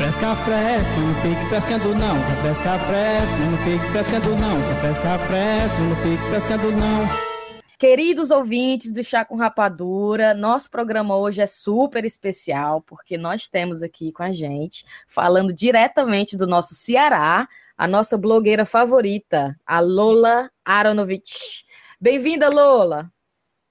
fresca, 0.00 0.34
fresca, 0.34 0.96
não 0.96 1.14
fique 1.16 1.46
frescando 1.50 1.94
não. 1.94 2.16
Quer 2.24 2.36
fresca, 2.40 2.78
fresca, 2.78 3.36
não 3.44 3.58
fique 3.58 3.86
frescando 3.92 4.30
não. 4.30 4.68
Quer 4.68 4.80
fresca, 4.80 5.18
fresca, 5.18 5.80
não 5.82 5.96
fique 5.96 6.28
frescando 6.30 6.72
não. 6.72 7.30
Queridos 7.78 8.30
ouvintes 8.30 8.92
do 8.92 9.04
Chá 9.04 9.26
com 9.26 9.36
Rapadura, 9.36 10.32
nosso 10.32 10.70
programa 10.70 11.16
hoje 11.18 11.42
é 11.42 11.46
super 11.46 12.04
especial 12.06 12.80
porque 12.80 13.18
nós 13.18 13.46
temos 13.46 13.82
aqui 13.82 14.10
com 14.10 14.22
a 14.22 14.32
gente, 14.32 14.86
falando 15.06 15.52
diretamente 15.52 16.34
do 16.34 16.46
nosso 16.46 16.74
Ceará, 16.74 17.46
a 17.76 17.86
nossa 17.86 18.16
blogueira 18.16 18.64
favorita, 18.64 19.54
a 19.66 19.80
Lola 19.80 20.50
Aronovich. 20.64 21.64
Bem-vinda, 22.00 22.48
Lola! 22.48 23.10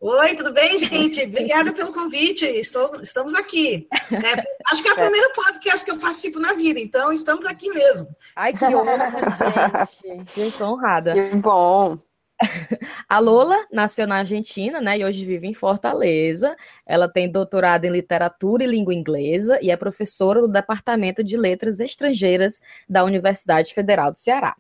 Oi, 0.02 0.34
tudo 0.34 0.54
bem, 0.54 0.78
gente? 0.78 1.22
Obrigada 1.24 1.74
pelo 1.74 1.92
convite. 1.92 2.46
Estou, 2.46 3.02
estamos 3.02 3.36
aqui. 3.36 3.86
É, 3.92 4.46
acho 4.72 4.82
que 4.82 4.88
é 4.88 4.94
o 4.94 4.96
primeiro 4.98 5.30
podcast 5.34 5.84
que 5.84 5.92
eu 5.92 6.00
participo 6.00 6.40
na 6.40 6.54
vida, 6.54 6.80
então 6.80 7.12
estamos 7.12 7.46
aqui 7.46 7.68
mesmo. 7.68 8.08
Ai, 8.34 8.54
que 8.54 8.64
honra, 8.64 9.86
gente. 10.02 10.34
Gente, 10.34 10.64
honrada. 10.64 11.14
Que 11.14 11.36
bom. 11.36 11.98
A 13.10 13.20
Lola 13.20 13.58
nasceu 13.74 14.08
na 14.08 14.20
Argentina, 14.20 14.80
né, 14.80 15.00
e 15.00 15.04
hoje 15.04 15.26
vive 15.26 15.48
em 15.48 15.54
Fortaleza. 15.54 16.56
Ela 16.86 17.10
tem 17.10 17.30
doutorado 17.30 17.84
em 17.84 17.92
literatura 17.92 18.64
e 18.64 18.68
língua 18.68 18.94
inglesa 18.94 19.60
e 19.62 19.70
é 19.70 19.76
professora 19.76 20.40
do 20.40 20.48
Departamento 20.48 21.22
de 21.22 21.36
Letras 21.36 21.82
Estrangeiras 21.82 22.62
da 22.88 23.04
Universidade 23.04 23.74
Federal 23.74 24.14
do 24.14 24.18
Ceará. 24.18 24.56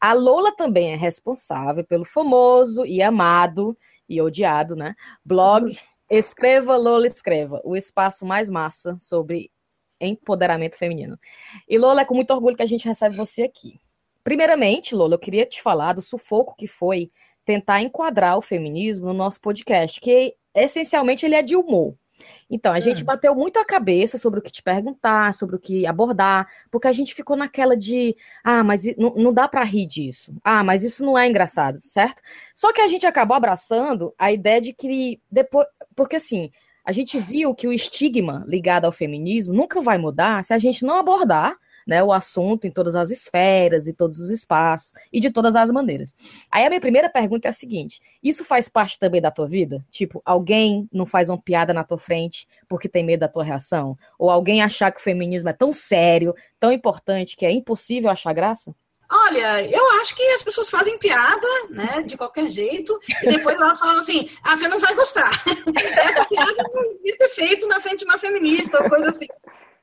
A 0.00 0.12
Lola 0.12 0.50
também 0.56 0.92
é 0.92 0.96
responsável 0.96 1.84
pelo 1.84 2.04
famoso 2.04 2.84
e 2.84 3.00
amado 3.00 3.78
e 4.12 4.20
odiado, 4.20 4.76
né, 4.76 4.94
blog 5.24 5.76
Escreva 6.10 6.76
Lola 6.76 7.06
Escreva, 7.06 7.60
o 7.64 7.74
espaço 7.74 8.26
mais 8.26 8.50
massa 8.50 8.96
sobre 8.98 9.50
empoderamento 9.98 10.76
feminino. 10.76 11.18
E 11.66 11.78
Lola, 11.78 12.02
é 12.02 12.04
com 12.04 12.14
muito 12.14 12.32
orgulho 12.32 12.56
que 12.56 12.62
a 12.62 12.66
gente 12.66 12.86
recebe 12.86 13.16
você 13.16 13.44
aqui. 13.44 13.80
Primeiramente, 14.22 14.94
Lola, 14.94 15.14
eu 15.14 15.18
queria 15.18 15.46
te 15.46 15.62
falar 15.62 15.94
do 15.94 16.02
sufoco 16.02 16.54
que 16.54 16.66
foi 16.66 17.10
tentar 17.44 17.80
enquadrar 17.80 18.36
o 18.36 18.42
feminismo 18.42 19.06
no 19.06 19.14
nosso 19.14 19.40
podcast, 19.40 20.00
que 20.00 20.34
essencialmente 20.54 21.24
ele 21.24 21.34
é 21.34 21.42
de 21.42 21.56
humor. 21.56 21.96
Então, 22.50 22.72
a 22.72 22.80
gente 22.80 23.02
hum. 23.02 23.06
bateu 23.06 23.34
muito 23.34 23.58
a 23.58 23.64
cabeça 23.64 24.18
sobre 24.18 24.40
o 24.40 24.42
que 24.42 24.50
te 24.50 24.62
perguntar, 24.62 25.34
sobre 25.34 25.56
o 25.56 25.58
que 25.58 25.86
abordar, 25.86 26.46
porque 26.70 26.88
a 26.88 26.92
gente 26.92 27.14
ficou 27.14 27.36
naquela 27.36 27.76
de, 27.76 28.16
ah, 28.42 28.62
mas 28.62 28.84
não, 28.96 29.14
não 29.14 29.32
dá 29.32 29.48
para 29.48 29.64
rir 29.64 29.86
disso. 29.86 30.34
Ah, 30.44 30.62
mas 30.62 30.84
isso 30.84 31.04
não 31.04 31.16
é 31.16 31.28
engraçado, 31.28 31.80
certo? 31.80 32.22
Só 32.52 32.72
que 32.72 32.80
a 32.80 32.86
gente 32.86 33.06
acabou 33.06 33.36
abraçando 33.36 34.14
a 34.18 34.32
ideia 34.32 34.60
de 34.60 34.72
que 34.72 35.20
depois, 35.30 35.66
porque 35.94 36.16
assim, 36.16 36.50
a 36.84 36.92
gente 36.92 37.18
viu 37.18 37.54
que 37.54 37.68
o 37.68 37.72
estigma 37.72 38.44
ligado 38.46 38.84
ao 38.84 38.92
feminismo 38.92 39.54
nunca 39.54 39.80
vai 39.80 39.98
mudar 39.98 40.44
se 40.44 40.52
a 40.52 40.58
gente 40.58 40.84
não 40.84 40.96
abordar 40.96 41.56
né, 41.86 42.02
o 42.02 42.12
assunto 42.12 42.66
em 42.66 42.70
todas 42.70 42.94
as 42.94 43.10
esferas 43.10 43.88
e 43.88 43.94
todos 43.94 44.18
os 44.18 44.30
espaços 44.30 44.94
e 45.12 45.20
de 45.20 45.30
todas 45.30 45.56
as 45.56 45.70
maneiras. 45.70 46.14
Aí 46.50 46.64
a 46.64 46.68
minha 46.68 46.80
primeira 46.80 47.08
pergunta 47.08 47.48
é 47.48 47.50
a 47.50 47.52
seguinte: 47.52 48.00
isso 48.22 48.44
faz 48.44 48.68
parte 48.68 48.98
também 48.98 49.20
da 49.20 49.30
tua 49.30 49.46
vida? 49.46 49.84
Tipo, 49.90 50.22
alguém 50.24 50.88
não 50.92 51.06
faz 51.06 51.28
uma 51.28 51.38
piada 51.38 51.72
na 51.72 51.84
tua 51.84 51.98
frente 51.98 52.46
porque 52.68 52.88
tem 52.88 53.04
medo 53.04 53.20
da 53.20 53.28
tua 53.28 53.44
reação? 53.44 53.96
Ou 54.18 54.30
alguém 54.30 54.62
achar 54.62 54.90
que 54.90 55.00
o 55.00 55.02
feminismo 55.02 55.48
é 55.48 55.52
tão 55.52 55.72
sério, 55.72 56.34
tão 56.58 56.72
importante 56.72 57.36
que 57.36 57.46
é 57.46 57.50
impossível 57.50 58.10
achar 58.10 58.32
graça? 58.32 58.74
Olha, 59.14 59.62
eu 59.70 59.90
acho 60.00 60.14
que 60.14 60.22
as 60.30 60.42
pessoas 60.42 60.70
fazem 60.70 60.96
piada, 60.96 61.46
né, 61.68 62.02
de 62.02 62.16
qualquer 62.16 62.48
jeito, 62.48 62.98
e 63.22 63.30
depois 63.30 63.60
elas 63.60 63.78
falam 63.78 63.98
assim: 63.98 64.26
ah, 64.42 64.56
você 64.56 64.66
não 64.68 64.80
vai 64.80 64.94
gostar. 64.94 65.30
Essa 65.76 66.24
piada 66.24 66.64
não 66.72 66.94
devia 66.94 67.18
ter 67.18 67.28
feito 67.28 67.66
na 67.68 67.78
frente 67.78 67.98
de 67.98 68.04
uma 68.06 68.18
feminista, 68.18 68.82
ou 68.82 68.88
coisa 68.88 69.10
assim. 69.10 69.26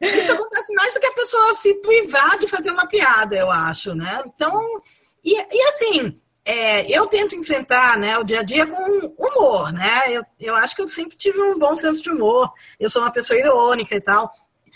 Isso 0.02 0.32
acontece 0.32 0.74
mais 0.74 0.94
do 0.94 1.00
que 1.00 1.08
a 1.08 1.14
pessoa 1.14 1.54
se 1.54 1.74
privar 1.76 2.38
de 2.38 2.48
fazer 2.48 2.72
uma 2.72 2.88
piada, 2.88 3.36
eu 3.36 3.52
acho, 3.52 3.94
né? 3.94 4.24
Então, 4.26 4.82
e, 5.24 5.36
e 5.36 5.62
assim, 5.70 6.20
é, 6.46 6.90
eu 6.90 7.06
tento 7.06 7.36
enfrentar 7.36 7.98
né, 7.98 8.18
o 8.18 8.24
dia 8.24 8.40
a 8.40 8.44
dia 8.44 8.66
com 8.66 9.14
humor, 9.18 9.72
né? 9.74 10.04
Eu, 10.08 10.24
eu 10.40 10.56
acho 10.56 10.76
que 10.76 10.82
eu 10.82 10.88
sempre 10.88 11.18
tive 11.18 11.40
um 11.42 11.60
bom 11.60 11.76
senso 11.76 12.02
de 12.02 12.10
humor, 12.10 12.52
eu 12.80 12.90
sou 12.90 13.02
uma 13.02 13.12
pessoa 13.12 13.38
irônica 13.38 13.94
e 13.94 14.02
tal. 14.02 14.32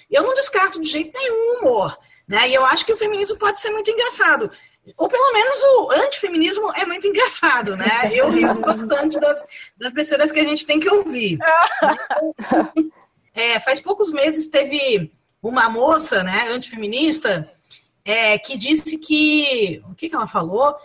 Eu 0.09 0.23
não 0.23 0.33
descarto 0.33 0.79
de 0.79 0.89
jeito 0.89 1.17
nenhum 1.17 1.35
o 1.35 1.59
humor, 1.59 1.97
né? 2.27 2.49
E 2.49 2.53
eu 2.53 2.65
acho 2.65 2.85
que 2.85 2.93
o 2.93 2.97
feminismo 2.97 3.37
pode 3.37 3.61
ser 3.61 3.71
muito 3.71 3.89
engraçado. 3.89 4.51
Ou 4.97 5.07
pelo 5.07 5.31
menos 5.31 5.63
o 5.63 5.91
antifeminismo 5.91 6.71
é 6.75 6.85
muito 6.85 7.07
engraçado, 7.07 7.77
né? 7.77 8.11
Eu 8.13 8.29
rio 8.29 8.53
bastante 8.59 9.17
das, 9.19 9.43
das 9.77 9.93
besteiras 9.93 10.31
que 10.31 10.41
a 10.41 10.43
gente 10.43 10.65
tem 10.65 10.79
que 10.79 10.89
ouvir. 10.89 11.39
É, 13.33 13.59
faz 13.59 13.79
poucos 13.79 14.11
meses 14.11 14.47
teve 14.47 15.11
uma 15.41 15.69
moça, 15.69 16.23
né, 16.23 16.47
antifeminista, 16.49 17.51
é, 18.05 18.37
que 18.37 18.57
disse 18.57 18.97
que. 18.97 19.81
O 19.89 19.95
que, 19.95 20.09
que 20.09 20.15
ela 20.15 20.27
falou? 20.27 20.75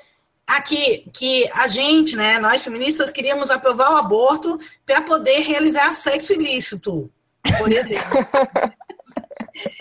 Aqui, 0.47 1.05
ah, 1.07 1.11
que 1.13 1.51
a 1.53 1.69
gente, 1.69 2.17
né, 2.17 2.39
nós 2.39 2.65
feministas, 2.65 3.11
queríamos 3.11 3.51
aprovar 3.51 3.93
o 3.93 3.97
aborto 3.97 4.59
para 4.87 5.03
poder 5.03 5.41
realizar 5.41 5.93
sexo 5.93 6.33
ilícito, 6.33 7.11
por 7.59 7.73
exemplo. 7.73 8.19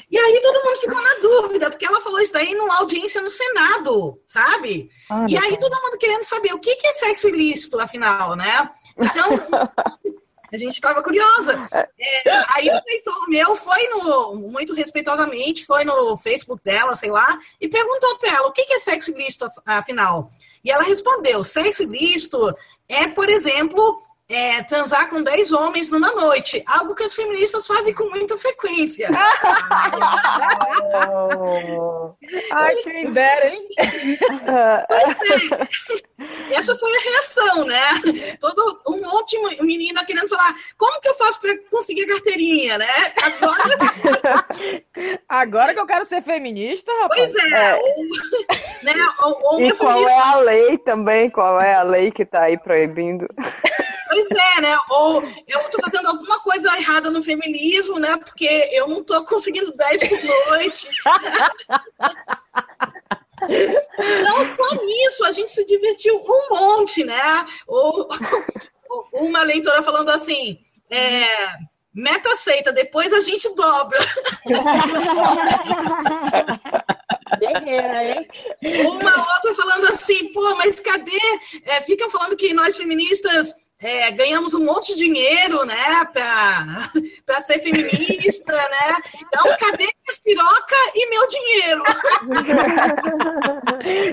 E 0.10 0.18
aí 0.18 0.42
todo 0.42 0.64
mundo 0.64 0.78
ficou 0.78 1.02
na 1.02 1.14
dúvida, 1.22 1.70
porque 1.70 1.86
ela 1.86 2.02
falou 2.02 2.20
isso 2.20 2.34
daí 2.34 2.56
numa 2.56 2.80
audiência 2.80 3.22
no 3.22 3.30
Senado, 3.30 4.20
sabe? 4.26 4.90
Ah, 5.10 5.26
e 5.30 5.38
aí 5.38 5.58
todo 5.60 5.80
mundo 5.82 5.98
querendo 6.00 6.24
saber 6.24 6.54
o 6.54 6.60
que 6.60 6.72
é 6.84 6.94
sexo 6.94 7.30
ilícito, 7.30 7.80
afinal, 7.80 8.36
né? 8.36 8.72
Então, 8.98 9.30
a 10.52 10.58
gente 10.58 10.74
estava 10.74 11.02
curiosa. 11.04 11.62
É. 11.72 12.30
é, 12.30 12.44
aí 12.56 12.70
o 12.70 12.82
leitor 12.86 13.30
meu 13.30 13.56
foi 13.56 13.88
no, 13.88 14.36
muito 14.36 14.74
respeitosamente, 14.74 15.66
foi 15.66 15.84
no 15.84 16.16
Facebook 16.18 16.64
dela, 16.64 16.96
sei 16.96 17.12
lá, 17.12 17.38
e 17.60 17.68
perguntou 17.68 18.18
para 18.18 18.36
ela 18.36 18.48
o 18.48 18.52
que 18.52 18.62
é 18.74 18.80
sexo 18.80 19.12
ilícito, 19.12 19.48
afinal. 19.66 20.32
E 20.64 20.72
ela 20.72 20.84
respondeu: 20.84 21.44
sexo 21.44 21.84
ilícito 21.84 22.56
é, 22.88 23.08
por 23.08 23.30
exemplo, 23.30 24.02
é, 24.30 24.62
transar 24.64 25.10
com 25.10 25.24
10 25.24 25.54
homens 25.54 25.90
numa 25.90 26.12
noite. 26.12 26.62
Algo 26.66 26.94
que 26.94 27.04
as 27.04 27.14
feministas 27.14 27.66
fazem 27.66 27.94
com 27.94 28.10
muita 28.10 28.38
frequência. 28.38 29.08
Ai, 32.52 32.76
quem 32.84 33.14
dera, 33.14 33.48
hein? 33.48 33.68
É. 36.20 36.56
Essa 36.56 36.76
foi 36.76 36.92
a 36.92 37.02
reação, 37.02 37.66
né? 37.66 38.36
Todo 38.40 38.82
um 38.88 39.02
monte 39.02 39.40
de 39.40 39.64
menina 39.64 40.04
querendo 40.04 40.28
falar 40.28 40.56
como 40.78 41.00
que 41.00 41.08
eu 41.08 41.16
faço 41.16 41.40
para 41.40 41.56
conseguir 41.70 42.04
a 42.04 42.08
carteirinha, 42.08 42.78
né? 42.78 42.88
Agora... 43.22 43.64
Agora 45.30 45.74
que 45.74 45.80
eu 45.80 45.86
quero 45.86 46.06
ser 46.06 46.24
feminista, 46.24 46.92
rapaz. 47.02 47.32
Pois 47.32 47.54
é. 47.54 47.72
é. 47.72 47.76
Ou, 47.76 48.04
né? 48.84 48.94
ou, 49.20 49.40
ou 49.44 49.62
e 49.62 49.74
qual 49.74 49.92
família... 49.92 50.12
é 50.12 50.20
a 50.20 50.36
lei 50.38 50.78
também? 50.80 51.30
Qual 51.30 51.62
é 51.62 51.76
a 51.76 51.84
lei 51.84 52.12
que 52.12 52.24
está 52.24 52.44
aí 52.44 52.58
proibindo? 52.58 53.28
Pois 54.10 54.32
é, 54.32 54.62
né? 54.62 54.78
Ou 54.90 55.24
eu 55.48 55.70
tô 55.70 55.80
fazendo 55.84 56.08
alguma 56.08 56.40
coisa 56.40 56.76
errada 56.78 57.12
no 57.12 57.22
feminismo, 57.22 58.00
né? 58.00 58.18
Porque 58.18 58.70
eu 58.72 58.88
não 58.88 59.04
tô 59.04 59.24
conseguindo 59.26 59.72
10 59.72 60.10
por 60.10 60.24
noite. 60.50 60.90
Não 64.24 64.56
só 64.56 64.84
nisso, 64.84 65.26
a 65.26 65.32
gente 65.32 65.52
se 65.52 65.66
divertiu 65.66 66.16
um 66.16 66.50
monte, 66.50 67.04
né? 67.04 67.46
Ou, 67.68 68.08
uma 69.14 69.44
leitora 69.44 69.84
falando 69.84 70.10
assim, 70.10 70.60
é, 70.90 71.26
meta 71.94 72.32
aceita, 72.34 72.72
depois 72.72 73.12
a 73.14 73.22
gente 73.22 73.54
dobra. 73.56 74.00
Uma 78.86 79.34
outra 79.34 79.56
falando 79.56 79.86
assim, 79.92 80.32
pô, 80.32 80.56
mas 80.56 80.80
cadê? 80.80 81.20
É, 81.66 81.82
ficam 81.82 82.10
falando 82.10 82.36
que 82.36 82.54
nós 82.54 82.78
feministas 82.78 83.54
é, 83.80 84.12
ganhamos 84.12 84.54
um 84.54 84.66
monte 84.66 84.96
de 84.96 85.06
dinheiro, 85.06 85.64
né, 85.66 86.06
para 86.14 87.42
ser 87.42 87.60
feminista, 87.60 88.54
né? 88.54 88.98
Então, 89.22 89.44
cadê 89.58 89.84
minhas 89.84 90.20
piroca 90.24 90.76
e 90.96 91.10
meu 91.10 91.28
dinheiro? 91.28 91.84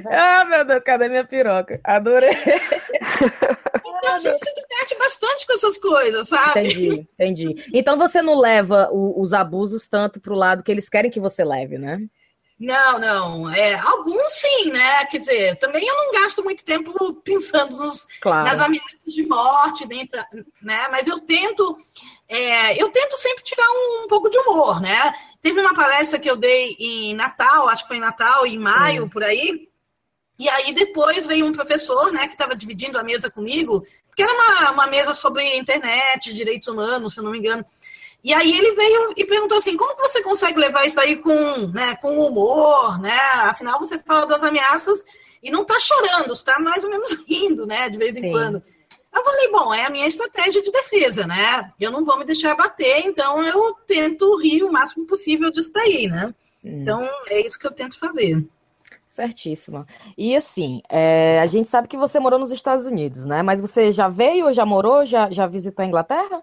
ah, 0.11 0.45
meu 0.45 0.65
Deus, 0.65 0.85
cadê 0.85 1.09
minha 1.09 1.25
piroca? 1.25 1.81
Adorei. 1.83 2.31
Então, 4.05 4.17
a 4.17 4.19
gente 4.19 4.39
se 4.39 4.55
diverte 4.55 4.99
bastante 4.99 5.47
com 5.47 5.55
essas 5.55 5.79
coisas, 5.79 6.29
sabe? 6.29 6.61
Entendi, 6.61 7.09
entendi. 7.19 7.71
Então, 7.73 7.97
você 7.97 8.21
não 8.21 8.39
leva 8.39 8.91
o, 8.93 9.23
os 9.23 9.33
abusos 9.33 9.89
tanto 9.89 10.21
para 10.21 10.33
o 10.33 10.37
lado 10.37 10.63
que 10.63 10.71
eles 10.71 10.91
querem 10.91 11.11
que 11.11 11.19
você 11.19 11.43
leve, 11.43 11.79
né? 11.79 12.03
Não, 12.59 12.99
não. 12.99 13.51
É, 13.51 13.75
alguns 13.75 14.33
sim, 14.33 14.71
né? 14.71 15.05
Quer 15.07 15.19
dizer, 15.19 15.57
também 15.57 15.87
eu 15.87 15.97
não 15.97 16.13
gasto 16.13 16.43
muito 16.43 16.65
tempo 16.65 17.13
pensando 17.15 17.77
nos, 17.77 18.07
claro. 18.21 18.45
nas 18.45 18.61
ameaças 18.61 19.13
de 19.13 19.27
morte, 19.27 19.87
dentro, 19.87 20.21
né? 20.63 20.89
Mas 20.91 21.09
eu 21.09 21.19
tento, 21.19 21.77
é, 22.29 22.81
eu 22.81 22.91
tento 22.91 23.17
sempre 23.19 23.43
tirar 23.43 23.69
um, 23.69 24.05
um, 24.05 24.09
pouco 24.09 24.31
de 24.31 24.39
humor, 24.39 24.81
né? 24.81 25.13
Teve 25.43 25.61
uma 25.61 25.75
palestra 25.75 26.19
que 26.19 26.31
eu 26.31 26.37
dei 26.37 26.77
em 26.79 27.15
Natal, 27.15 27.69
acho 27.69 27.83
que 27.83 27.89
foi 27.89 27.97
em 27.97 28.01
Natal, 28.01 28.47
em 28.47 28.59
maio, 28.59 29.11
por 29.11 29.25
aí. 29.25 29.69
E 30.39 30.49
aí 30.49 30.73
depois 30.73 31.27
veio 31.27 31.47
um 31.47 31.53
professor, 31.53 32.13
né, 32.13 32.27
que 32.27 32.35
estava 32.35 32.57
dividindo 32.57 32.99
a 32.99 33.05
mesa 33.05 33.31
comigo, 33.31 33.87
porque 34.09 34.23
era 34.23 34.33
uma, 34.33 34.73
uma 34.73 34.87
mesa 34.89 35.15
sobre 35.15 35.57
internet, 35.57 36.35
direitos 36.35 36.69
humanos, 36.69 37.15
se 37.15 37.21
eu 37.21 37.25
não 37.25 37.31
me 37.31 37.39
engano. 37.39 37.65
E 38.25 38.33
aí 38.33 38.57
ele 38.57 38.73
veio 38.73 39.13
e 39.19 39.25
perguntou 39.27 39.59
assim, 39.59 39.77
como 39.77 39.95
que 39.95 40.01
você 40.01 40.23
consegue 40.23 40.59
levar 40.59 40.87
isso 40.87 40.99
aí 40.99 41.17
com, 41.17 41.69
né, 41.69 41.95
com 41.97 42.19
humor, 42.19 42.99
né? 42.99 43.21
Afinal, 43.43 43.79
você 43.79 43.99
fala 43.99 44.27
das 44.27 44.43
ameaças 44.43 45.05
e 45.43 45.51
não 45.51 45.63
tá 45.63 45.79
chorando, 45.79 46.33
está 46.33 46.59
mais 46.59 46.83
ou 46.83 46.89
menos 46.89 47.13
rindo, 47.29 47.67
né, 47.67 47.91
de 47.91 47.99
vez 47.99 48.17
em 48.17 48.23
Sim. 48.23 48.31
quando. 48.31 48.63
Eu 49.15 49.23
falei, 49.23 49.51
bom, 49.53 49.75
é 49.75 49.85
a 49.85 49.91
minha 49.91 50.07
estratégia 50.07 50.63
de 50.63 50.73
defesa, 50.73 51.27
né? 51.27 51.71
Eu 51.79 51.91
não 51.91 52.03
vou 52.03 52.19
me 52.19 52.25
deixar 52.25 52.57
bater, 52.57 53.05
então 53.05 53.45
eu 53.45 53.75
tento 53.87 54.41
rir 54.41 54.65
o 54.65 54.73
máximo 54.73 55.07
possível 55.07 55.51
disso 55.51 55.71
daí, 55.73 56.09
né? 56.09 56.35
Hum. 56.65 56.81
Então 56.81 57.07
é 57.29 57.47
isso 57.47 57.59
que 57.59 57.67
eu 57.67 57.73
tento 57.73 57.99
fazer. 57.99 58.43
Certíssima. 59.07 59.87
E 60.17 60.35
assim, 60.35 60.81
é, 60.89 61.39
a 61.41 61.47
gente 61.47 61.69
sabe 61.69 61.89
que 61.89 61.97
você 61.97 62.19
morou 62.19 62.39
nos 62.39 62.51
Estados 62.51 62.87
Unidos, 62.87 63.27
né? 63.27 63.43
Mas 63.43 63.61
você 63.61 63.93
já 63.93 64.09
veio, 64.09 64.53
já 64.53 64.65
morou, 64.65 65.05
já, 65.05 65.31
já 65.31 65.47
visitou 65.47 65.85
a 65.85 65.87
Inglaterra? 65.87 66.43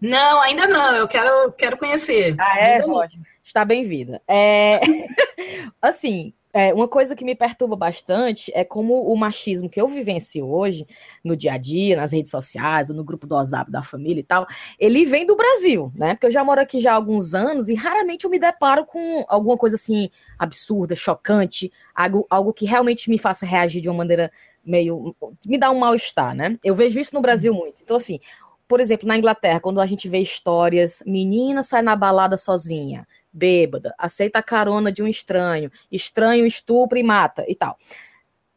Não, 0.00 0.40
ainda 0.42 0.66
não. 0.66 0.94
Eu 0.94 1.08
quero, 1.08 1.52
quero 1.52 1.76
conhecer. 1.76 2.34
Ah, 2.38 2.58
é? 2.58 2.82
Pode. 2.82 3.20
Está 3.44 3.64
bem-vinda. 3.64 4.20
É... 4.28 4.80
assim, 5.80 6.34
é, 6.58 6.72
uma 6.72 6.88
coisa 6.88 7.14
que 7.14 7.22
me 7.22 7.34
perturba 7.34 7.76
bastante 7.76 8.50
é 8.54 8.64
como 8.64 9.12
o 9.12 9.14
machismo 9.14 9.68
que 9.68 9.78
eu 9.78 9.86
vivencio 9.86 10.48
hoje, 10.48 10.86
no 11.22 11.36
dia 11.36 11.52
a 11.52 11.58
dia, 11.58 11.96
nas 11.96 12.12
redes 12.12 12.30
sociais, 12.30 12.88
no 12.88 13.04
grupo 13.04 13.26
do 13.26 13.34
WhatsApp 13.34 13.70
da 13.70 13.82
família 13.82 14.20
e 14.20 14.24
tal, 14.24 14.46
ele 14.78 15.04
vem 15.04 15.26
do 15.26 15.36
Brasil, 15.36 15.92
né? 15.94 16.14
Porque 16.14 16.26
eu 16.26 16.30
já 16.30 16.42
moro 16.42 16.58
aqui 16.58 16.80
já 16.80 16.92
há 16.92 16.94
alguns 16.94 17.34
anos 17.34 17.68
e 17.68 17.74
raramente 17.74 18.24
eu 18.24 18.30
me 18.30 18.38
deparo 18.38 18.86
com 18.86 19.22
alguma 19.28 19.58
coisa 19.58 19.76
assim 19.76 20.08
absurda, 20.38 20.96
chocante, 20.96 21.70
algo, 21.94 22.26
algo 22.30 22.54
que 22.54 22.64
realmente 22.64 23.10
me 23.10 23.18
faça 23.18 23.44
reagir 23.44 23.82
de 23.82 23.90
uma 23.90 23.98
maneira 23.98 24.32
meio. 24.64 25.14
me 25.44 25.58
dá 25.58 25.70
um 25.70 25.78
mal-estar, 25.78 26.34
né? 26.34 26.58
Eu 26.64 26.74
vejo 26.74 26.98
isso 26.98 27.14
no 27.14 27.20
Brasil 27.20 27.52
muito. 27.52 27.82
Então, 27.82 27.98
assim, 27.98 28.18
por 28.68 28.80
exemplo, 28.80 29.06
na 29.06 29.16
Inglaterra, 29.16 29.60
quando 29.60 29.80
a 29.80 29.86
gente 29.86 30.08
vê 30.08 30.18
histórias, 30.18 31.02
menina 31.06 31.62
sai 31.62 31.82
na 31.82 31.94
balada 31.96 32.36
sozinha 32.36 33.06
bêbada, 33.32 33.94
aceita 33.98 34.38
a 34.38 34.42
carona 34.42 34.90
de 34.90 35.02
um 35.02 35.06
estranho, 35.06 35.70
estranho 35.92 36.46
estupra 36.46 36.98
e 36.98 37.02
mata 37.02 37.44
e 37.46 37.54
tal. 37.54 37.76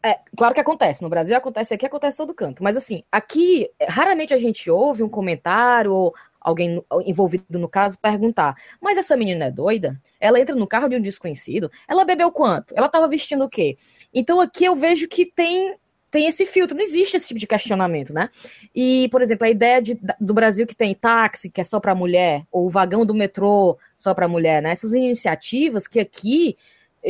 É, 0.02 0.18
claro 0.38 0.54
que 0.54 0.62
acontece, 0.62 1.02
no 1.02 1.10
Brasil 1.10 1.36
acontece 1.36 1.74
aqui, 1.74 1.86
acontece 1.86 2.16
todo 2.16 2.34
canto, 2.34 2.64
mas 2.64 2.78
assim, 2.78 3.04
aqui 3.12 3.70
raramente 3.86 4.34
a 4.34 4.38
gente 4.38 4.72
ouve 4.72 5.04
um 5.04 5.10
comentário 5.10 5.94
ou 5.94 6.16
alguém 6.40 6.82
envolvido 7.06 7.60
no 7.60 7.68
caso 7.68 8.00
perguntar: 8.00 8.56
"Mas 8.80 8.98
essa 8.98 9.18
menina 9.18 9.46
é 9.46 9.52
doida? 9.52 10.02
Ela 10.18 10.40
entra 10.40 10.56
no 10.56 10.66
carro 10.66 10.88
de 10.88 10.96
um 10.96 11.02
desconhecido? 11.02 11.70
Ela 11.86 12.06
bebeu 12.06 12.32
quanto? 12.32 12.74
Ela 12.78 12.88
estava 12.88 13.10
vestindo 13.10 13.44
o 13.44 13.50
quê?" 13.50 13.78
Então 14.14 14.40
aqui 14.40 14.64
eu 14.64 14.76
vejo 14.76 15.08
que 15.10 15.26
tem 15.26 15.76
tem 16.12 16.28
esse 16.28 16.46
filtro, 16.46 16.76
não 16.76 16.84
existe 16.84 17.16
esse 17.18 17.28
tipo 17.28 17.40
de 17.40 17.48
questionamento, 17.48 18.14
né? 18.14 18.30
E, 18.74 19.08
por 19.10 19.22
exemplo, 19.22 19.46
a 19.46 19.50
ideia 19.50 19.82
de, 19.82 20.00
do 20.20 20.34
Brasil 20.34 20.66
que 20.66 20.76
tem 20.76 20.96
táxi, 20.96 21.50
que 21.50 21.62
é 21.62 21.64
só 21.64 21.80
para 21.80 21.94
mulher, 21.94 22.44
ou 22.52 22.66
o 22.66 22.70
vagão 22.70 23.06
do 23.06 23.14
metrô 23.14 23.78
só 23.96 24.14
para 24.14 24.28
mulher, 24.28 24.62
né? 24.62 24.72
Essas 24.72 24.94
iniciativas 24.94 25.88
que 25.88 26.00
aqui, 26.00 26.58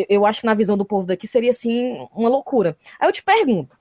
eu 0.10 0.26
acho 0.26 0.42
que 0.42 0.46
na 0.46 0.54
visão 0.54 0.78
do 0.78 0.86
povo 0.86 1.08
daqui 1.08 1.28
seria, 1.28 1.52
assim, 1.52 2.06
uma 2.14 2.30
loucura. 2.30 2.78
Aí 3.00 3.08
eu 3.08 3.14
te 3.14 3.24
pergunto, 3.24 3.80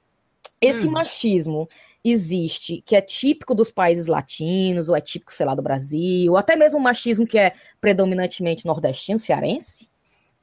esse 0.60 0.86
hum. 0.86 0.92
machismo 0.92 1.68
existe, 2.04 2.82
que 2.86 2.94
é 2.94 3.00
típico 3.00 3.54
dos 3.54 3.70
países 3.70 4.06
latinos, 4.06 4.88
ou 4.88 4.96
é 4.96 5.00
típico, 5.00 5.34
sei 5.34 5.44
lá, 5.44 5.54
do 5.54 5.62
Brasil, 5.62 6.32
ou 6.32 6.38
até 6.38 6.54
mesmo 6.54 6.78
o 6.78 6.82
machismo 6.82 7.26
que 7.26 7.38
é 7.38 7.52
predominantemente 7.80 8.66
nordestino, 8.66 9.18
cearense? 9.18 9.88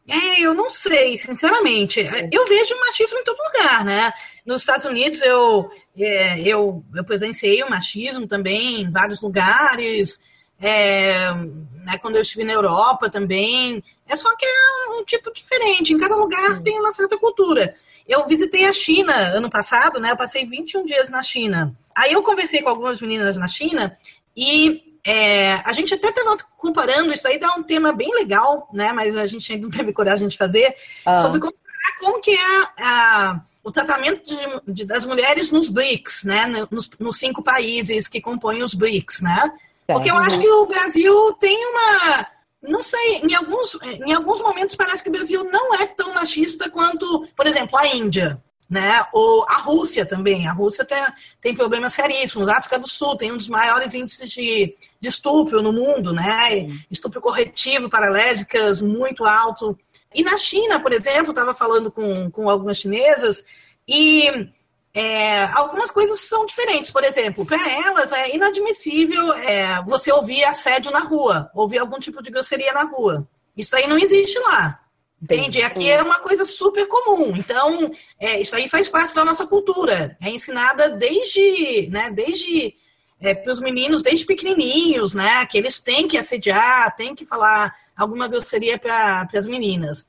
É, 0.07 0.41
eu 0.41 0.53
não 0.53 0.69
sei, 0.69 1.17
sinceramente. 1.17 1.99
Eu 2.31 2.45
vejo 2.45 2.79
machismo 2.79 3.17
em 3.17 3.23
todo 3.23 3.37
lugar, 3.43 3.83
né? 3.83 4.13
Nos 4.45 4.61
Estados 4.61 4.85
Unidos 4.85 5.21
eu, 5.21 5.71
é, 5.97 6.39
eu, 6.41 6.83
eu 6.93 7.03
presenciei 7.03 7.63
o 7.63 7.69
machismo 7.69 8.27
também 8.27 8.81
em 8.81 8.91
vários 8.91 9.21
lugares. 9.21 10.21
É, 10.61 11.33
né, 11.33 11.97
quando 12.01 12.15
eu 12.15 12.21
estive 12.21 12.43
na 12.43 12.53
Europa 12.53 13.09
também. 13.09 13.83
É 14.07 14.15
só 14.15 14.35
que 14.37 14.45
é 14.45 14.89
um 14.91 15.03
tipo 15.03 15.33
diferente. 15.33 15.91
Em 15.91 15.97
cada 15.97 16.15
lugar 16.15 16.61
tem 16.61 16.79
uma 16.79 16.91
certa 16.91 17.17
cultura. 17.17 17.73
Eu 18.07 18.27
visitei 18.27 18.65
a 18.65 18.73
China 18.73 19.13
ano 19.13 19.49
passado, 19.49 19.99
né? 19.99 20.11
Eu 20.11 20.17
passei 20.17 20.45
21 20.45 20.85
dias 20.85 21.09
na 21.09 21.23
China. 21.23 21.75
Aí 21.95 22.13
eu 22.13 22.21
conversei 22.21 22.61
com 22.61 22.69
algumas 22.69 23.01
meninas 23.01 23.37
na 23.37 23.47
China 23.47 23.97
e 24.37 24.84
é, 25.05 25.53
a 25.63 25.71
gente 25.71 25.93
até 25.93 26.09
estava 26.09 26.35
comparando, 26.57 27.13
isso 27.13 27.27
aí 27.27 27.37
dá 27.37 27.53
um 27.55 27.61
tema 27.61 27.93
bem 27.93 28.11
legal, 28.15 28.67
né? 28.73 28.91
Mas 28.91 29.15
a 29.15 29.27
gente 29.27 29.51
ainda 29.51 29.65
não 29.65 29.71
teve 29.71 29.93
coragem 29.93 30.27
de 30.27 30.35
fazer, 30.35 30.75
ah. 31.05 31.17
sobre 31.17 31.39
como, 31.39 31.53
como 31.99 32.19
que 32.19 32.31
é 32.31 32.83
a, 32.83 33.39
o 33.63 33.71
tratamento 33.71 34.25
de, 34.25 34.73
de, 34.73 34.85
das 34.85 35.05
mulheres 35.05 35.51
nos 35.51 35.69
BRICS, 35.69 36.23
né? 36.23 36.67
Nos, 36.71 36.89
nos, 36.99 37.17
cinco 37.17 37.43
países 37.43 38.07
que 38.07 38.19
compõem 38.19 38.63
os 38.63 38.73
BRICS, 38.73 39.21
né? 39.21 39.51
Porque 39.85 40.09
eu 40.09 40.17
acho 40.17 40.39
que 40.39 40.49
o 40.49 40.65
Brasil 40.65 41.33
tem 41.33 41.55
uma. 41.67 42.27
Não 42.63 42.81
sei, 42.81 43.17
em 43.17 43.35
alguns, 43.35 43.77
em 43.83 44.11
alguns 44.11 44.41
momentos 44.41 44.75
parece 44.75 45.03
que 45.03 45.09
o 45.09 45.11
Brasil 45.11 45.43
não 45.43 45.75
é 45.75 45.85
tão 45.85 46.15
machista 46.15 46.67
quanto, 46.67 47.27
por 47.35 47.45
exemplo, 47.45 47.77
a 47.77 47.87
Índia 47.87 48.41
né? 48.69 49.05
Ou 49.13 49.45
a 49.47 49.57
Rússia 49.57 50.05
também. 50.05 50.47
A 50.47 50.53
Rússia 50.53 50.83
tem, 50.83 50.97
tem 51.41 51.55
problemas 51.55 51.93
seríssimos. 51.93 52.49
A 52.49 52.57
África 52.57 52.79
do 52.79 52.87
Sul 52.87 53.15
tem 53.15 53.31
um 53.31 53.37
dos 53.37 53.49
maiores 53.49 53.93
índices 53.93 54.29
de, 54.31 54.75
de 54.99 55.09
estupro 55.09 55.61
no 55.61 55.71
mundo, 55.71 56.11
né? 56.11 56.67
Estupro 56.89 57.21
corretivo 57.21 57.89
para 57.89 58.09
lésbicas 58.09 58.81
muito 58.81 59.25
alto. 59.25 59.77
E 60.13 60.23
na 60.23 60.37
China, 60.37 60.79
por 60.79 60.93
exemplo, 60.93 61.31
estava 61.31 61.53
falando 61.53 61.91
com, 61.91 62.31
com 62.31 62.49
algumas 62.49 62.77
chinesas 62.77 63.45
e 63.87 64.49
é, 64.93 65.43
algumas 65.53 65.91
coisas 65.91 66.21
são 66.21 66.45
diferentes. 66.45 66.89
Por 66.89 67.03
exemplo, 67.03 67.45
para 67.45 67.69
elas 67.69 68.11
é 68.13 68.33
inadmissível 68.33 69.33
é, 69.33 69.81
você 69.83 70.11
ouvir 70.11 70.43
assédio 70.45 70.89
na 70.89 70.99
rua, 70.99 71.51
ouvir 71.53 71.79
algum 71.79 71.99
tipo 71.99 72.23
de 72.23 72.31
grosseria 72.31 72.73
na 72.73 72.83
rua. 72.83 73.27
Isso 73.55 73.75
aí 73.75 73.87
não 73.87 73.97
existe 73.97 74.39
lá. 74.39 74.84
Entende? 75.21 75.61
Aqui 75.61 75.89
é 75.89 76.01
uma 76.01 76.19
coisa 76.19 76.45
super 76.45 76.87
comum. 76.87 77.35
Então, 77.35 77.91
é, 78.19 78.39
isso 78.39 78.55
aí 78.55 78.67
faz 78.67 78.89
parte 78.89 79.15
da 79.15 79.25
nossa 79.25 79.47
cultura. 79.47 80.17
É 80.21 80.29
ensinada 80.29 80.89
desde, 80.89 81.87
né, 81.89 82.11
desde 82.11 82.75
é, 83.19 83.33
para 83.33 83.51
os 83.51 83.59
meninos, 83.59 84.03
desde 84.03 84.25
pequenininhos, 84.25 85.13
né, 85.13 85.45
que 85.45 85.57
eles 85.57 85.79
têm 85.79 86.07
que 86.07 86.17
assediar, 86.17 86.95
têm 86.95 87.15
que 87.15 87.25
falar 87.25 87.73
alguma 87.95 88.27
grosseria 88.27 88.77
para 88.77 89.27
as 89.33 89.47
meninas. 89.47 90.05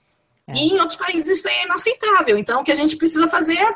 É. 0.49 0.55
E 0.55 0.69
em 0.69 0.79
outros 0.79 0.99
países 0.99 1.39
isso 1.39 1.49
é 1.49 1.65
inaceitável. 1.65 2.37
Então, 2.37 2.61
o 2.61 2.65
que 2.65 2.73
a 2.73 2.77
gente 2.77 2.97
precisa 2.97 3.29
fazer 3.29 3.59
é, 3.59 3.75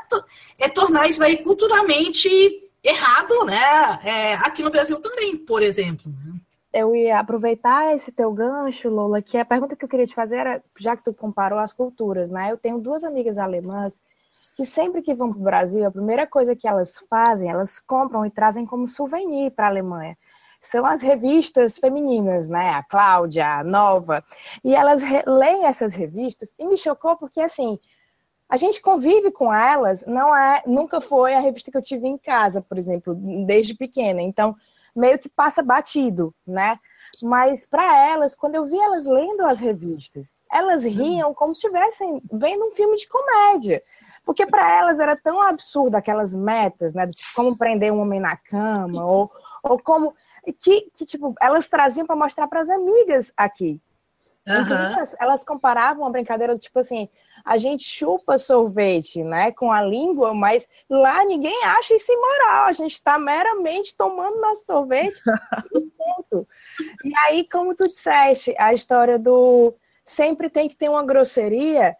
é 0.59 0.69
tornar 0.69 1.09
isso 1.09 1.23
aí 1.23 1.39
culturalmente 1.39 2.29
errado, 2.83 3.45
né? 3.45 4.01
É, 4.05 4.35
aqui 4.35 4.63
no 4.63 4.71
Brasil 4.71 4.97
também, 5.01 5.37
por 5.37 5.63
exemplo. 5.63 6.13
Né? 6.25 6.41
Eu 6.73 6.95
ia 6.95 7.19
aproveitar 7.19 7.95
esse 7.95 8.13
teu 8.13 8.33
gancho, 8.33 8.89
Lola, 8.89 9.21
que 9.21 9.37
a 9.37 9.45
pergunta 9.45 9.75
que 9.75 9.85
eu 9.85 9.89
queria 9.89 10.07
te 10.07 10.15
fazer 10.15 10.37
era, 10.37 10.63
já 10.79 10.97
que 10.97 11.03
tu 11.03 11.13
comparou 11.13 11.59
as 11.59 11.73
culturas, 11.73 12.31
né? 12.31 12.51
Eu 12.51 12.57
tenho 12.57 12.79
duas 12.79 13.03
amigas 13.03 13.39
alemãs 13.39 14.01
que 14.57 14.65
sempre 14.65 15.03
que 15.03 15.15
vão 15.15 15.31
para 15.31 15.41
o 15.41 15.45
Brasil, 15.45 15.87
a 15.87 15.91
primeira 15.91 16.27
coisa 16.27 16.55
que 16.55 16.69
elas 16.69 17.03
fazem, 17.09 17.51
elas 17.51 17.81
compram 17.81 18.25
e 18.25 18.31
trazem 18.31 18.65
como 18.65 18.87
souvenir 18.87 19.51
para 19.53 19.67
a 19.67 19.71
Alemanha. 19.71 20.17
São 20.61 20.85
as 20.85 21.01
revistas 21.01 21.79
femininas, 21.79 22.49
né? 22.49 22.71
A 22.71 22.83
Cláudia, 22.83 23.59
a 23.59 23.65
Nova. 23.65 24.23
E 24.63 24.75
elas 24.75 25.03
leem 25.27 25.65
essas 25.65 25.95
revistas 25.95 26.53
e 26.59 26.67
me 26.67 26.77
chocou 26.77 27.17
porque, 27.17 27.41
assim, 27.41 27.79
a 28.49 28.57
gente 28.57 28.83
convive 28.83 29.31
com 29.31 29.53
elas, 29.53 30.05
não 30.07 30.37
é, 30.37 30.63
nunca 30.67 31.01
foi 31.01 31.35
a 31.35 31.41
revista 31.41 31.71
que 31.71 31.77
eu 31.77 31.83
tive 31.83 32.07
em 32.07 32.19
casa, 32.19 32.61
por 32.61 32.77
exemplo, 32.77 33.15
desde 33.47 33.75
pequena. 33.75 34.21
Então, 34.21 34.55
meio 34.95 35.19
que 35.19 35.29
passa 35.29 35.63
batido, 35.63 36.35
né? 36.47 36.79
Mas 37.23 37.67
para 37.67 38.09
elas, 38.09 38.35
quando 38.35 38.55
eu 38.55 38.65
vi 38.65 38.79
elas 38.79 39.05
lendo 39.05 39.45
as 39.45 39.61
revistas, 39.61 40.33
elas 40.51 40.85
riam 40.85 41.35
como 41.35 41.55
se 41.55 41.67
estivessem 41.67 42.23
vendo 42.33 42.67
um 42.67 42.71
filme 42.71 42.97
de 42.97 43.09
comédia. 43.09 43.83
Porque 44.25 44.47
para 44.47 44.79
elas 44.79 45.01
era 45.01 45.17
tão 45.17 45.41
absurdo 45.43 45.97
aquelas 45.97 46.35
metas, 46.35 46.95
né? 46.95 47.07
Tipo, 47.07 47.29
como 47.35 47.57
prender 47.57 47.93
um 47.93 48.01
homem 48.01 48.21
na 48.21 48.37
cama, 48.37 49.05
ou, 49.05 49.31
ou 49.63 49.79
como. 49.79 50.15
Que, 50.59 50.91
que 50.95 51.05
tipo, 51.05 51.35
elas 51.41 51.69
traziam 51.69 52.07
para 52.07 52.17
mostrar 52.17 52.47
para 52.47 52.61
as 52.61 52.71
amigas 52.71 53.33
aqui. 53.37 53.81
Uhum. 54.51 54.63
Então, 54.63 54.77
elas, 54.77 55.17
elas 55.21 55.45
comparavam 55.45 56.07
a 56.07 56.11
brincadeira, 56.11 56.59
tipo 56.59 56.79
assim, 56.79 57.09
a 57.45 57.57
gente 57.57 57.85
chupa 57.85 58.39
sorvete, 58.39 59.23
né, 59.23 59.53
com 59.53 59.73
a 59.73 59.83
língua, 59.83 60.35
mas 60.35 60.69
lá 60.89 61.25
ninguém 61.25 61.65
acha 61.65 61.95
isso 61.95 62.13
imoral. 62.13 62.67
A 62.67 62.73
gente 62.73 62.93
está 62.93 63.19
meramente 63.19 63.97
tomando 63.97 64.41
nosso 64.41 64.67
sorvete 64.67 65.21
e 65.75 65.81
ponto. 65.81 66.47
E 67.05 67.13
aí, 67.25 67.49
como 67.49 67.75
tu 67.75 67.85
disseste, 67.85 68.55
a 68.59 68.73
história 68.73 69.19
do 69.19 69.75
sempre 70.05 70.51
tem 70.51 70.69
que 70.69 70.77
ter 70.77 70.89
uma 70.89 71.05
grosseria, 71.05 71.97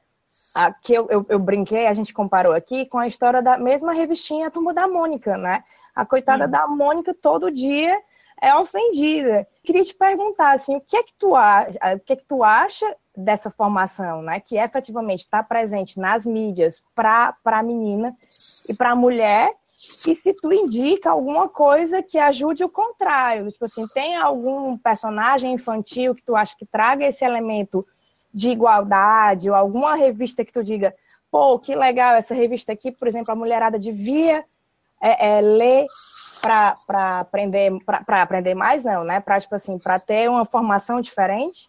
a, 0.55 0.73
que 0.73 0.93
eu, 0.93 1.07
eu, 1.09 1.25
eu, 1.29 1.39
brinquei, 1.39 1.87
a 1.87 1.93
gente 1.93 2.13
comparou 2.13 2.53
aqui 2.53 2.85
com 2.87 2.99
a 2.99 3.07
história 3.07 3.41
da 3.41 3.57
mesma 3.57 3.93
revistinha 3.93 4.49
a 4.49 4.51
Turma 4.51 4.75
da 4.75 4.89
Mônica, 4.89 5.39
né? 5.39 5.63
A 5.95 6.05
coitada 6.05 6.47
hum. 6.47 6.51
da 6.51 6.67
Mônica 6.67 7.15
todo 7.15 7.51
dia 7.51 8.01
é 8.41 8.55
ofendida. 8.55 9.47
Queria 9.63 9.83
te 9.83 9.95
perguntar 9.95 10.53
assim, 10.53 10.77
o 10.77 10.81
que 10.81 10.97
é 10.97 11.03
que 11.03 11.15
tu 11.19 11.37
acha, 11.37 11.79
o 11.95 12.01
que 12.01 12.13
é 12.13 12.17
que 12.17 12.25
tu 12.25 12.43
acha 12.43 12.97
dessa 13.17 13.51
formação, 13.51 14.23
né, 14.23 14.41
que 14.41 14.57
efetivamente 14.57 15.21
está 15.21 15.43
presente 15.43 15.99
nas 15.99 16.25
mídias 16.25 16.83
para 16.95 17.35
a 17.45 17.63
menina 17.63 18.17
e 18.69 18.75
para 18.75 18.93
a 18.93 18.97
mulher, 18.97 19.53
e 20.07 20.15
se 20.15 20.35
tu 20.35 20.53
indica 20.53 21.11
alguma 21.11 21.49
coisa 21.49 22.03
que 22.03 22.19
ajude 22.19 22.63
o 22.63 22.69
contrário. 22.69 23.51
Tipo 23.51 23.65
assim, 23.65 23.87
tem 23.89 24.15
algum 24.17 24.77
personagem 24.77 25.55
infantil 25.55 26.15
que 26.15 26.23
tu 26.23 26.37
acha 26.37 26.55
que 26.57 26.67
traga 26.67 27.07
esse 27.07 27.25
elemento 27.25 27.87
de 28.33 28.51
igualdade, 28.51 29.51
ou 29.51 29.57
alguma 29.57 29.97
revista 29.97 30.45
que 30.45 30.53
tu 30.53 30.63
diga, 30.63 30.95
pô, 31.31 31.59
que 31.59 31.75
legal 31.75 32.15
essa 32.15 32.35
revista 32.35 32.73
aqui, 32.73 32.93
por 32.93 33.09
exemplo, 33.09 33.33
a 33.33 33.37
mulherada 33.37 33.79
devia 33.79 34.45
é, 35.01 35.39
é, 35.39 35.41
ler 35.41 35.87
para 36.41 37.21
aprender 37.21 37.73
para 37.85 38.23
aprender 38.23 38.55
mais, 38.55 38.85
não, 38.85 39.05
né? 39.05 39.21
Para 39.21 39.41
tipo 39.41 39.55
assim, 39.55 39.79
para 39.79 39.99
ter 40.01 40.29
uma 40.29 40.45
formação 40.45 41.01
diferente. 41.01 41.69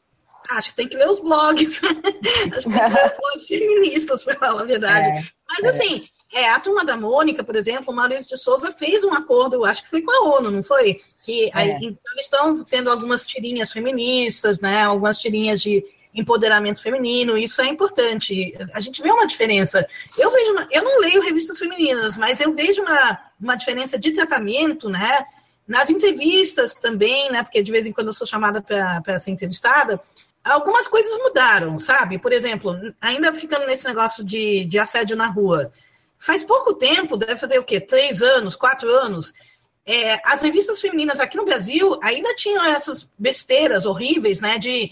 Acho 0.49 0.71
que 0.71 0.75
tem 0.75 0.87
que 0.87 0.97
ler 0.97 1.07
os 1.07 1.19
blogs. 1.19 1.81
Acho 2.57 2.69
que 2.69 2.73
tem 2.73 2.85
que 2.85 2.93
ler 2.93 3.11
os 3.11 3.17
blogs 3.17 3.47
feministas, 3.47 4.23
para 4.23 4.39
falar 4.39 4.61
a 4.61 4.65
verdade. 4.65 5.07
É, 5.09 5.23
Mas 5.47 5.75
assim, 5.75 6.07
é, 6.33 6.49
a 6.49 6.59
turma 6.59 6.85
da 6.85 6.95
Mônica, 6.95 7.43
por 7.43 7.55
exemplo, 7.55 7.91
o 7.91 7.95
Maurício 7.95 8.29
de 8.29 8.37
Souza 8.37 8.71
fez 8.71 9.03
um 9.03 9.13
acordo, 9.13 9.65
acho 9.65 9.83
que 9.83 9.89
foi 9.89 10.01
com 10.01 10.11
a 10.11 10.37
ONU, 10.37 10.49
não 10.49 10.63
foi? 10.63 10.97
Que 11.25 11.47
é. 11.47 11.51
aí, 11.53 11.69
então, 11.81 12.13
eles 12.13 12.25
estão 12.25 12.63
tendo 12.63 12.89
algumas 12.89 13.23
tirinhas 13.23 13.71
feministas, 13.71 14.59
né? 14.59 14.83
Algumas 14.83 15.17
tirinhas 15.17 15.61
de 15.61 15.83
empoderamento 16.13 16.81
feminino, 16.81 17.37
isso 17.37 17.61
é 17.61 17.67
importante. 17.67 18.53
A 18.73 18.79
gente 18.79 19.01
vê 19.01 19.11
uma 19.11 19.27
diferença. 19.27 19.85
Eu 20.17 20.31
vejo, 20.31 20.51
uma, 20.51 20.67
eu 20.71 20.83
não 20.83 20.99
leio 20.99 21.21
revistas 21.21 21.57
femininas, 21.57 22.17
mas 22.17 22.39
eu 22.39 22.53
vejo 22.53 22.81
uma, 22.81 23.19
uma 23.41 23.55
diferença 23.55 23.97
de 23.97 24.11
tratamento, 24.11 24.89
né? 24.89 25.25
Nas 25.67 25.89
entrevistas 25.89 26.75
também, 26.75 27.31
né? 27.31 27.43
Porque 27.43 27.61
de 27.61 27.71
vez 27.71 27.85
em 27.87 27.91
quando 27.91 28.07
eu 28.07 28.13
sou 28.13 28.27
chamada 28.27 28.61
para 28.61 29.19
ser 29.19 29.31
entrevistada, 29.31 29.99
algumas 30.43 30.87
coisas 30.87 31.17
mudaram, 31.17 31.77
sabe? 31.79 32.17
Por 32.17 32.31
exemplo, 32.31 32.75
ainda 32.99 33.33
ficando 33.33 33.65
nesse 33.65 33.85
negócio 33.85 34.23
de, 34.23 34.65
de 34.65 34.79
assédio 34.79 35.15
na 35.15 35.27
rua. 35.27 35.71
Faz 36.17 36.43
pouco 36.43 36.73
tempo, 36.73 37.17
deve 37.17 37.37
fazer 37.37 37.57
o 37.57 37.63
quê? 37.63 37.79
Três 37.79 38.21
anos, 38.21 38.55
quatro 38.55 38.89
anos. 38.89 39.33
É, 39.85 40.21
as 40.23 40.41
revistas 40.41 40.79
femininas 40.79 41.19
aqui 41.19 41.35
no 41.35 41.45
Brasil 41.45 41.99
ainda 42.03 42.35
tinham 42.35 42.63
essas 42.63 43.09
besteiras 43.17 43.85
horríveis, 43.85 44.39
né? 44.39 44.59
De 44.59 44.91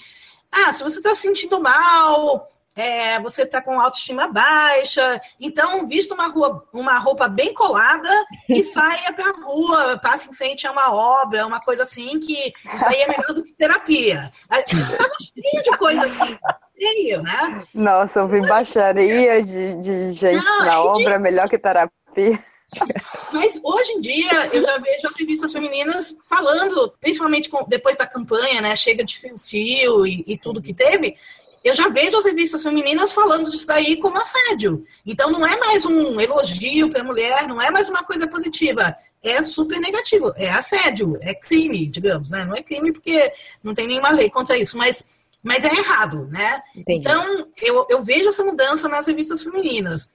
ah, 0.52 0.74
se 0.74 0.84
você 0.84 0.98
está 0.98 1.14
se 1.14 1.22
sentindo 1.22 1.60
mal, 1.62 2.50
é, 2.80 3.20
você 3.20 3.44
está 3.44 3.62
com 3.62 3.80
autoestima 3.80 4.28
baixa, 4.28 5.22
então 5.40 5.88
vista 5.88 6.14
uma, 6.14 6.28
rua, 6.28 6.66
uma 6.72 6.98
roupa 6.98 7.28
bem 7.28 7.54
colada 7.54 8.10
e 8.48 8.64
saia 8.64 9.12
para 9.14 9.30
a 9.30 9.44
rua, 9.44 10.00
passe 10.02 10.30
em 10.30 10.34
frente 10.34 10.66
a 10.66 10.72
uma 10.72 10.94
obra, 10.94 11.46
uma 11.46 11.60
coisa 11.60 11.84
assim, 11.84 12.20
que 12.20 12.54
isso 12.74 12.88
aí 12.88 13.02
é 13.02 13.08
melhor 13.08 13.34
do 13.34 13.44
que 13.44 13.54
terapia. 13.54 14.32
Estava 14.50 15.12
cheio 15.20 15.64
de 15.64 15.78
coisa 15.78 16.06
assim. 16.06 16.38
Feio, 16.74 17.22
né? 17.22 17.64
Nossa, 17.74 18.22
eu 18.22 18.28
vi 18.28 18.40
baixaria 18.40 19.44
de, 19.44 19.76
de 19.76 20.14
gente 20.14 20.42
Não, 20.42 20.66
na 20.66 20.82
obra, 20.82 21.18
de... 21.18 21.20
melhor 21.20 21.50
que 21.50 21.58
terapia. 21.58 22.42
Mas 23.34 23.60
hoje 23.64 23.94
em 23.94 24.00
dia 24.00 24.32
eu 24.54 24.64
já 24.64 24.78
vejo 24.78 25.08
as 25.08 25.18
revistas 25.18 25.52
femininas 25.52 26.16
falando, 26.28 26.94
principalmente 27.00 27.50
com, 27.50 27.66
depois 27.68 27.98
da 27.98 28.06
campanha, 28.06 28.62
né? 28.62 28.76
Chega 28.76 29.04
de 29.04 29.18
fio-fio 29.18 30.06
e, 30.06 30.24
e 30.28 30.38
tudo 30.38 30.62
que 30.62 30.74
teve. 30.74 31.18
Eu 31.64 31.76
já 31.76 31.90
vejo 31.90 32.18
as 32.18 32.26
revistas 32.26 32.64
femininas 32.64 33.12
falando 33.12 33.52
disso 33.52 33.68
daí 33.68 33.98
como 33.98 34.18
assédio. 34.18 34.86
Então 35.06 35.30
não 35.30 35.46
é 35.46 35.58
mais 35.58 35.86
um 35.86 36.20
elogio 36.20 36.90
para 36.90 37.02
a 37.02 37.04
mulher, 37.04 37.48
não 37.48 37.62
é 37.62 37.70
mais 37.70 37.90
uma 37.90 38.04
coisa 38.04 38.28
positiva. 38.28 38.96
É 39.22 39.44
super 39.44 39.80
negativo, 39.80 40.34
é 40.38 40.50
assédio, 40.50 41.18
é 41.22 41.34
crime, 41.34 41.88
digamos, 41.88 42.32
né? 42.32 42.46
Não 42.46 42.54
é 42.54 42.62
crime 42.62 42.94
porque 42.94 43.32
não 43.62 43.74
tem 43.74 43.88
nenhuma 43.88 44.12
lei 44.12 44.30
contra 44.30 44.58
isso, 44.58 44.78
mas, 44.78 45.06
mas 45.44 45.66
é 45.66 45.68
errado, 45.68 46.28
né? 46.32 46.62
Entendi. 46.76 47.00
Então 47.00 47.48
eu, 47.62 47.86
eu 47.90 48.04
vejo 48.04 48.30
essa 48.30 48.44
mudança 48.44 48.88
nas 48.88 49.08
revistas 49.08 49.44
femininas. 49.44 50.12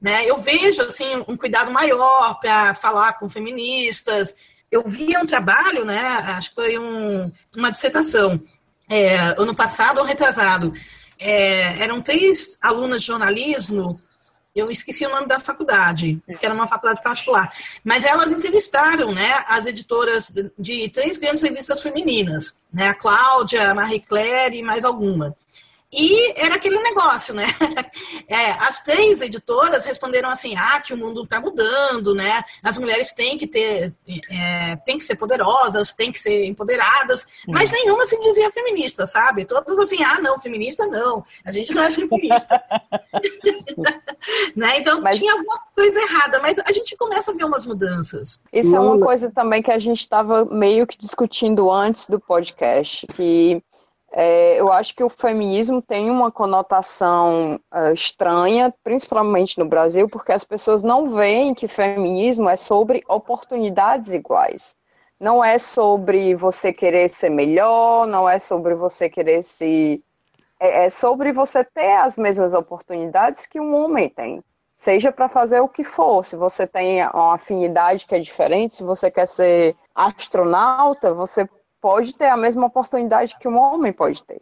Né? 0.00 0.24
Eu 0.24 0.38
vejo 0.38 0.82
assim 0.82 1.24
um 1.26 1.36
cuidado 1.36 1.70
maior 1.70 2.38
para 2.40 2.74
falar 2.74 3.14
com 3.14 3.28
feministas. 3.28 4.34
Eu 4.70 4.84
vi 4.86 5.16
um 5.16 5.26
trabalho, 5.26 5.84
né? 5.84 6.00
Acho 6.00 6.50
que 6.50 6.56
foi 6.56 6.78
um, 6.78 7.32
uma 7.56 7.70
dissertação 7.70 8.40
é, 8.88 9.18
ano 9.40 9.54
passado 9.54 9.98
ou 9.98 10.04
retrasado. 10.04 10.72
É, 11.18 11.82
eram 11.82 12.00
três 12.00 12.56
alunas 12.60 13.00
de 13.00 13.06
jornalismo 13.08 14.00
eu 14.58 14.70
esqueci 14.70 15.06
o 15.06 15.10
nome 15.10 15.28
da 15.28 15.38
faculdade, 15.38 16.20
que 16.38 16.44
era 16.44 16.54
uma 16.54 16.66
faculdade 16.66 17.02
particular. 17.02 17.52
Mas 17.84 18.04
elas 18.04 18.32
entrevistaram 18.32 19.12
né, 19.12 19.44
as 19.46 19.66
editoras 19.66 20.32
de 20.58 20.88
três 20.88 21.16
grandes 21.16 21.42
revistas 21.42 21.80
femininas, 21.80 22.58
né, 22.72 22.88
a 22.88 22.94
Cláudia, 22.94 23.70
a 23.70 23.74
Marie 23.74 24.00
Claire 24.00 24.56
e 24.56 24.62
mais 24.62 24.84
alguma. 24.84 25.36
E 25.90 26.32
era 26.38 26.56
aquele 26.56 26.78
negócio, 26.80 27.34
né? 27.34 27.46
É, 28.30 28.50
as 28.50 28.82
três 28.84 29.22
editoras 29.22 29.86
responderam 29.86 30.28
assim: 30.28 30.54
ah, 30.54 30.80
que 30.80 30.92
o 30.92 30.96
mundo 30.98 31.24
está 31.24 31.40
mudando, 31.40 32.14
né? 32.14 32.42
As 32.62 32.76
mulheres 32.76 33.12
têm 33.12 33.38
que 33.38 33.46
ter, 33.46 33.94
é, 34.30 34.76
têm 34.84 34.98
que 34.98 35.04
ser 35.04 35.16
poderosas, 35.16 35.94
têm 35.94 36.12
que 36.12 36.18
ser 36.18 36.44
empoderadas, 36.44 37.22
hum. 37.48 37.52
mas 37.52 37.70
nenhuma 37.70 38.04
se 38.04 38.20
dizia 38.20 38.50
feminista, 38.50 39.06
sabe? 39.06 39.46
Todas 39.46 39.78
assim, 39.78 40.02
ah, 40.04 40.20
não, 40.20 40.38
feminista 40.38 40.86
não, 40.86 41.24
a 41.42 41.50
gente 41.50 41.72
não 41.72 41.84
é 41.84 41.90
feminista. 41.90 42.62
né? 44.54 44.78
Então 44.78 45.00
mas... 45.00 45.16
tinha 45.16 45.32
alguma 45.32 45.58
coisa 45.74 45.98
errada, 45.98 46.38
mas 46.40 46.58
a 46.58 46.72
gente 46.72 46.96
começa 46.96 47.32
a 47.32 47.34
ver 47.34 47.44
umas 47.44 47.64
mudanças. 47.64 48.42
Isso 48.52 48.76
é 48.76 48.80
uma 48.80 48.98
coisa 48.98 49.30
também 49.30 49.62
que 49.62 49.70
a 49.70 49.78
gente 49.78 50.00
estava 50.00 50.44
meio 50.44 50.86
que 50.86 50.98
discutindo 50.98 51.70
antes 51.70 52.06
do 52.06 52.20
podcast, 52.20 53.06
que 53.06 53.62
é, 54.10 54.58
eu 54.58 54.72
acho 54.72 54.94
que 54.94 55.04
o 55.04 55.08
feminismo 55.08 55.82
tem 55.82 56.10
uma 56.10 56.32
conotação 56.32 57.60
uh, 57.72 57.92
estranha, 57.92 58.74
principalmente 58.82 59.58
no 59.58 59.66
Brasil, 59.66 60.08
porque 60.08 60.32
as 60.32 60.44
pessoas 60.44 60.82
não 60.82 61.14
veem 61.14 61.54
que 61.54 61.68
feminismo 61.68 62.48
é 62.48 62.56
sobre 62.56 63.04
oportunidades 63.06 64.14
iguais. 64.14 64.74
Não 65.20 65.44
é 65.44 65.58
sobre 65.58 66.34
você 66.34 66.72
querer 66.72 67.08
ser 67.08 67.28
melhor, 67.28 68.06
não 68.06 68.28
é 68.28 68.38
sobre 68.38 68.74
você 68.74 69.10
querer 69.10 69.42
se. 69.42 70.02
É, 70.58 70.86
é 70.86 70.90
sobre 70.90 71.32
você 71.32 71.62
ter 71.62 71.96
as 71.96 72.16
mesmas 72.16 72.54
oportunidades 72.54 73.46
que 73.46 73.60
um 73.60 73.74
homem 73.74 74.08
tem. 74.08 74.42
Seja 74.76 75.12
para 75.12 75.28
fazer 75.28 75.60
o 75.60 75.68
que 75.68 75.84
for. 75.84 76.24
Se 76.24 76.36
você 76.36 76.66
tem 76.66 77.02
uma 77.08 77.34
afinidade 77.34 78.06
que 78.06 78.14
é 78.14 78.18
diferente, 78.20 78.76
se 78.76 78.82
você 78.84 79.10
quer 79.10 79.26
ser 79.26 79.76
astronauta, 79.94 81.12
você 81.12 81.48
pode 81.80 82.14
ter 82.14 82.26
a 82.26 82.36
mesma 82.36 82.66
oportunidade 82.66 83.36
que 83.38 83.48
um 83.48 83.58
homem 83.58 83.92
pode 83.92 84.22
ter. 84.22 84.40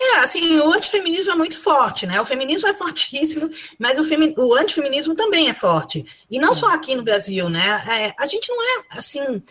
É, 0.00 0.18
assim, 0.18 0.58
o 0.58 0.72
antifeminismo 0.72 1.32
é 1.32 1.36
muito 1.36 1.58
forte, 1.58 2.06
né? 2.06 2.20
O 2.20 2.26
feminismo 2.26 2.68
é 2.68 2.74
fortíssimo, 2.74 3.48
mas 3.78 3.98
o, 3.98 4.04
femi 4.04 4.34
o 4.36 4.54
antifeminismo 4.54 5.14
também 5.14 5.48
é 5.48 5.54
forte. 5.54 6.04
E 6.30 6.38
não 6.38 6.54
só 6.54 6.68
aqui 6.68 6.94
no 6.94 7.02
Brasil, 7.02 7.48
né? 7.48 7.82
É, 7.88 8.14
a 8.18 8.26
gente 8.26 8.48
não 8.48 8.62
é, 8.62 8.98
assim... 8.98 9.42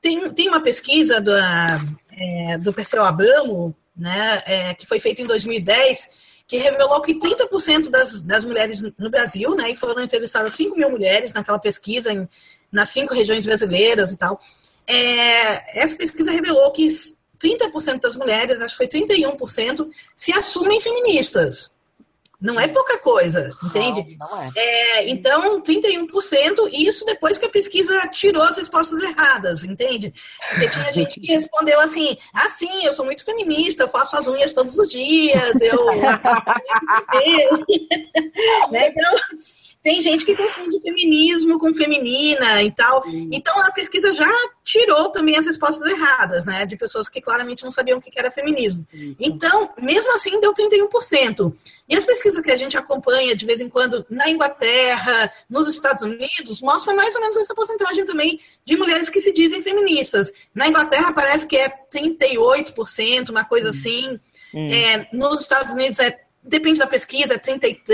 Tem, 0.00 0.34
tem 0.34 0.48
uma 0.48 0.60
pesquisa 0.60 1.20
do, 1.20 1.30
é, 1.36 2.58
do 2.58 2.72
Perseu 2.72 3.04
Abramo, 3.04 3.72
né, 3.96 4.42
é, 4.46 4.74
que 4.74 4.84
foi 4.84 4.98
feita 4.98 5.22
em 5.22 5.26
2010, 5.26 6.10
que 6.46 6.56
revelou 6.56 7.00
que 7.00 7.14
30% 7.14 7.88
das, 7.88 8.22
das 8.22 8.44
mulheres 8.44 8.82
no 8.98 9.10
Brasil, 9.10 9.54
né, 9.54 9.70
e 9.70 9.76
foram 9.76 10.02
entrevistadas 10.02 10.54
5 10.54 10.76
mil 10.76 10.90
mulheres 10.90 11.32
naquela 11.32 11.58
pesquisa 11.58 12.12
em, 12.12 12.28
nas 12.70 12.88
cinco 12.88 13.14
regiões 13.14 13.44
brasileiras 13.44 14.10
e 14.10 14.16
tal, 14.16 14.40
é, 14.86 15.80
essa 15.80 15.96
pesquisa 15.96 16.30
revelou 16.30 16.70
que 16.72 16.86
30% 17.42 18.00
das 18.00 18.16
mulheres, 18.16 18.60
acho 18.60 18.76
que 18.76 18.88
foi 18.88 19.00
31%, 19.00 19.88
se 20.16 20.32
assumem 20.32 20.80
feministas. 20.80 21.72
Não 22.42 22.58
é 22.58 22.66
pouca 22.66 22.98
coisa, 22.98 23.52
entende? 23.62 24.16
Não, 24.18 24.28
não 24.28 24.42
é. 24.42 24.50
É, 24.56 25.08
então, 25.08 25.62
31%, 25.62 26.68
e 26.72 26.88
isso 26.88 27.06
depois 27.06 27.38
que 27.38 27.46
a 27.46 27.50
pesquisa 27.50 28.08
tirou 28.08 28.42
as 28.42 28.56
respostas 28.56 29.00
erradas, 29.00 29.62
entende? 29.62 30.12
Porque 30.50 30.68
tinha 30.68 30.90
gente 30.92 31.20
que 31.20 31.32
respondeu 31.32 31.78
assim: 31.78 32.16
ah, 32.34 32.50
sim, 32.50 32.84
eu 32.84 32.92
sou 32.92 33.04
muito 33.04 33.24
feminista, 33.24 33.84
eu 33.84 33.88
faço 33.88 34.16
as 34.16 34.26
unhas 34.26 34.52
todos 34.52 34.76
os 34.76 34.90
dias, 34.90 35.60
eu. 35.60 35.86
né? 38.72 38.88
Então, 38.88 39.14
tem 39.82 40.00
gente 40.00 40.24
que 40.24 40.36
confunde 40.36 40.80
feminismo 40.80 41.58
com 41.58 41.74
feminina 41.74 42.62
e 42.62 42.70
tal. 42.70 43.02
Então 43.32 43.58
a 43.62 43.72
pesquisa 43.72 44.12
já 44.12 44.30
tirou 44.64 45.10
também 45.10 45.36
as 45.36 45.46
respostas 45.46 45.90
erradas, 45.90 46.44
né? 46.44 46.64
De 46.64 46.76
pessoas 46.76 47.08
que 47.08 47.20
claramente 47.20 47.64
não 47.64 47.72
sabiam 47.72 47.98
o 47.98 48.00
que 48.00 48.16
era 48.16 48.30
feminismo. 48.30 48.86
Isso. 48.92 49.16
Então, 49.20 49.70
mesmo 49.80 50.12
assim, 50.12 50.40
deu 50.40 50.54
31%. 50.54 51.52
E 51.88 51.96
as 51.96 52.04
pesquisas 52.04 52.40
que 52.42 52.50
a 52.50 52.56
gente 52.56 52.76
acompanha 52.76 53.34
de 53.34 53.44
vez 53.44 53.60
em 53.60 53.68
quando 53.68 54.06
na 54.08 54.30
Inglaterra, 54.30 55.32
nos 55.50 55.68
Estados 55.68 56.04
Unidos, 56.04 56.62
mostram 56.62 56.94
mais 56.94 57.14
ou 57.16 57.20
menos 57.20 57.36
essa 57.36 57.54
porcentagem 57.54 58.04
também 58.04 58.38
de 58.64 58.76
mulheres 58.76 59.10
que 59.10 59.20
se 59.20 59.32
dizem 59.32 59.62
feministas. 59.62 60.32
Na 60.54 60.68
Inglaterra 60.68 61.12
parece 61.12 61.46
que 61.46 61.56
é 61.56 61.68
38%, 61.92 63.30
uma 63.30 63.44
coisa 63.44 63.70
assim. 63.70 64.20
Hum. 64.54 64.72
É, 64.72 65.08
nos 65.12 65.40
Estados 65.40 65.72
Unidos 65.74 65.98
é 65.98 66.20
depende 66.42 66.78
da 66.78 66.86
pesquisa, 66.86 67.38
33%, 67.38 67.84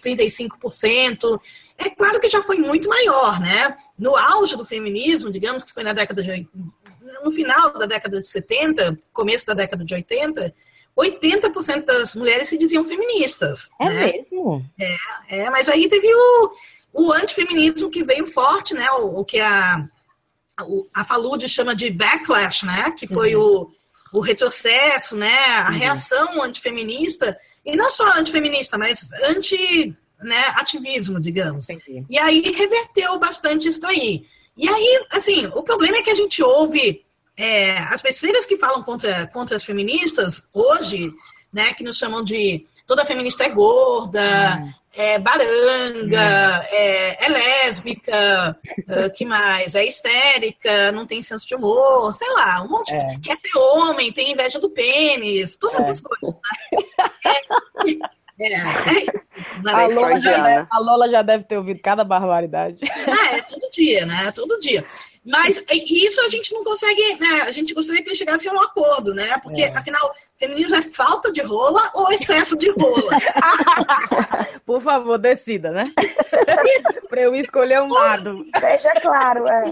35%. 0.00 1.40
É 1.76 1.90
claro 1.90 2.20
que 2.20 2.28
já 2.28 2.42
foi 2.42 2.58
muito 2.58 2.88
maior, 2.88 3.40
né? 3.40 3.76
No 3.98 4.16
auge 4.16 4.56
do 4.56 4.64
feminismo, 4.64 5.30
digamos 5.30 5.64
que 5.64 5.72
foi 5.72 5.82
na 5.82 5.92
década 5.92 6.22
de. 6.22 6.48
No 7.24 7.32
final 7.32 7.76
da 7.76 7.86
década 7.86 8.20
de 8.20 8.28
70, 8.28 8.98
começo 9.12 9.46
da 9.46 9.54
década 9.54 9.84
de 9.84 9.92
80, 9.92 10.54
80% 10.96 11.84
das 11.84 12.14
mulheres 12.14 12.48
se 12.48 12.58
diziam 12.58 12.84
feministas. 12.84 13.70
É 13.80 13.88
né? 13.88 14.12
mesmo? 14.12 14.64
É, 14.78 14.96
é, 15.28 15.50
mas 15.50 15.68
aí 15.68 15.88
teve 15.88 16.08
o. 16.12 16.52
o 16.92 17.12
antifeminismo 17.12 17.90
que 17.90 18.04
veio 18.04 18.26
forte, 18.26 18.74
né? 18.74 18.90
O, 18.92 19.20
o 19.20 19.24
que 19.24 19.40
a, 19.40 19.84
a 20.94 21.04
Falude 21.04 21.48
chama 21.48 21.74
de 21.74 21.90
backlash, 21.90 22.64
né? 22.64 22.92
Que 22.92 23.06
foi 23.06 23.36
uhum. 23.36 23.72
o, 24.12 24.18
o 24.18 24.20
retrocesso, 24.20 25.16
né? 25.16 25.38
A 25.60 25.70
uhum. 25.70 25.78
reação 25.78 26.42
antifeminista, 26.42 27.38
e 27.68 27.76
não 27.76 27.90
só 27.90 28.04
antifeminista, 28.18 28.78
mas 28.78 29.12
anti 29.24 29.94
né, 30.22 30.42
ativismo, 30.56 31.20
digamos. 31.20 31.68
Entendi. 31.68 32.02
E 32.08 32.18
aí 32.18 32.40
reverteu 32.50 33.18
bastante 33.18 33.68
isso 33.68 33.80
daí. 33.80 34.24
E 34.56 34.66
aí, 34.66 35.06
assim, 35.10 35.46
o 35.54 35.62
problema 35.62 35.98
é 35.98 36.02
que 36.02 36.10
a 36.10 36.14
gente 36.14 36.42
ouve 36.42 37.04
é, 37.36 37.78
as 37.78 38.00
besteiras 38.00 38.46
que 38.46 38.56
falam 38.56 38.82
contra, 38.82 39.26
contra 39.26 39.54
as 39.54 39.62
feministas 39.62 40.48
hoje, 40.52 41.08
né, 41.52 41.74
que 41.74 41.84
nos 41.84 41.98
chamam 41.98 42.24
de 42.24 42.64
toda 42.86 43.04
feminista 43.04 43.44
é 43.44 43.50
gorda, 43.50 44.62
hum. 44.64 44.72
É 44.98 45.16
baranga, 45.16 46.60
hum. 46.60 46.66
é, 46.72 47.24
é, 47.24 47.28
lésbica, 47.28 48.58
uh, 48.80 49.10
que 49.14 49.24
mais? 49.24 49.76
É 49.76 49.84
histérica, 49.84 50.90
não 50.90 51.06
tem 51.06 51.22
senso 51.22 51.46
de 51.46 51.54
humor, 51.54 52.12
sei 52.12 52.28
lá, 52.34 52.60
um 52.64 52.68
monte. 52.68 52.92
É. 52.92 53.16
Quer 53.22 53.36
ser 53.36 53.56
homem, 53.56 54.12
tem 54.12 54.32
inveja 54.32 54.58
do 54.58 54.68
pênis, 54.68 55.56
todas 55.56 55.86
essas 55.86 56.00
é. 56.00 56.02
coisas. 56.02 56.40
Né? 57.80 57.98
É, 58.40 58.52
é. 58.54 58.58
A, 59.66 59.86
Lola 59.86 60.20
deve, 60.20 60.66
a, 60.70 60.78
Lola 60.78 61.10
já 61.10 61.22
deve 61.22 61.44
ter 61.44 61.58
ouvido 61.58 61.80
cada 61.80 62.02
barbaridade. 62.04 62.80
É, 62.84 63.38
é 63.38 63.42
todo 63.42 63.70
dia, 63.70 64.04
né? 64.04 64.32
Todo 64.32 64.58
dia. 64.60 64.84
Mas 65.28 65.62
isso 65.68 66.20
a 66.22 66.30
gente 66.30 66.54
não 66.54 66.64
consegue, 66.64 67.16
né? 67.20 67.42
A 67.42 67.50
gente 67.52 67.74
gostaria 67.74 68.02
que 68.02 68.08
ele 68.08 68.16
chegasse 68.16 68.48
a 68.48 68.52
um 68.52 68.60
acordo, 68.60 69.12
né? 69.12 69.38
Porque, 69.42 69.60
é. 69.60 69.76
afinal, 69.76 70.14
feminismo 70.38 70.74
é 70.74 70.80
falta 70.82 71.30
de 71.30 71.42
rola 71.42 71.90
ou 71.92 72.10
excesso 72.10 72.56
de 72.56 72.70
rola? 72.70 73.10
Por 74.64 74.80
favor, 74.80 75.18
decida, 75.18 75.70
né? 75.70 75.92
Para 77.10 77.20
eu 77.20 77.34
escolher 77.34 77.82
um 77.82 77.92
lado. 77.92 78.46
Deixa 78.58 78.90
claro, 79.02 79.46
é. 79.46 79.64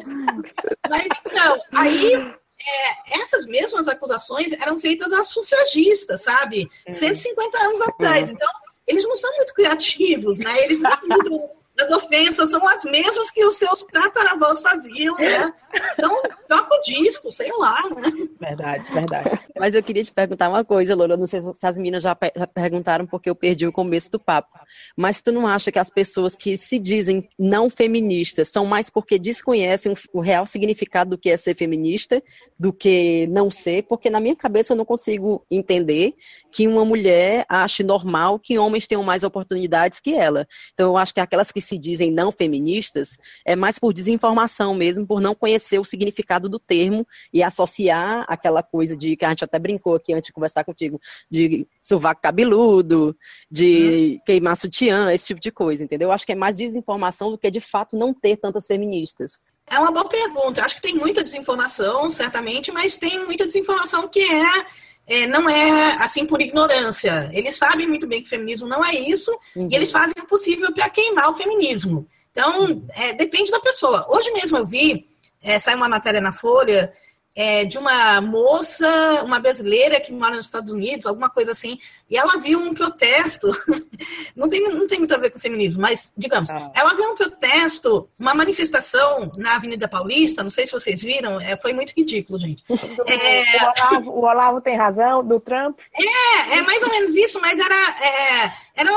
Mas 0.90 1.08
então, 1.24 1.58
aí 1.72 2.14
é, 2.14 3.20
essas 3.22 3.46
mesmas 3.46 3.88
acusações 3.88 4.52
eram 4.52 4.78
feitas 4.78 5.10
a 5.10 5.24
sufragistas, 5.24 6.22
sabe? 6.22 6.68
Uhum. 6.86 6.92
150 6.92 7.64
anos 7.64 7.80
atrás. 7.80 8.28
Uhum. 8.28 8.34
Então, 8.34 8.48
eles 8.86 9.08
não 9.08 9.16
são 9.16 9.34
muito 9.36 9.54
criativos, 9.54 10.38
né? 10.38 10.64
Eles 10.64 10.80
não 10.80 10.90
mudam 11.08 11.50
as 11.78 11.90
ofensas 11.90 12.50
são 12.50 12.66
as 12.66 12.84
mesmas 12.84 13.30
que 13.30 13.44
os 13.44 13.56
seus 13.56 13.82
tataravós 13.84 14.60
faziam, 14.60 15.14
né? 15.16 15.52
Então, 15.92 16.22
troca 16.48 16.74
o 16.74 16.82
disco, 16.82 17.30
sei 17.30 17.50
lá, 17.58 17.82
né? 17.90 18.28
Verdade, 18.40 18.90
verdade. 18.92 19.40
Mas 19.58 19.74
eu 19.74 19.82
queria 19.82 20.02
te 20.02 20.12
perguntar 20.12 20.48
uma 20.48 20.64
coisa, 20.64 20.94
Lola. 20.94 21.16
Não 21.16 21.26
sei 21.26 21.40
se 21.40 21.66
as 21.66 21.76
meninas 21.76 22.02
já, 22.02 22.16
já 22.34 22.46
perguntaram 22.46 23.06
porque 23.06 23.28
eu 23.28 23.34
perdi 23.34 23.66
o 23.66 23.72
começo 23.72 24.10
do 24.10 24.18
papo. 24.18 24.58
Mas 24.96 25.20
tu 25.20 25.32
não 25.32 25.46
acha 25.46 25.70
que 25.70 25.78
as 25.78 25.90
pessoas 25.90 26.34
que 26.34 26.56
se 26.56 26.78
dizem 26.78 27.28
não 27.38 27.68
feministas 27.68 28.48
são 28.48 28.64
mais 28.64 28.88
porque 28.88 29.18
desconhecem 29.18 29.92
o, 29.92 30.18
o 30.18 30.20
real 30.20 30.46
significado 30.46 31.10
do 31.10 31.18
que 31.18 31.30
é 31.30 31.36
ser 31.36 31.54
feminista 31.54 32.22
do 32.58 32.72
que 32.72 33.26
não 33.28 33.50
ser? 33.50 33.82
Porque 33.82 34.08
na 34.08 34.20
minha 34.20 34.36
cabeça 34.36 34.72
eu 34.72 34.76
não 34.76 34.84
consigo 34.84 35.44
entender 35.50 36.14
que 36.50 36.66
uma 36.66 36.84
mulher 36.84 37.44
ache 37.48 37.82
normal 37.82 38.38
que 38.38 38.58
homens 38.58 38.86
tenham 38.86 39.02
mais 39.02 39.24
oportunidades 39.24 40.00
que 40.00 40.14
ela. 40.14 40.46
Então 40.72 40.88
eu 40.88 40.96
acho 40.96 41.12
que 41.12 41.20
aquelas 41.20 41.52
que 41.52 41.60
se 41.66 41.78
dizem 41.78 42.10
não 42.10 42.30
feministas 42.32 43.18
é 43.44 43.56
mais 43.56 43.78
por 43.78 43.92
desinformação 43.92 44.74
mesmo, 44.74 45.06
por 45.06 45.20
não 45.20 45.34
conhecer 45.34 45.78
o 45.78 45.84
significado 45.84 46.48
do 46.48 46.58
termo 46.58 47.06
e 47.32 47.42
associar 47.42 48.24
aquela 48.28 48.62
coisa 48.62 48.96
de 48.96 49.16
que 49.16 49.24
a 49.24 49.28
gente 49.30 49.44
até 49.44 49.58
brincou 49.58 49.94
aqui 49.94 50.12
antes 50.12 50.26
de 50.26 50.32
conversar 50.32 50.64
contigo, 50.64 51.00
de 51.30 51.66
sovaco 51.80 52.20
cabeludo, 52.22 53.16
de 53.50 54.18
queimar 54.24 54.56
sutiã, 54.56 55.12
esse 55.12 55.26
tipo 55.26 55.40
de 55.40 55.50
coisa, 55.50 55.84
entendeu? 55.84 56.08
Eu 56.08 56.12
acho 56.12 56.26
que 56.26 56.32
é 56.32 56.36
mais 56.36 56.56
desinformação 56.56 57.30
do 57.30 57.38
que 57.38 57.50
de 57.50 57.60
fato 57.60 57.96
não 57.96 58.14
ter 58.14 58.36
tantas 58.36 58.66
feministas. 58.66 59.40
É 59.68 59.78
uma 59.78 59.90
boa 59.90 60.08
pergunta. 60.08 60.64
Acho 60.64 60.76
que 60.76 60.82
tem 60.82 60.94
muita 60.94 61.24
desinformação, 61.24 62.08
certamente, 62.08 62.70
mas 62.70 62.96
tem 62.96 63.24
muita 63.24 63.46
desinformação 63.46 64.08
que 64.08 64.20
é 64.20 64.66
é, 65.06 65.26
não 65.26 65.48
é 65.48 65.96
assim 66.02 66.26
por 66.26 66.40
ignorância. 66.40 67.30
Eles 67.32 67.56
sabem 67.56 67.86
muito 67.86 68.06
bem 68.06 68.22
que 68.22 68.28
feminismo 68.28 68.68
não 68.68 68.84
é 68.84 68.94
isso 68.94 69.30
uhum. 69.54 69.68
e 69.70 69.74
eles 69.74 69.90
fazem 69.90 70.14
o 70.22 70.26
possível 70.26 70.72
para 70.72 70.90
queimar 70.90 71.30
o 71.30 71.34
feminismo. 71.34 72.06
Então, 72.32 72.84
é, 72.90 73.12
depende 73.12 73.50
da 73.50 73.60
pessoa. 73.60 74.06
Hoje 74.10 74.30
mesmo 74.32 74.58
eu 74.58 74.66
vi, 74.66 75.06
é, 75.42 75.58
saiu 75.58 75.76
uma 75.76 75.88
matéria 75.88 76.20
na 76.20 76.32
Folha 76.32 76.92
é, 77.36 77.66
de 77.66 77.76
uma 77.76 78.18
moça, 78.22 79.22
uma 79.22 79.38
brasileira 79.38 80.00
que 80.00 80.10
mora 80.10 80.36
nos 80.36 80.46
Estados 80.46 80.72
Unidos, 80.72 81.04
alguma 81.04 81.28
coisa 81.28 81.52
assim, 81.52 81.78
e 82.08 82.16
ela 82.16 82.38
viu 82.38 82.58
um 82.58 82.72
protesto, 82.72 83.48
não 84.34 84.48
tem, 84.48 84.62
não 84.62 84.86
tem 84.86 84.98
muito 84.98 85.14
a 85.14 85.18
ver 85.18 85.28
com 85.28 85.38
feminismo, 85.38 85.82
mas, 85.82 86.10
digamos, 86.16 86.48
ah. 86.48 86.72
ela 86.74 86.94
viu 86.94 87.04
um 87.04 87.14
protesto, 87.14 88.08
uma 88.18 88.32
manifestação 88.32 89.30
na 89.36 89.56
Avenida 89.56 89.86
Paulista, 89.86 90.42
não 90.42 90.50
sei 90.50 90.66
se 90.66 90.72
vocês 90.72 91.02
viram, 91.02 91.38
é, 91.38 91.58
foi 91.58 91.74
muito 91.74 91.92
ridículo, 91.94 92.38
gente. 92.38 92.64
É, 93.06 93.44
o, 93.44 93.66
Olavo, 93.66 94.10
o, 94.10 94.24
Olavo, 94.24 94.60
tem 94.60 94.76
razão, 94.76 95.22
do 95.22 95.38
Trump? 95.38 95.78
É, 95.94 96.58
é 96.58 96.62
mais 96.62 96.82
ou 96.82 96.88
menos 96.88 97.14
isso, 97.14 97.40
mas 97.40 97.58
era, 97.58 97.74
é, 98.04 98.52
era 98.74 98.90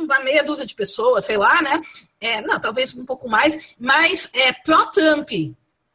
uma 0.00 0.20
meia 0.20 0.42
dúzia 0.42 0.66
de 0.66 0.74
pessoas, 0.74 1.24
sei 1.24 1.36
lá, 1.36 1.62
né? 1.62 1.80
É, 2.20 2.42
não, 2.42 2.60
talvez 2.60 2.94
um 2.94 3.04
pouco 3.04 3.28
mais, 3.28 3.58
mas 3.78 4.28
é, 4.32 4.52
pró-Trump, 4.52 5.30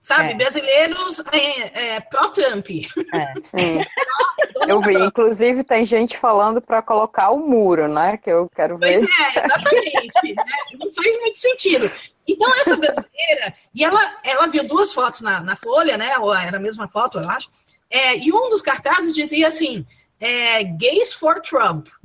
Sabe, 0.01 0.31
é. 0.31 0.33
brasileiros 0.33 1.21
é, 1.31 1.93
é, 1.93 1.99
pró-Trump. 1.99 2.65
É, 3.13 3.33
sim. 3.43 3.85
eu 4.67 4.81
vi, 4.81 4.95
inclusive 4.95 5.63
tem 5.63 5.85
gente 5.85 6.17
falando 6.17 6.59
para 6.59 6.81
colocar 6.81 7.29
o 7.29 7.37
muro, 7.37 7.87
né? 7.87 8.17
Que 8.17 8.31
eu 8.31 8.49
quero 8.49 8.79
ver. 8.79 8.97
Pois 8.97 9.03
é, 9.03 9.45
exatamente. 9.45 10.33
né? 10.35 10.43
Não 10.79 10.91
faz 10.91 11.19
muito 11.19 11.37
sentido. 11.37 11.91
Então, 12.27 12.51
essa 12.55 12.75
brasileira, 12.75 13.53
e 13.75 13.83
ela, 13.83 14.17
ela 14.23 14.47
viu 14.47 14.67
duas 14.67 14.91
fotos 14.91 15.21
na, 15.21 15.39
na 15.39 15.55
Folha, 15.55 15.95
né? 15.97 16.17
Ou 16.17 16.33
era 16.33 16.57
a 16.57 16.59
mesma 16.61 16.87
foto, 16.87 17.19
eu 17.19 17.29
acho. 17.29 17.47
É, 17.87 18.17
e 18.17 18.33
um 18.33 18.49
dos 18.49 18.63
cartazes 18.63 19.13
dizia 19.13 19.49
assim: 19.49 19.85
é, 20.19 20.63
gays 20.63 21.13
for 21.13 21.41
Trump. 21.41 21.87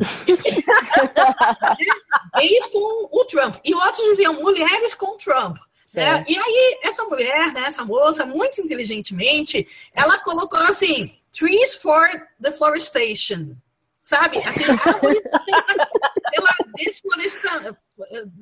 gays 2.36 2.66
com 2.66 3.08
o 3.10 3.24
Trump. 3.24 3.56
E 3.64 3.74
outros 3.74 4.04
diziam 4.08 4.34
mulheres 4.34 4.94
com 4.94 5.16
Trump. 5.16 5.56
Né? 5.94 6.24
E 6.28 6.36
aí, 6.36 6.78
essa 6.82 7.04
mulher, 7.04 7.52
né, 7.52 7.64
essa 7.66 7.84
moça, 7.84 8.26
muito 8.26 8.60
inteligentemente, 8.60 9.66
ela 9.94 10.18
colocou 10.18 10.58
assim: 10.58 11.12
trees 11.32 11.74
for 11.74 12.08
deforestation. 12.38 13.54
Sabe? 14.00 14.38
Assim, 14.38 14.62
pela 16.30 16.56
desflorestamento. 16.76 17.76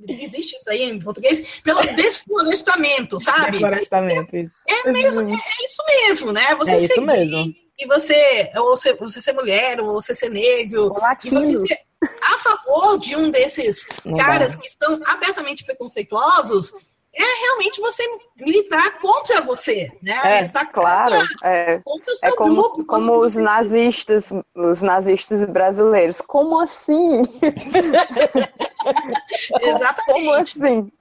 Existe 0.08 0.56
isso 0.56 0.68
aí 0.68 0.82
em 0.82 1.00
português? 1.00 1.60
Pelo 1.62 1.80
desflorestamento, 1.94 3.18
sabe? 3.18 3.52
Desflorestamento, 3.52 4.36
isso. 4.36 4.58
É, 4.68 4.92
mesmo, 4.92 5.30
é, 5.30 5.32
é 5.32 5.64
isso 5.64 5.82
mesmo, 5.86 6.32
né? 6.32 6.54
Você 6.56 6.72
é 6.72 6.78
isso 6.80 7.00
mesmo. 7.00 7.54
E 7.78 7.86
você, 7.86 8.52
ou 8.56 8.76
você, 8.76 8.94
você 8.94 9.20
ser 9.22 9.32
mulher, 9.32 9.80
ou 9.80 9.94
você 9.94 10.14
ser 10.14 10.28
negro, 10.28 10.94
e 11.24 11.30
você 11.30 11.66
ser 11.66 11.78
a 12.22 12.38
favor 12.38 12.98
de 12.98 13.16
um 13.16 13.30
desses 13.30 13.86
Não 14.04 14.16
caras 14.16 14.54
dá. 14.54 14.60
que 14.60 14.68
estão 14.68 15.00
abertamente 15.06 15.64
preconceituosos, 15.64 16.74
é 17.16 17.46
realmente 17.46 17.80
você 17.80 18.02
militar 18.36 18.98
contra 18.98 19.40
você, 19.40 19.90
né? 20.02 20.20
É, 20.24 20.40
militar 20.40 20.72
claro. 20.72 21.16
Contra, 21.16 21.48
é, 21.48 21.78
contra 21.78 22.14
é 22.22 22.32
como, 22.32 22.54
grupo, 22.54 22.84
como 22.84 23.20
os 23.20 23.36
nazistas, 23.36 24.32
os 24.54 24.82
nazistas 24.82 25.46
brasileiros. 25.46 26.20
Como 26.20 26.60
assim? 26.60 27.22
Exatamente. 29.62 30.04
Como 30.06 30.34
assim? 30.34 30.92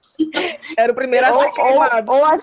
Era 0.76 0.92
o 0.92 0.94
primeiro 0.94 1.26
a 1.26 1.40
ser 1.40 1.50
queimado. 1.50 2.12
Ou, 2.12 2.18
ou, 2.18 2.38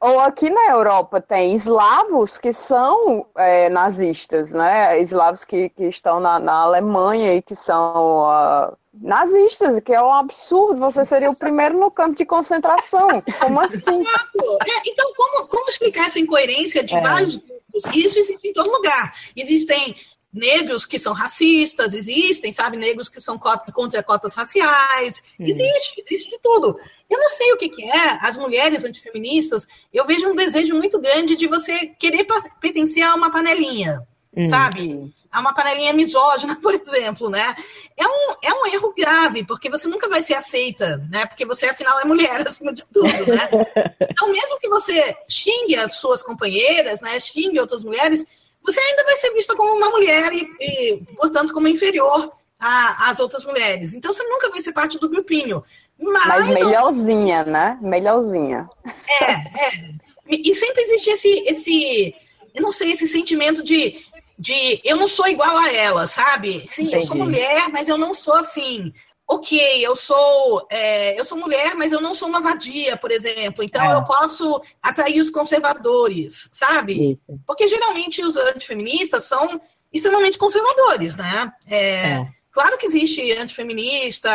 ou, 0.00 0.18
aqui 0.20 0.50
na 0.50 0.70
Europa 0.70 1.20
tem 1.20 1.54
eslavos 1.54 2.36
que 2.36 2.52
são 2.52 3.24
é, 3.36 3.68
nazistas, 3.68 4.50
né? 4.52 5.00
Eslavos 5.00 5.44
que, 5.44 5.68
que 5.68 5.84
estão 5.84 6.18
na, 6.18 6.40
na 6.40 6.54
Alemanha 6.54 7.34
e 7.34 7.42
que 7.42 7.54
são 7.54 8.24
uh, 8.24 8.76
nazistas, 9.00 9.80
que 9.80 9.92
é 9.92 10.02
um 10.02 10.12
absurdo. 10.12 10.78
Você 10.80 11.04
seria 11.04 11.30
o 11.30 11.36
primeiro 11.36 11.78
no 11.78 11.90
campo 11.90 12.16
de 12.16 12.24
concentração. 12.24 13.08
Como 13.40 13.60
assim? 13.60 14.00
É, 14.00 14.88
então, 14.88 15.12
como, 15.16 15.46
como 15.46 15.68
explicar 15.68 16.06
essa 16.06 16.20
incoerência 16.20 16.82
de 16.82 16.94
é. 16.94 17.00
vários 17.00 17.36
grupos? 17.36 17.84
Isso 17.94 18.18
existe 18.18 18.48
em 18.48 18.52
todo 18.52 18.70
lugar. 18.70 19.12
Existem 19.36 19.96
negros 20.34 20.84
que 20.84 20.98
são 20.98 21.12
racistas, 21.12 21.94
existem, 21.94 22.50
sabe, 22.50 22.76
negros 22.76 23.08
que 23.08 23.20
são 23.20 23.38
contra 23.72 24.02
cotas 24.02 24.34
raciais, 24.34 25.22
hum. 25.38 25.44
existe, 25.46 26.02
existe 26.04 26.30
de 26.30 26.38
tudo. 26.40 26.76
Eu 27.08 27.20
não 27.20 27.28
sei 27.28 27.52
o 27.52 27.56
que, 27.56 27.68
que, 27.68 27.84
é, 27.84 28.18
as 28.20 28.36
mulheres 28.36 28.84
antifeministas, 28.84 29.68
eu 29.92 30.04
vejo 30.04 30.28
um 30.28 30.34
desejo 30.34 30.74
muito 30.74 30.98
grande 31.00 31.36
de 31.36 31.46
você 31.46 31.86
querer 31.86 32.26
pertencer 32.60 33.04
a 33.04 33.14
uma 33.14 33.30
panelinha, 33.30 34.02
hum. 34.36 34.44
sabe? 34.44 35.14
A 35.34 35.40
uma 35.40 35.52
panelinha 35.52 35.92
misógina, 35.92 36.56
por 36.62 36.72
exemplo, 36.74 37.28
né? 37.28 37.54
É 37.96 38.06
um, 38.06 38.34
é 38.42 38.54
um 38.54 38.66
erro 38.72 38.94
grave, 38.96 39.44
porque 39.44 39.68
você 39.68 39.88
nunca 39.88 40.08
vai 40.08 40.22
ser 40.22 40.34
aceita, 40.34 40.96
né? 41.10 41.26
Porque 41.26 41.44
você, 41.44 41.66
afinal, 41.66 41.98
é 42.00 42.04
mulher, 42.04 42.40
acima 42.46 42.72
de 42.72 42.84
tudo, 42.86 43.08
né? 43.08 43.48
Então, 44.08 44.30
mesmo 44.30 44.58
que 44.60 44.68
você 44.68 45.16
xingue 45.28 45.76
as 45.76 45.94
suas 45.96 46.22
companheiras, 46.22 47.00
né? 47.00 47.18
Xingue 47.18 47.58
outras 47.58 47.82
mulheres, 47.82 48.24
você 48.62 48.80
ainda 48.80 49.04
vai 49.04 49.16
ser 49.16 49.32
vista 49.32 49.56
como 49.56 49.74
uma 49.74 49.90
mulher 49.90 50.32
e, 50.32 50.48
e 50.60 51.02
portanto, 51.16 51.52
como 51.52 51.68
inferior 51.68 52.32
as 52.58 53.20
outras 53.20 53.44
mulheres. 53.44 53.92
Então 53.92 54.10
você 54.12 54.22
nunca 54.24 54.48
vai 54.48 54.62
ser 54.62 54.72
parte 54.72 54.98
do 54.98 55.08
grupinho. 55.08 55.62
Mas, 55.98 56.26
Mas 56.26 56.48
melhorzinha, 56.48 57.44
né? 57.44 57.78
Melhorzinha. 57.82 58.68
É, 59.20 59.32
é. 59.32 59.94
E 60.26 60.54
sempre 60.54 60.82
existe 60.82 61.10
esse, 61.10 61.28
esse, 61.46 62.14
eu 62.54 62.62
não 62.62 62.70
sei, 62.70 62.92
esse 62.92 63.06
sentimento 63.06 63.62
de, 63.62 64.06
de 64.38 64.80
eu 64.84 64.96
não 64.96 65.08
sou 65.08 65.26
igual 65.28 65.56
a 65.56 65.72
ela, 65.72 66.06
sabe? 66.06 66.64
Sim, 66.66 66.84
Entendi. 66.84 66.96
eu 66.96 67.02
sou 67.02 67.16
mulher, 67.16 67.68
mas 67.70 67.88
eu 67.88 67.98
não 67.98 68.12
sou 68.12 68.34
assim. 68.34 68.92
Ok, 69.26 69.58
eu 69.80 69.96
sou 69.96 70.66
é, 70.70 71.18
eu 71.18 71.24
sou 71.24 71.38
mulher, 71.38 71.74
mas 71.74 71.92
eu 71.92 72.00
não 72.00 72.14
sou 72.14 72.28
uma 72.28 72.40
vadia, 72.40 72.96
por 72.96 73.10
exemplo. 73.10 73.64
Então 73.64 73.84
é. 73.84 73.94
eu 73.94 74.04
posso 74.04 74.60
atrair 74.82 75.20
os 75.20 75.30
conservadores, 75.30 76.50
sabe? 76.52 77.12
Isso. 77.12 77.40
Porque 77.46 77.66
geralmente 77.66 78.22
os 78.22 78.36
antifeministas 78.36 79.24
são 79.24 79.60
extremamente 79.92 80.36
conservadores, 80.36 81.16
né? 81.16 81.52
É, 81.66 81.78
é. 81.78 82.28
Claro 82.50 82.78
que 82.78 82.86
existe 82.86 83.32
antifeminista 83.32 84.30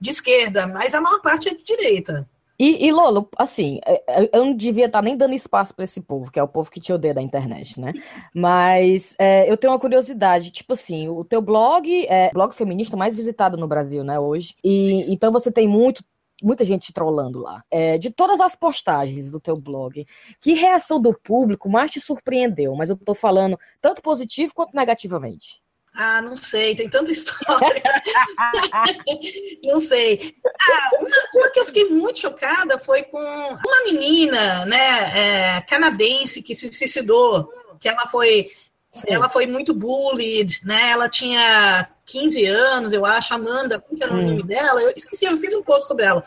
de 0.00 0.10
esquerda, 0.10 0.66
mas 0.66 0.94
a 0.94 1.00
maior 1.00 1.20
parte 1.20 1.48
é 1.48 1.54
de 1.54 1.62
direita. 1.62 2.28
E, 2.60 2.86
e, 2.86 2.92
Lolo, 2.92 3.26
assim, 3.38 3.80
é, 3.86 4.02
é, 4.06 4.30
eu 4.34 4.44
não 4.44 4.54
devia 4.54 4.84
estar 4.84 5.00
nem 5.00 5.16
dando 5.16 5.32
espaço 5.32 5.74
para 5.74 5.84
esse 5.84 6.02
povo, 6.02 6.30
que 6.30 6.38
é 6.38 6.42
o 6.42 6.48
povo 6.48 6.70
que 6.70 6.78
te 6.78 6.92
odeia 6.92 7.14
da 7.14 7.22
internet, 7.22 7.80
né? 7.80 7.94
Mas 8.34 9.16
é, 9.18 9.50
eu 9.50 9.56
tenho 9.56 9.72
uma 9.72 9.80
curiosidade, 9.80 10.50
tipo 10.50 10.74
assim, 10.74 11.08
o 11.08 11.24
teu 11.24 11.40
blog 11.40 12.06
é 12.06 12.28
o 12.28 12.34
blog 12.34 12.54
feminista 12.54 12.98
mais 12.98 13.14
visitado 13.14 13.56
no 13.56 13.66
Brasil, 13.66 14.04
né, 14.04 14.20
hoje. 14.20 14.56
E 14.62 15.10
então 15.10 15.32
você 15.32 15.50
tem 15.50 15.66
muito 15.66 16.04
muita 16.42 16.64
gente 16.64 16.92
trolando 16.92 17.38
lá. 17.40 17.62
É, 17.70 17.96
de 17.96 18.10
todas 18.10 18.40
as 18.40 18.54
postagens 18.54 19.30
do 19.30 19.40
teu 19.40 19.54
blog, 19.54 20.06
que 20.42 20.52
reação 20.54 21.00
do 21.00 21.14
público 21.14 21.68
mais 21.68 21.90
te 21.90 22.00
surpreendeu? 22.00 22.74
Mas 22.76 22.90
eu 22.90 22.96
tô 22.96 23.14
falando 23.14 23.58
tanto 23.80 24.02
positivo 24.02 24.54
quanto 24.54 24.74
negativamente. 24.74 25.59
Ah, 25.94 26.22
não 26.22 26.36
sei, 26.36 26.74
tem 26.74 26.88
tanta 26.88 27.10
história. 27.12 27.82
não 29.64 29.80
sei. 29.80 30.36
Ah, 30.44 30.90
uma, 30.98 31.08
uma, 31.34 31.50
que 31.50 31.60
eu 31.60 31.66
fiquei 31.66 31.84
muito 31.84 32.20
chocada 32.20 32.78
foi 32.78 33.02
com 33.02 33.18
uma 33.18 33.84
menina, 33.84 34.64
né, 34.66 35.56
é, 35.56 35.60
canadense 35.62 36.42
que 36.42 36.54
se 36.54 36.72
suicidou, 36.72 37.52
que 37.78 37.88
ela 37.88 38.06
foi, 38.06 38.50
ela 39.06 39.28
foi 39.28 39.46
muito 39.46 39.74
bullied, 39.74 40.60
né? 40.64 40.90
Ela 40.90 41.08
tinha 41.08 41.88
15 42.06 42.44
anos, 42.46 42.92
eu 42.92 43.06
acho, 43.06 43.34
Amanda, 43.34 43.80
como 43.80 43.96
que 43.96 44.04
era 44.04 44.12
o 44.12 44.16
hum. 44.16 44.26
nome 44.26 44.42
dela? 44.42 44.80
Eu 44.80 44.92
esqueci, 44.94 45.24
eu 45.24 45.38
fiz 45.38 45.54
um 45.54 45.62
post 45.62 45.88
sobre 45.88 46.04
ela. 46.04 46.24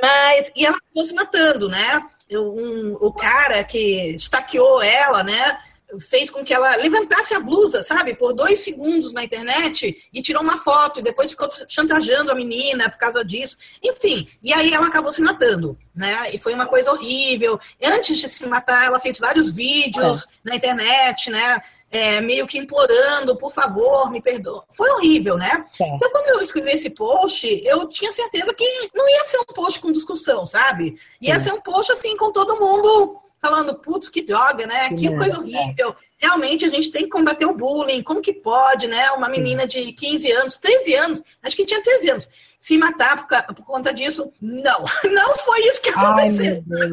Mas, 0.00 0.52
e 0.56 0.64
ela 0.64 0.76
acabou 0.76 1.04
se 1.04 1.14
matando, 1.14 1.68
né? 1.68 2.02
Eu, 2.28 2.54
um, 2.54 2.96
o 3.00 3.12
cara 3.12 3.62
que 3.64 4.14
estaqueou 4.14 4.82
ela, 4.82 5.22
né? 5.22 5.58
Fez 5.98 6.30
com 6.30 6.44
que 6.44 6.54
ela 6.54 6.76
levantasse 6.76 7.34
a 7.34 7.40
blusa, 7.40 7.82
sabe, 7.82 8.14
por 8.14 8.32
dois 8.32 8.60
segundos 8.60 9.12
na 9.12 9.24
internet 9.24 10.08
e 10.12 10.22
tirou 10.22 10.42
uma 10.42 10.58
foto 10.58 11.00
e 11.00 11.02
depois 11.02 11.30
ficou 11.30 11.48
chantageando 11.66 12.30
a 12.30 12.34
menina 12.34 12.88
por 12.88 12.98
causa 12.98 13.24
disso. 13.24 13.56
Enfim, 13.82 14.28
e 14.42 14.52
aí 14.52 14.72
ela 14.72 14.86
acabou 14.86 15.10
se 15.12 15.20
matando, 15.20 15.76
né? 15.94 16.30
E 16.32 16.38
foi 16.38 16.54
uma 16.54 16.66
coisa 16.66 16.92
horrível. 16.92 17.58
Antes 17.82 18.18
de 18.18 18.28
se 18.28 18.46
matar, 18.46 18.86
ela 18.86 19.00
fez 19.00 19.18
vários 19.18 19.52
vídeos 19.52 20.24
é. 20.24 20.26
na 20.44 20.56
internet, 20.56 21.30
né? 21.30 21.60
É, 21.90 22.20
meio 22.20 22.46
que 22.46 22.56
implorando, 22.56 23.36
por 23.36 23.52
favor, 23.52 24.10
me 24.10 24.22
perdoa. 24.22 24.64
Foi 24.70 24.88
horrível, 24.90 25.36
né? 25.36 25.64
É. 25.80 25.96
Então, 25.96 26.10
quando 26.10 26.28
eu 26.28 26.40
escrevi 26.40 26.70
esse 26.70 26.90
post, 26.90 27.46
eu 27.64 27.88
tinha 27.88 28.12
certeza 28.12 28.54
que 28.54 28.90
não 28.94 29.08
ia 29.08 29.26
ser 29.26 29.38
um 29.38 29.52
post 29.52 29.80
com 29.80 29.90
discussão, 29.90 30.46
sabe? 30.46 30.96
Ia 31.20 31.40
ser 31.40 31.52
um 31.52 31.60
post 31.60 31.90
assim 31.90 32.16
com 32.16 32.30
todo 32.30 32.60
mundo 32.60 33.20
falando, 33.40 33.74
putz, 33.74 34.08
que 34.08 34.22
droga, 34.22 34.66
né? 34.66 34.90
Que 34.90 35.08
coisa 35.16 35.38
horrível. 35.38 35.96
Realmente 36.18 36.64
a 36.66 36.68
gente 36.68 36.90
tem 36.90 37.04
que 37.04 37.08
combater 37.08 37.46
o 37.46 37.54
bullying. 37.54 38.02
Como 38.02 38.20
que 38.20 38.32
pode, 38.32 38.86
né? 38.86 39.10
Uma 39.12 39.28
menina 39.28 39.66
de 39.66 39.92
15 39.92 40.30
anos, 40.32 40.56
13 40.56 40.94
anos, 40.94 41.24
acho 41.42 41.56
que 41.56 41.64
tinha 41.64 41.82
13 41.82 42.10
anos, 42.10 42.28
se 42.58 42.76
matar 42.76 43.26
por, 43.26 43.54
por 43.54 43.64
conta 43.64 43.92
disso? 43.92 44.30
Não, 44.40 44.84
não 45.10 45.36
foi 45.38 45.60
isso 45.60 45.80
que 45.80 45.90
aconteceu. 45.90 46.62
Ai, 46.70 46.90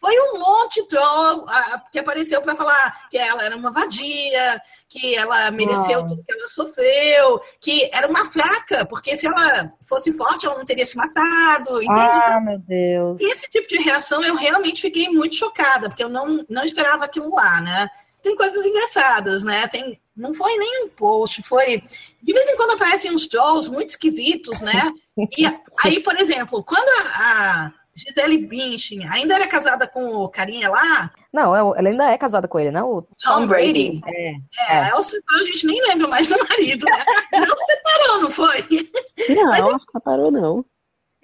foi 0.00 0.14
um 0.20 0.38
monte 0.38 0.80
de 0.80 0.88
troll 0.88 1.46
que 1.90 1.98
apareceu 1.98 2.40
para 2.40 2.54
falar 2.54 3.08
que 3.10 3.18
ela 3.18 3.44
era 3.44 3.56
uma 3.56 3.72
vadia, 3.72 4.60
que 4.88 5.14
ela 5.14 5.50
mereceu 5.50 6.06
tudo 6.06 6.22
que 6.22 6.32
ela 6.32 6.48
sofreu, 6.48 7.40
que 7.60 7.90
era 7.92 8.08
uma 8.08 8.26
fraca, 8.26 8.86
porque 8.86 9.16
se 9.16 9.26
ela 9.26 9.72
fosse 9.84 10.12
forte, 10.12 10.46
ela 10.46 10.56
não 10.56 10.64
teria 10.64 10.86
se 10.86 10.96
matado. 10.96 11.82
Entende? 11.82 12.18
Ah, 12.22 12.40
meu 12.40 12.58
Deus. 12.58 13.20
Esse 13.20 13.48
tipo 13.50 13.68
de 13.68 13.82
reação 13.82 14.22
eu 14.22 14.36
realmente 14.36 14.82
fiquei 14.82 15.08
muito 15.08 15.34
chocada, 15.34 15.88
porque 15.88 16.04
eu 16.04 16.08
não, 16.08 16.44
não 16.48 16.64
esperava 16.64 17.04
aquilo 17.04 17.34
lá, 17.34 17.60
né? 17.60 17.88
Tem 18.22 18.36
coisas 18.36 18.64
engraçadas, 18.64 19.42
né? 19.42 19.66
Tem, 19.68 20.00
não 20.16 20.32
foi 20.32 20.56
nem 20.58 20.84
um 20.84 20.88
post, 20.88 21.42
foi. 21.42 21.82
De 22.22 22.32
vez 22.32 22.50
em 22.50 22.56
quando 22.56 22.72
aparecem 22.72 23.12
uns 23.12 23.26
trolls 23.26 23.70
muito 23.70 23.90
esquisitos, 23.90 24.60
né? 24.60 24.92
E 25.16 25.44
aí, 25.82 26.00
por 26.00 26.16
exemplo, 26.16 26.62
quando 26.62 26.88
a, 26.88 27.64
a 27.64 27.72
Gisele 27.98 28.38
Bündchen 28.38 29.04
ainda 29.08 29.34
era 29.34 29.48
casada 29.48 29.88
com 29.88 30.08
o 30.08 30.28
carinha 30.28 30.70
lá? 30.70 31.10
Não, 31.32 31.54
é 31.54 31.58
ela 31.58 31.88
ainda 31.88 32.10
é 32.12 32.16
casada 32.16 32.46
com 32.46 32.60
ele, 32.60 32.70
né? 32.70 32.80
O 32.80 33.02
Tom, 33.02 33.40
Tom 33.40 33.46
Brady. 33.48 34.00
É, 34.06 34.30
é, 34.30 34.36
é. 34.68 34.88
Ela 34.90 35.02
separou, 35.02 35.42
a 35.42 35.46
gente 35.46 35.66
nem 35.66 35.80
lembra 35.88 36.06
mais 36.06 36.28
do 36.28 36.38
marido, 36.38 36.86
né? 36.86 37.04
Ela 37.32 37.56
separou, 37.56 38.22
não 38.22 38.30
foi? 38.30 38.90
Não, 39.28 39.46
Mas, 39.46 39.60
acho 39.60 39.86
que 39.86 39.92
separou, 39.92 40.30
não. 40.30 40.64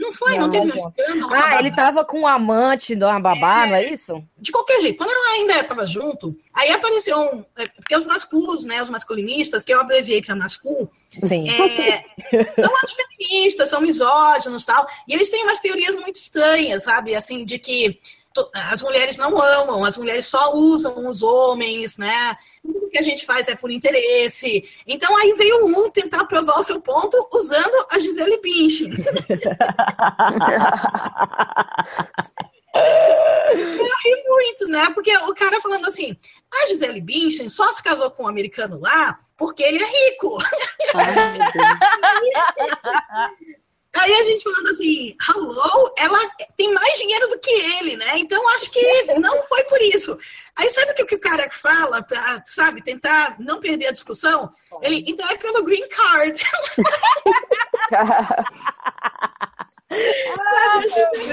Não 0.04 0.12
foi, 0.12 0.34
não, 0.34 0.42
não 0.42 0.50
teve 0.50 0.70
um 0.70 0.76
escândalo. 0.76 1.32
Ah, 1.32 1.58
ele 1.58 1.70
tava 1.70 2.04
com 2.04 2.18
o 2.18 2.22
um 2.22 2.26
amante 2.26 2.94
do 2.94 3.06
babá, 3.20 3.64
é, 3.64 3.66
não 3.68 3.76
é 3.76 3.92
isso? 3.92 4.22
De 4.38 4.52
qualquer 4.52 4.82
jeito, 4.82 4.98
quando 4.98 5.10
ela 5.10 5.32
ainda 5.32 5.60
estava 5.60 5.86
junto, 5.86 6.36
aí 6.52 6.70
apareceu 6.70 7.18
um. 7.18 7.44
É, 7.56 7.66
porque 7.68 7.96
os 7.96 8.04
masculos, 8.04 8.66
né? 8.66 8.82
Os 8.82 8.90
masculinistas, 8.90 9.62
que 9.62 9.72
eu 9.72 9.80
abreviei 9.80 10.20
para 10.20 10.36
mascul, 10.36 10.90
Sim. 11.22 11.48
É, 11.48 12.04
são 12.60 12.70
antifeministas, 12.82 13.70
são 13.70 13.80
misóginos 13.80 14.64
tal. 14.64 14.86
E 15.08 15.14
eles 15.14 15.30
têm 15.30 15.42
umas 15.42 15.60
teorias 15.60 15.94
muito 15.94 16.16
estranhas, 16.16 16.84
sabe? 16.84 17.14
Assim, 17.14 17.44
de 17.44 17.58
que 17.58 17.98
as 18.54 18.82
mulheres 18.82 19.16
não 19.16 19.40
amam, 19.40 19.84
as 19.84 19.96
mulheres 19.96 20.26
só 20.26 20.54
usam 20.54 21.06
os 21.06 21.22
homens, 21.22 21.96
né? 21.96 22.36
Tudo 22.62 22.88
que 22.88 22.98
a 22.98 23.02
gente 23.02 23.24
faz 23.24 23.48
é 23.48 23.54
por 23.54 23.70
interesse. 23.70 24.68
Então 24.86 25.16
aí 25.16 25.32
veio 25.34 25.64
um 25.66 25.90
tentar 25.90 26.24
provar 26.26 26.58
o 26.58 26.62
seu 26.62 26.80
ponto 26.80 27.28
usando 27.32 27.86
a 27.90 27.98
Gisele 27.98 28.38
Bündchen. 28.38 28.92
Eu 32.74 33.84
ri 33.84 34.24
muito, 34.26 34.66
né? 34.68 34.90
Porque 34.92 35.16
o 35.16 35.34
cara 35.34 35.60
falando 35.60 35.86
assim, 35.86 36.16
a 36.52 36.66
Gisele 36.66 37.00
Bündchen 37.00 37.48
só 37.48 37.70
se 37.72 37.80
casou 37.82 38.10
com 38.10 38.24
um 38.24 38.28
americano 38.28 38.80
lá 38.80 39.20
porque 39.36 39.62
ele 39.62 39.82
é 39.82 39.86
rico. 39.86 40.38
Ai, 40.94 41.38
Aí 43.96 44.12
a 44.12 44.24
gente 44.24 44.42
falando 44.42 44.68
assim, 44.70 45.16
hello, 45.28 45.94
ela 45.96 46.18
tem 46.56 46.72
mais 46.72 46.98
dinheiro 46.98 47.28
do 47.28 47.38
que 47.38 47.50
ele, 47.50 47.96
né? 47.96 48.18
Então 48.18 48.48
acho 48.50 48.70
que 48.70 49.04
não 49.20 49.42
foi 49.44 49.62
por 49.64 49.80
isso. 49.80 50.18
Aí 50.56 50.68
sabe 50.70 50.92
o 50.92 51.06
que 51.06 51.14
o 51.14 51.20
cara 51.20 51.48
fala, 51.50 52.02
pra, 52.02 52.42
sabe, 52.46 52.82
tentar 52.82 53.36
não 53.38 53.60
perder 53.60 53.86
a 53.86 53.92
discussão? 53.92 54.50
Ele, 54.82 55.04
então 55.06 55.28
é 55.28 55.36
pelo 55.36 55.62
green 55.62 55.88
card. 55.88 56.42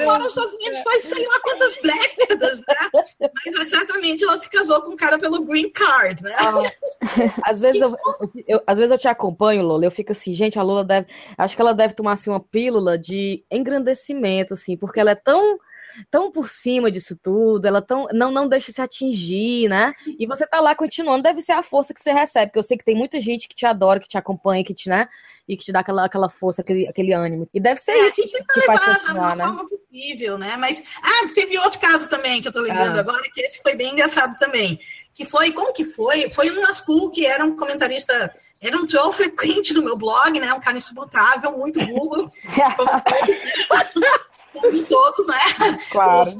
Mora 0.05 0.19
nos 0.19 0.35
Estados 0.35 0.53
Unidos 0.55 0.79
faz 0.83 1.03
sei 1.03 1.25
lá 1.25 1.39
quantas 1.39 1.77
décadas, 1.77 2.59
né? 2.59 2.75
Mas 3.57 3.69
certamente 3.69 4.23
ela 4.23 4.37
se 4.37 4.49
casou 4.49 4.81
com 4.81 4.91
um 4.91 4.95
cara 4.95 5.17
pelo 5.17 5.43
green 5.43 5.69
card, 5.71 6.21
né? 6.23 6.33
Ah, 6.35 6.61
às, 7.43 7.59
vezes 7.59 7.81
eu, 7.81 7.95
eu, 8.47 8.61
às 8.67 8.77
vezes 8.77 8.91
eu 8.91 8.97
te 8.97 9.07
acompanho, 9.07 9.63
Lola, 9.63 9.85
eu 9.85 9.91
fico 9.91 10.11
assim, 10.11 10.33
gente, 10.33 10.59
a 10.59 10.63
Lola 10.63 10.83
deve. 10.83 11.07
Acho 11.37 11.55
que 11.55 11.61
ela 11.61 11.73
deve 11.73 11.93
tomar 11.93 12.13
assim, 12.13 12.29
uma 12.29 12.39
pílula 12.39 12.97
de 12.97 13.43
engrandecimento, 13.49 14.53
assim, 14.53 14.75
porque 14.75 14.99
ela 14.99 15.11
é 15.11 15.15
tão 15.15 15.59
tão 16.09 16.31
por 16.31 16.47
cima 16.47 16.91
disso 16.91 17.17
tudo, 17.21 17.65
ela 17.65 17.81
tão, 17.81 18.07
não, 18.13 18.31
não 18.31 18.47
deixa 18.47 18.71
se 18.71 18.81
atingir, 18.81 19.69
né? 19.69 19.93
E 20.19 20.25
você 20.25 20.45
tá 20.45 20.59
lá 20.59 20.75
continuando, 20.75 21.23
deve 21.23 21.41
ser 21.41 21.53
a 21.53 21.63
força 21.63 21.93
que 21.93 21.99
você 21.99 22.11
recebe, 22.11 22.47
porque 22.47 22.59
eu 22.59 22.63
sei 22.63 22.77
que 22.77 22.85
tem 22.85 22.95
muita 22.95 23.19
gente 23.19 23.47
que 23.47 23.55
te 23.55 23.65
adora, 23.65 23.99
que 23.99 24.07
te 24.07 24.17
acompanha, 24.17 24.63
que 24.63 24.73
te, 24.73 24.89
né? 24.89 25.07
E 25.47 25.57
que 25.57 25.63
te 25.63 25.71
dá 25.71 25.79
aquela, 25.79 26.05
aquela 26.05 26.29
força, 26.29 26.61
aquele, 26.61 26.87
aquele 26.87 27.13
ânimo. 27.13 27.47
E 27.53 27.59
deve 27.59 27.79
ser 27.79 27.91
é, 27.91 28.07
isso 28.07 28.15
que, 28.15 28.43
que 28.53 28.61
faz 28.61 28.79
continuar, 28.79 29.35
né? 29.35 29.43
Forma 29.43 29.67
possível, 29.67 30.37
né? 30.37 30.57
Mas, 30.57 30.83
ah, 31.01 31.27
teve 31.33 31.57
outro 31.57 31.79
caso 31.79 32.07
também 32.07 32.41
que 32.41 32.47
eu 32.47 32.51
tô 32.51 32.61
lembrando 32.61 32.97
ah. 32.97 33.01
agora, 33.01 33.21
que 33.33 33.41
esse 33.41 33.61
foi 33.61 33.75
bem 33.75 33.91
engraçado 33.91 34.37
também. 34.37 34.79
Que 35.13 35.25
foi, 35.25 35.51
como 35.51 35.73
que 35.73 35.83
foi? 35.83 36.29
Foi 36.29 36.51
um 36.51 36.61
Mascu 36.61 37.11
que 37.11 37.25
era 37.25 37.43
um 37.43 37.55
comentarista 37.55 38.33
era 38.61 38.77
um 38.77 38.85
troll 38.85 39.11
frequente 39.11 39.73
do 39.73 39.81
meu 39.81 39.97
blog, 39.97 40.39
né? 40.39 40.53
Um 40.53 40.59
cara 40.59 40.77
insuportável, 40.77 41.57
muito 41.57 41.83
burro. 41.87 42.31
como 44.53 44.83
todos, 44.85 45.27
né? 45.27 45.39
Claro. 45.91 46.21
Os, 46.21 46.37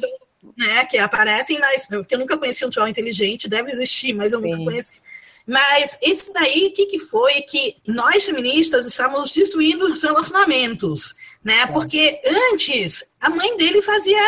né, 0.58 0.86
que 0.86 0.98
aparecem, 0.98 1.60
mas 1.60 1.88
porque 1.88 2.16
eu 2.16 2.20
nunca 2.20 2.38
conheci 2.38 2.66
um 2.66 2.70
troll 2.70 2.88
inteligente, 2.88 3.48
deve 3.48 3.72
existir, 3.72 4.14
mas 4.14 4.34
eu 4.34 4.40
Sim. 4.40 4.52
nunca 4.52 4.72
conheci. 4.72 5.02
Mas 5.46 5.98
esse 6.02 6.32
daí, 6.34 6.68
o 6.68 6.74
que, 6.74 6.86
que 6.86 7.00
foi? 7.00 7.42
Que 7.42 7.78
nós 7.88 8.24
feministas 8.24 8.86
estávamos 8.86 9.32
destruindo 9.32 9.92
os 9.92 10.02
relacionamentos, 10.04 11.16
né? 11.44 11.66
Porque 11.68 12.22
antes 12.52 13.12
a 13.20 13.30
mãe 13.30 13.58
dele 13.58 13.82
fazia 13.82 14.22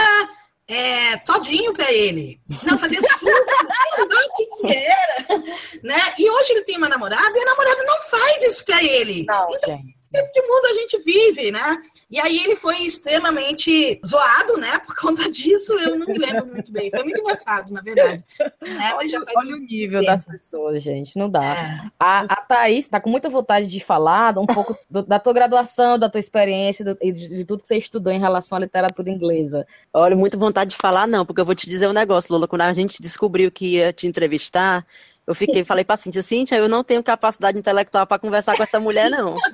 é, 0.68 1.18
todinho 1.18 1.72
para 1.74 1.92
ele. 1.92 2.40
Não, 2.64 2.78
fazia 2.78 3.00
super, 3.02 3.32
o 4.00 4.36
que, 4.36 4.46
que 4.46 4.68
era, 4.76 5.38
né? 5.84 6.00
E 6.18 6.30
hoje 6.30 6.54
ele 6.54 6.64
tem 6.64 6.78
uma 6.78 6.90
namorada 6.90 7.38
e 7.38 7.42
a 7.42 7.46
namorada 7.46 7.84
não 7.84 8.02
faz 8.02 8.44
isso 8.44 8.66
para 8.66 8.84
ele. 8.84 9.24
Não, 9.26 9.48
então, 9.52 9.78
gente. 9.78 10.03
Que 10.14 10.22
tipo 10.22 10.34
de 10.34 10.42
mundo 10.48 10.66
a 10.66 10.74
gente 10.74 11.00
vive, 11.04 11.52
né? 11.52 11.82
E 12.10 12.20
aí 12.20 12.38
ele 12.44 12.56
foi 12.56 12.78
extremamente 12.84 14.00
zoado, 14.06 14.58
né? 14.58 14.80
Por 14.80 14.96
conta 14.96 15.30
disso, 15.30 15.74
eu 15.74 15.98
não 15.98 16.08
me 16.08 16.18
lembro 16.18 16.46
muito 16.46 16.72
bem. 16.72 16.90
Foi 16.92 17.04
muito 17.04 17.20
engraçado, 17.20 17.72
na 17.74 17.82
verdade. 17.82 18.24
Né? 18.62 18.90
Faz 18.92 19.14
Olha 19.36 19.56
o 19.56 19.60
nível 19.60 20.00
tempo. 20.02 20.12
das 20.12 20.24
pessoas, 20.24 20.82
gente. 20.84 21.18
Não 21.18 21.30
dá. 21.30 21.44
É. 21.44 21.82
A, 22.00 22.20
a 22.22 22.36
Thaís 22.38 22.88
tá 22.88 23.00
com 23.00 23.10
muita 23.10 23.30
vontade 23.30 23.68
de 23.68 23.80
falar 23.80 24.38
um 24.38 24.46
pouco 24.46 24.78
do- 24.90 25.04
da 25.04 25.20
tua 25.20 25.34
graduação, 25.34 25.98
da 25.98 26.10
tua 26.10 26.20
experiência 26.20 26.86
do- 26.86 26.98
e 27.02 27.12
de, 27.12 27.28
de 27.28 27.46
tudo 27.46 27.62
que 27.62 27.68
você 27.68 27.78
estudou 27.78 28.12
em 28.14 28.20
relação 28.20 28.58
à 28.58 28.62
literatura 28.62 29.10
inglesa. 29.10 29.66
Olha, 29.94 30.16
muito 30.16 30.38
vontade 30.38 30.72
de 30.72 30.78
falar, 30.78 31.08
não, 31.08 31.26
porque 31.26 31.42
eu 31.42 31.46
vou 31.46 31.56
te 31.56 31.70
dizer 31.70 31.88
um 31.88 31.94
negócio, 31.94 32.32
Lola. 32.34 32.48
Quando 32.48 32.62
a 32.62 32.74
gente 32.74 33.02
descobriu 33.02 33.52
que 33.52 33.76
ia 33.78 33.92
te 33.94 34.08
entrevistar, 34.08 34.86
eu 35.26 35.34
fiquei, 35.34 35.64
falei 35.64 35.86
pra 35.86 35.96
Cíntia, 35.96 36.22
Cíntia, 36.22 36.56
eu 36.58 36.68
não 36.68 36.84
tenho 36.84 37.02
capacidade 37.02 37.58
intelectual 37.58 38.06
para 38.06 38.20
conversar 38.20 38.58
com 38.58 38.64
essa 38.64 38.80
mulher, 38.80 39.10
não. 39.10 39.36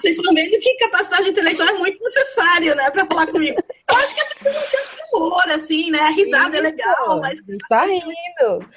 Vocês 0.00 0.16
estão 0.16 0.34
vendo 0.34 0.58
que 0.58 0.76
capacidade 0.78 1.28
intelectual 1.28 1.68
é 1.68 1.72
muito 1.74 2.02
necessária, 2.02 2.74
né? 2.74 2.90
Pra 2.90 3.06
falar 3.06 3.26
comigo. 3.26 3.62
Eu 3.88 3.96
acho 3.96 4.14
que 4.14 4.20
é 4.20 4.24
tudo 4.24 4.50
um 4.50 4.64
senso 4.64 4.96
de 4.96 5.02
humor, 5.12 5.48
assim, 5.50 5.90
né? 5.90 6.00
A 6.00 6.10
risada 6.10 6.56
é 6.56 6.60
legal, 6.60 7.20
mas 7.20 7.40
Tá 7.68 7.84
rindo. 7.84 8.68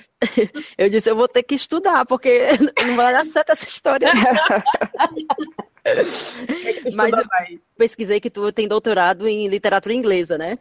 Eu 0.78 0.90
disse, 0.90 1.10
eu 1.10 1.16
vou 1.16 1.28
ter 1.28 1.44
que 1.44 1.56
estudar, 1.56 2.06
porque 2.06 2.48
não 2.86 2.96
vai 2.96 3.14
dar 3.14 3.26
certo 3.26 3.52
essa 3.52 3.66
história. 3.66 4.12
Mas 6.94 7.12
eu 7.12 7.24
pesquisei 7.76 8.20
que 8.20 8.30
tu 8.30 8.52
tem 8.52 8.68
doutorado 8.68 9.28
em 9.28 9.48
literatura 9.48 9.96
inglesa, 9.96 10.38
né? 10.38 10.60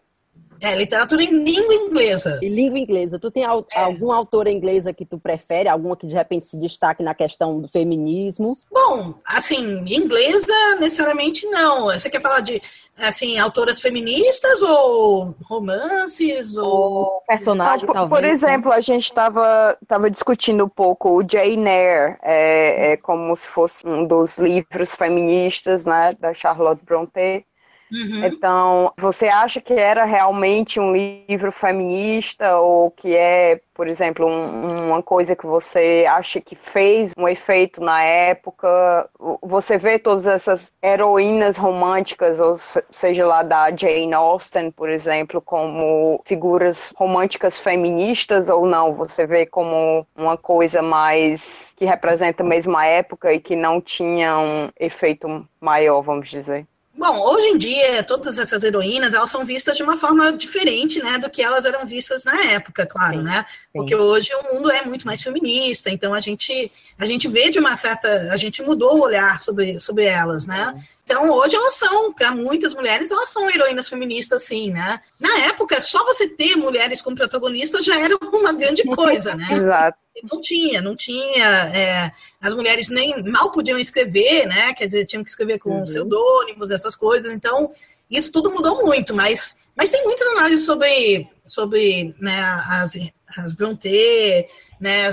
É 0.61 0.75
literatura 0.75 1.23
em 1.23 1.43
língua 1.45 1.75
inglesa. 1.75 2.39
E 2.43 2.49
língua 2.49 2.79
inglesa. 2.79 3.19
Tu 3.19 3.31
tem 3.31 3.45
al- 3.45 3.67
alguma 3.75 4.17
autora 4.17 4.51
inglesa 4.51 4.93
que 4.93 5.05
tu 5.07 5.19
prefere? 5.19 5.69
Alguma 5.69 5.97
que 5.97 6.07
de 6.07 6.15
repente 6.15 6.47
se 6.47 6.59
destaque 6.59 7.03
na 7.03 7.15
questão 7.15 7.61
do 7.61 7.69
feminismo? 7.69 8.57
Bom, 8.71 9.15
assim, 9.25 9.85
inglesa 9.87 10.53
necessariamente 10.79 11.47
não. 11.47 11.85
Você 11.87 12.11
quer 12.11 12.21
falar 12.21 12.41
de 12.41 12.61
assim, 12.97 13.39
autoras 13.39 13.81
feministas 13.81 14.61
ou 14.61 15.35
romances 15.49 16.55
ou 16.57 17.03
O 17.05 17.23
personagem, 17.27 17.87
por, 17.87 17.95
talvez. 17.95 18.21
por 18.21 18.29
exemplo, 18.29 18.73
a 18.73 18.81
gente 18.81 19.05
estava 19.05 19.77
tava 19.89 20.11
discutindo 20.11 20.65
um 20.65 20.69
pouco 20.69 21.09
o 21.19 21.23
Jane 21.27 21.67
Eyre, 21.69 22.17
é, 22.23 22.93
é 22.93 22.97
como 22.99 23.35
se 23.35 23.49
fosse 23.49 23.87
um 23.89 24.07
dos 24.07 24.37
livros 24.39 24.95
feministas, 24.95 25.87
né, 25.87 26.13
da 26.21 26.35
Charlotte 26.35 26.85
Brontë. 26.85 27.45
Uhum. 27.93 28.25
Então, 28.25 28.93
você 28.99 29.27
acha 29.29 29.61
que 29.61 29.73
era 29.73 30.05
realmente 30.05 30.79
um 30.79 30.93
livro 30.95 31.51
feminista 31.51 32.57
ou 32.59 32.91
que 32.91 33.17
é, 33.17 33.61
por 33.75 33.89
exemplo, 33.89 34.27
um- 34.27 34.89
uma 34.91 35.03
coisa 35.03 35.35
que 35.35 35.47
você 35.47 36.05
acha 36.09 36.41
que 36.41 36.55
fez 36.55 37.13
um 37.19 37.27
efeito 37.27 37.81
na 37.81 38.03
época? 38.03 39.09
Você 39.43 39.77
vê 39.79 39.99
todas 39.99 40.27
essas 40.27 40.71
heroínas 40.83 41.57
românticas, 41.57 42.39
ou 42.39 42.57
se- 42.59 42.85
seja 42.91 43.27
lá 43.27 43.43
da 43.43 43.71
Jane 43.75 44.13
Austen, 44.15 44.71
por 44.71 44.89
exemplo, 44.89 45.41
como 45.41 46.23
figuras 46.27 46.93
românticas 46.97 47.59
feministas 47.59 48.49
ou 48.49 48.67
não? 48.67 48.95
Você 48.95 49.27
vê 49.27 49.47
como 49.47 50.07
uma 50.15 50.37
coisa 50.37 50.83
mais 50.83 51.73
que 51.77 51.85
representa 51.87 52.45
mesmo 52.45 52.77
a 52.77 52.85
época 52.87 53.33
e 53.33 53.41
que 53.41 53.57
não 53.57 53.81
tinha 53.81 54.39
um 54.39 54.69
efeito 54.79 55.27
maior, 55.61 56.03
vamos 56.03 56.29
dizer? 56.29 56.67
Bom, 56.97 57.19
hoje 57.19 57.47
em 57.47 57.57
dia, 57.57 58.03
todas 58.03 58.37
essas 58.37 58.63
heroínas, 58.63 59.15
elas 59.15 59.31
são 59.31 59.45
vistas 59.45 59.77
de 59.77 59.83
uma 59.83 59.97
forma 59.97 60.33
diferente, 60.33 61.03
né, 61.03 61.19
do 61.19 61.31
que 61.31 61.41
elas 61.41 61.65
eram 61.65 61.87
vistas 61.87 62.25
na 62.25 62.45
época, 62.47 62.85
claro, 62.85 63.23
né? 63.23 63.47
Porque 63.73 63.95
hoje 63.95 64.31
o 64.35 64.55
mundo 64.55 64.71
é 64.71 64.85
muito 64.85 65.07
mais 65.07 65.23
feminista, 65.23 65.89
então 65.89 66.13
a 66.13 66.21
gente, 66.21 66.71
a 66.99 67.07
gente 67.07 67.27
vê 67.27 67.49
de 67.49 67.59
uma 67.59 67.77
certa, 67.77 68.33
a 68.33 68.37
gente 68.37 68.63
mudou 68.63 68.99
o 68.99 69.03
olhar 69.03 69.41
sobre, 69.41 69.81
sobre 69.81 70.05
elas, 70.05 70.47
né? 70.47 70.75
Então, 71.05 71.29
hoje 71.31 71.57
elas 71.57 71.75
são, 71.75 72.13
para 72.13 72.31
muitas 72.33 72.73
mulheres, 72.73 73.11
elas 73.11 73.31
são 73.31 73.51
heroínas 73.51 73.89
feministas, 73.89 74.45
sim, 74.45 74.71
né? 74.71 75.01
Na 75.19 75.39
época, 75.47 75.81
só 75.81 76.05
você 76.05 76.29
ter 76.29 76.55
mulheres 76.55 77.03
como 77.03 77.17
protagonistas 77.17 77.85
já 77.85 77.99
era 77.99 78.17
uma 78.33 78.53
grande 78.53 78.85
coisa, 78.95 79.35
né? 79.35 79.49
Exato. 79.51 79.99
Não 80.31 80.41
tinha, 80.41 80.83
não 80.83 80.97
tinha. 80.97 81.71
é, 81.75 82.13
as 82.41 82.55
mulheres 82.55 82.89
nem 82.89 83.23
mal 83.23 83.51
podiam 83.51 83.79
escrever, 83.79 84.47
né? 84.47 84.73
Quer 84.75 84.87
dizer, 84.87 85.07
tinham 85.07 85.23
que 85.23 85.31
escrever 85.31 85.59
com 85.59 85.83
pseudônimos, 85.83 86.71
essas 86.71 86.97
coisas. 86.97 87.33
Então, 87.33 87.73
isso 88.11 88.33
tudo 88.33 88.51
mudou 88.51 88.85
muito, 88.85 89.15
mas, 89.15 89.59
mas 89.77 89.91
tem 89.91 90.03
muitas 90.05 90.27
análises 90.29 90.67
sobre, 90.67 91.29
sobre 91.47 92.15
né, 92.19 92.41
as, 92.69 92.99
as 93.39 93.55
Brontë, 93.55 94.49
né, 94.81 95.11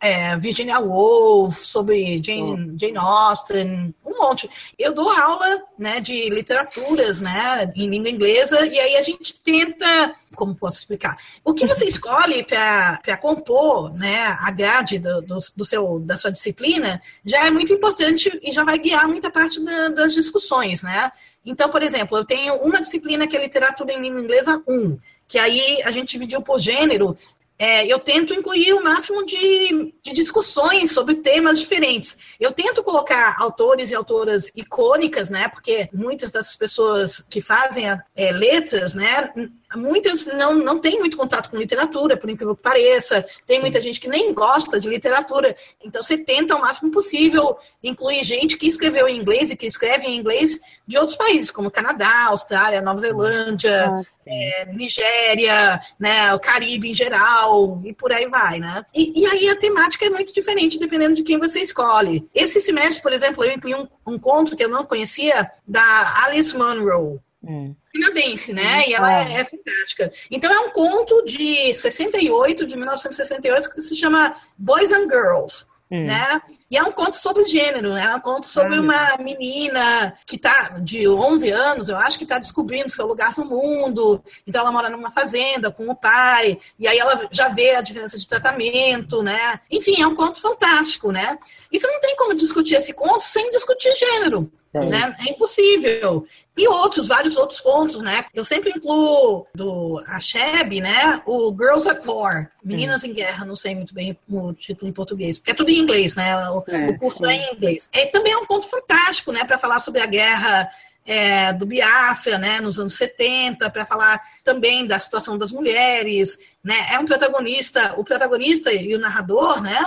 é, 0.00 0.36
Virginia 0.36 0.78
Woolf, 0.78 1.58
sobre 1.64 2.22
Jane, 2.22 2.74
Jane 2.78 2.96
Austen, 2.96 3.94
um 4.04 4.18
monte. 4.18 4.48
Eu 4.78 4.92
dou 4.92 5.10
aula 5.10 5.62
né, 5.78 6.00
de 6.00 6.28
literaturas 6.28 7.20
né, 7.20 7.72
em 7.74 7.88
língua 7.88 8.10
inglesa 8.10 8.64
e 8.66 8.78
aí 8.78 8.96
a 8.96 9.02
gente 9.02 9.40
tenta, 9.40 10.14
como 10.34 10.54
posso 10.54 10.78
explicar? 10.78 11.16
O 11.44 11.52
que 11.52 11.66
você 11.66 11.84
escolhe 11.88 12.44
para 12.44 13.16
compor 13.20 13.92
né, 13.94 14.36
a 14.40 14.50
grade 14.50 14.98
do, 14.98 15.20
do, 15.20 15.38
do 15.56 15.64
seu, 15.64 15.98
da 16.00 16.16
sua 16.16 16.30
disciplina 16.30 17.02
já 17.24 17.46
é 17.46 17.50
muito 17.50 17.72
importante 17.72 18.38
e 18.42 18.52
já 18.52 18.64
vai 18.64 18.78
guiar 18.78 19.08
muita 19.08 19.30
parte 19.30 19.62
da- 19.64 19.88
das 19.88 20.12
discussões, 20.14 20.82
né? 20.82 21.10
Então, 21.44 21.70
por 21.70 21.82
exemplo, 21.82 22.18
eu 22.18 22.24
tenho 22.24 22.54
uma 22.56 22.80
disciplina 22.80 23.26
que 23.26 23.36
é 23.36 23.40
literatura 23.40 23.92
em 23.92 24.02
língua 24.02 24.20
inglesa 24.20 24.62
1, 24.68 24.98
que 25.26 25.38
aí 25.38 25.82
a 25.82 25.90
gente 25.90 26.10
dividiu 26.10 26.42
por 26.42 26.58
gênero. 26.58 27.16
É, 27.58 27.84
eu 27.86 27.98
tento 27.98 28.32
incluir 28.32 28.72
o 28.72 28.82
máximo 28.84 29.26
de, 29.26 29.92
de 30.02 30.12
discussões 30.12 30.92
sobre 30.92 31.16
temas 31.16 31.58
diferentes. 31.58 32.16
Eu 32.38 32.52
tento 32.52 32.84
colocar 32.84 33.34
autores 33.38 33.90
e 33.90 33.94
autoras 33.96 34.52
icônicas, 34.54 35.28
né? 35.28 35.48
Porque 35.48 35.88
muitas 35.92 36.30
dessas 36.30 36.54
pessoas 36.54 37.20
que 37.28 37.42
fazem 37.42 37.90
a- 37.90 38.00
é, 38.14 38.30
letras, 38.30 38.94
né? 38.94 39.32
Muitas 39.76 40.24
não, 40.26 40.54
não 40.54 40.78
têm 40.78 40.98
muito 40.98 41.16
contato 41.16 41.50
com 41.50 41.56
literatura, 41.56 42.16
por 42.16 42.30
incrível 42.30 42.56
que 42.56 42.62
pareça. 42.62 43.24
Tem 43.46 43.60
muita 43.60 43.80
gente 43.80 44.00
que 44.00 44.08
nem 44.08 44.32
gosta 44.32 44.80
de 44.80 44.88
literatura. 44.88 45.54
Então, 45.84 46.02
você 46.02 46.16
tenta 46.16 46.54
ao 46.54 46.60
máximo 46.60 46.90
possível 46.90 47.56
incluir 47.82 48.22
gente 48.22 48.56
que 48.56 48.66
escreveu 48.66 49.06
em 49.06 49.18
inglês 49.18 49.50
e 49.50 49.56
que 49.56 49.66
escreve 49.66 50.06
em 50.06 50.16
inglês 50.16 50.60
de 50.86 50.96
outros 50.96 51.18
países, 51.18 51.50
como 51.50 51.70
Canadá, 51.70 52.28
Austrália, 52.28 52.80
Nova 52.80 52.98
Zelândia, 52.98 53.90
é, 54.26 54.64
Nigéria, 54.72 55.78
né, 55.98 56.32
o 56.32 56.40
Caribe 56.40 56.88
em 56.88 56.94
geral, 56.94 57.82
e 57.84 57.92
por 57.92 58.10
aí 58.10 58.26
vai, 58.26 58.58
né? 58.58 58.82
E, 58.94 59.20
e 59.20 59.26
aí 59.26 59.50
a 59.50 59.56
temática 59.56 60.06
é 60.06 60.10
muito 60.10 60.32
diferente 60.32 60.78
dependendo 60.78 61.14
de 61.14 61.22
quem 61.22 61.38
você 61.38 61.60
escolhe. 61.60 62.26
Esse 62.34 62.58
semestre, 62.58 63.02
por 63.02 63.12
exemplo, 63.12 63.44
eu 63.44 63.52
incluí 63.52 63.74
um, 63.74 63.86
um 64.06 64.18
conto 64.18 64.56
que 64.56 64.64
eu 64.64 64.68
não 64.70 64.86
conhecia, 64.86 65.50
da 65.66 66.24
Alice 66.24 66.56
Munro. 66.56 67.20
Hum. 67.44 67.74
Canadense, 68.00 68.52
né? 68.52 68.88
E 68.88 68.94
ela 68.94 69.24
é, 69.24 69.40
é 69.40 69.44
fantástica. 69.44 70.12
Então 70.30 70.52
é 70.52 70.60
um 70.60 70.70
conto 70.70 71.24
de 71.24 71.72
68, 71.74 72.66
de 72.66 72.76
1968, 72.76 73.70
que 73.70 73.80
se 73.80 73.96
chama 73.96 74.36
Boys 74.56 74.92
and 74.92 75.08
Girls. 75.08 75.66
Né? 75.90 76.42
E 76.70 76.76
é 76.76 76.82
um 76.82 76.92
conto 76.92 77.16
sobre 77.16 77.44
gênero, 77.44 77.94
né? 77.94 78.04
É 78.04 78.14
um 78.14 78.20
conto 78.20 78.46
sobre 78.46 78.78
uma 78.78 79.16
menina 79.16 80.14
que 80.26 80.36
tá 80.36 80.76
de 80.78 81.08
11 81.08 81.50
anos, 81.50 81.88
eu 81.88 81.96
acho 81.96 82.18
que 82.18 82.26
tá 82.26 82.38
descobrindo 82.38 82.90
seu 82.90 83.06
lugar 83.06 83.34
no 83.38 83.46
mundo. 83.46 84.22
Então 84.46 84.60
ela 84.60 84.70
mora 84.70 84.90
numa 84.90 85.10
fazenda 85.10 85.70
com 85.70 85.88
o 85.88 85.96
pai, 85.96 86.58
e 86.78 86.86
aí 86.86 86.98
ela 86.98 87.26
já 87.30 87.48
vê 87.48 87.70
a 87.74 87.80
diferença 87.80 88.18
de 88.18 88.28
tratamento, 88.28 89.22
né? 89.22 89.60
Enfim, 89.70 90.02
é 90.02 90.06
um 90.06 90.14
conto 90.14 90.38
fantástico, 90.42 91.10
né? 91.10 91.38
E 91.72 91.80
você 91.80 91.86
não 91.86 92.00
tem 92.02 92.14
como 92.16 92.34
discutir 92.34 92.74
esse 92.74 92.92
conto 92.92 93.22
sem 93.22 93.50
discutir 93.50 93.96
gênero. 93.96 94.52
Né? 94.74 95.16
É 95.20 95.30
impossível. 95.30 96.26
E 96.56 96.68
outros, 96.68 97.08
vários 97.08 97.36
outros 97.36 97.60
contos, 97.60 98.02
né? 98.02 98.24
Eu 98.34 98.44
sempre 98.44 98.70
incluo 98.70 99.46
do 99.54 100.02
Achebe, 100.06 100.80
né? 100.80 101.22
O 101.24 101.54
Girls 101.56 101.88
at 101.88 102.04
War, 102.04 102.50
Meninas 102.62 103.02
em 103.02 103.12
Guerra, 103.12 103.46
não 103.46 103.56
sei 103.56 103.74
muito 103.74 103.94
bem 103.94 104.16
o 104.28 104.52
título 104.52 104.88
em 104.88 104.92
português, 104.92 105.38
porque 105.38 105.52
é 105.52 105.54
tudo 105.54 105.70
em 105.70 105.78
inglês, 105.78 106.14
né? 106.14 106.36
O, 106.50 106.62
É, 106.68 106.86
o 106.88 106.98
curso 106.98 107.24
é 107.24 107.34
em 107.34 107.54
inglês. 107.54 107.88
É, 107.92 108.06
também 108.06 108.32
é 108.32 108.36
um 108.36 108.46
conto 108.46 108.68
fantástico, 108.68 109.32
né? 109.32 109.44
Para 109.44 109.58
falar 109.58 109.80
sobre 109.80 110.00
a 110.00 110.06
guerra 110.06 110.68
é, 111.06 111.52
do 111.54 111.64
Biafra, 111.64 112.38
né? 112.38 112.60
Nos 112.60 112.78
anos 112.78 112.94
70, 112.94 113.70
para 113.70 113.86
falar 113.86 114.20
também 114.44 114.86
da 114.86 114.98
situação 114.98 115.38
das 115.38 115.50
mulheres, 115.50 116.38
né? 116.62 116.88
É 116.92 116.98
um 116.98 117.06
protagonista, 117.06 117.94
o 117.96 118.04
protagonista 118.04 118.70
e 118.72 118.94
o 118.94 118.98
narrador, 118.98 119.62
né? 119.62 119.82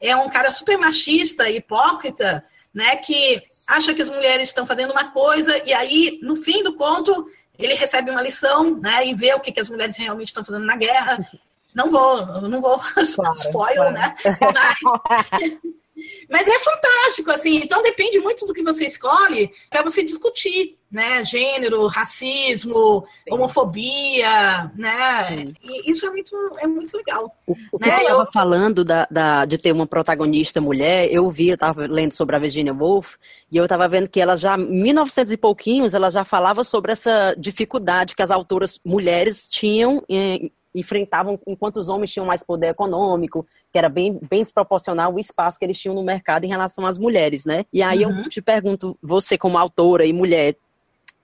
É 0.00 0.16
um 0.16 0.28
cara 0.28 0.50
super 0.50 0.76
machista, 0.76 1.48
hipócrita, 1.48 2.44
né? 2.74 2.96
Que 2.96 3.42
acha 3.66 3.94
que 3.94 4.02
as 4.02 4.10
mulheres 4.10 4.48
estão 4.48 4.66
fazendo 4.66 4.92
uma 4.92 5.10
coisa 5.10 5.60
e 5.64 5.72
aí, 5.72 6.18
no 6.22 6.36
fim 6.36 6.62
do 6.62 6.74
conto, 6.74 7.26
ele 7.58 7.74
recebe 7.74 8.10
uma 8.10 8.22
lição, 8.22 8.76
né? 8.80 9.06
E 9.06 9.14
vê 9.14 9.34
o 9.34 9.40
que, 9.40 9.52
que 9.52 9.60
as 9.60 9.70
mulheres 9.70 9.96
realmente 9.96 10.28
estão 10.28 10.44
fazendo 10.44 10.66
na 10.66 10.76
guerra. 10.76 11.26
Não 11.74 11.90
vou, 11.90 12.26
não 12.42 12.60
vou 12.60 12.80
spoil, 12.96 13.76
claro. 13.76 13.92
né? 13.92 14.14
Mas, 14.52 15.58
Mas 16.28 16.46
é 16.46 16.58
fantástico, 16.58 17.30
assim. 17.30 17.56
Então 17.56 17.82
depende 17.82 18.18
muito 18.18 18.46
do 18.46 18.52
que 18.52 18.62
você 18.62 18.86
escolhe 18.86 19.50
para 19.70 19.82
você 19.82 20.02
discutir, 20.02 20.76
né? 20.90 21.24
Gênero, 21.24 21.86
racismo, 21.86 23.06
homofobia, 23.30 24.72
né? 24.76 25.52
E 25.62 25.90
isso 25.90 26.06
é 26.06 26.10
muito, 26.10 26.36
é 26.58 26.66
muito 26.66 26.96
legal. 26.96 27.30
O, 27.46 27.54
o 27.72 27.78
que 27.78 27.88
né? 27.88 27.96
eu 27.96 28.02
estava 28.02 28.26
falando 28.26 28.84
da, 28.84 29.06
da, 29.10 29.44
de 29.44 29.56
ter 29.56 29.72
uma 29.72 29.86
protagonista 29.86 30.60
mulher, 30.60 31.12
eu 31.12 31.30
vi, 31.30 31.48
eu 31.48 31.54
estava 31.54 31.86
lendo 31.86 32.12
sobre 32.12 32.34
a 32.34 32.40
Virginia 32.40 32.74
Woolf, 32.74 33.16
e 33.50 33.56
eu 33.56 33.64
estava 33.64 33.88
vendo 33.88 34.08
que 34.08 34.20
ela 34.20 34.36
já, 34.36 34.56
em 34.56 34.82
1900 34.82 35.32
e 35.32 35.36
pouquinhos, 35.36 35.94
ela 35.94 36.10
já 36.10 36.24
falava 36.24 36.64
sobre 36.64 36.92
essa 36.92 37.34
dificuldade 37.38 38.14
que 38.16 38.22
as 38.22 38.30
autoras 38.30 38.80
mulheres 38.84 39.48
tinham 39.48 40.02
em, 40.08 40.50
enfrentavam 40.74 41.38
enquanto 41.46 41.76
os 41.76 41.88
homens 41.88 42.12
tinham 42.12 42.26
mais 42.26 42.44
poder 42.44 42.68
econômico, 42.68 43.46
que 43.72 43.78
era 43.78 43.88
bem, 43.88 44.18
bem 44.28 44.42
desproporcional 44.42 45.14
o 45.14 45.18
espaço 45.18 45.58
que 45.58 45.64
eles 45.64 45.78
tinham 45.78 45.94
no 45.94 46.02
mercado 46.02 46.44
em 46.44 46.48
relação 46.48 46.86
às 46.86 46.98
mulheres, 46.98 47.44
né? 47.44 47.64
E 47.72 47.82
aí 47.82 48.04
uhum. 48.04 48.22
eu 48.24 48.28
te 48.28 48.42
pergunto, 48.42 48.98
você 49.02 49.38
como 49.38 49.56
autora 49.56 50.04
e 50.04 50.12
mulher, 50.12 50.56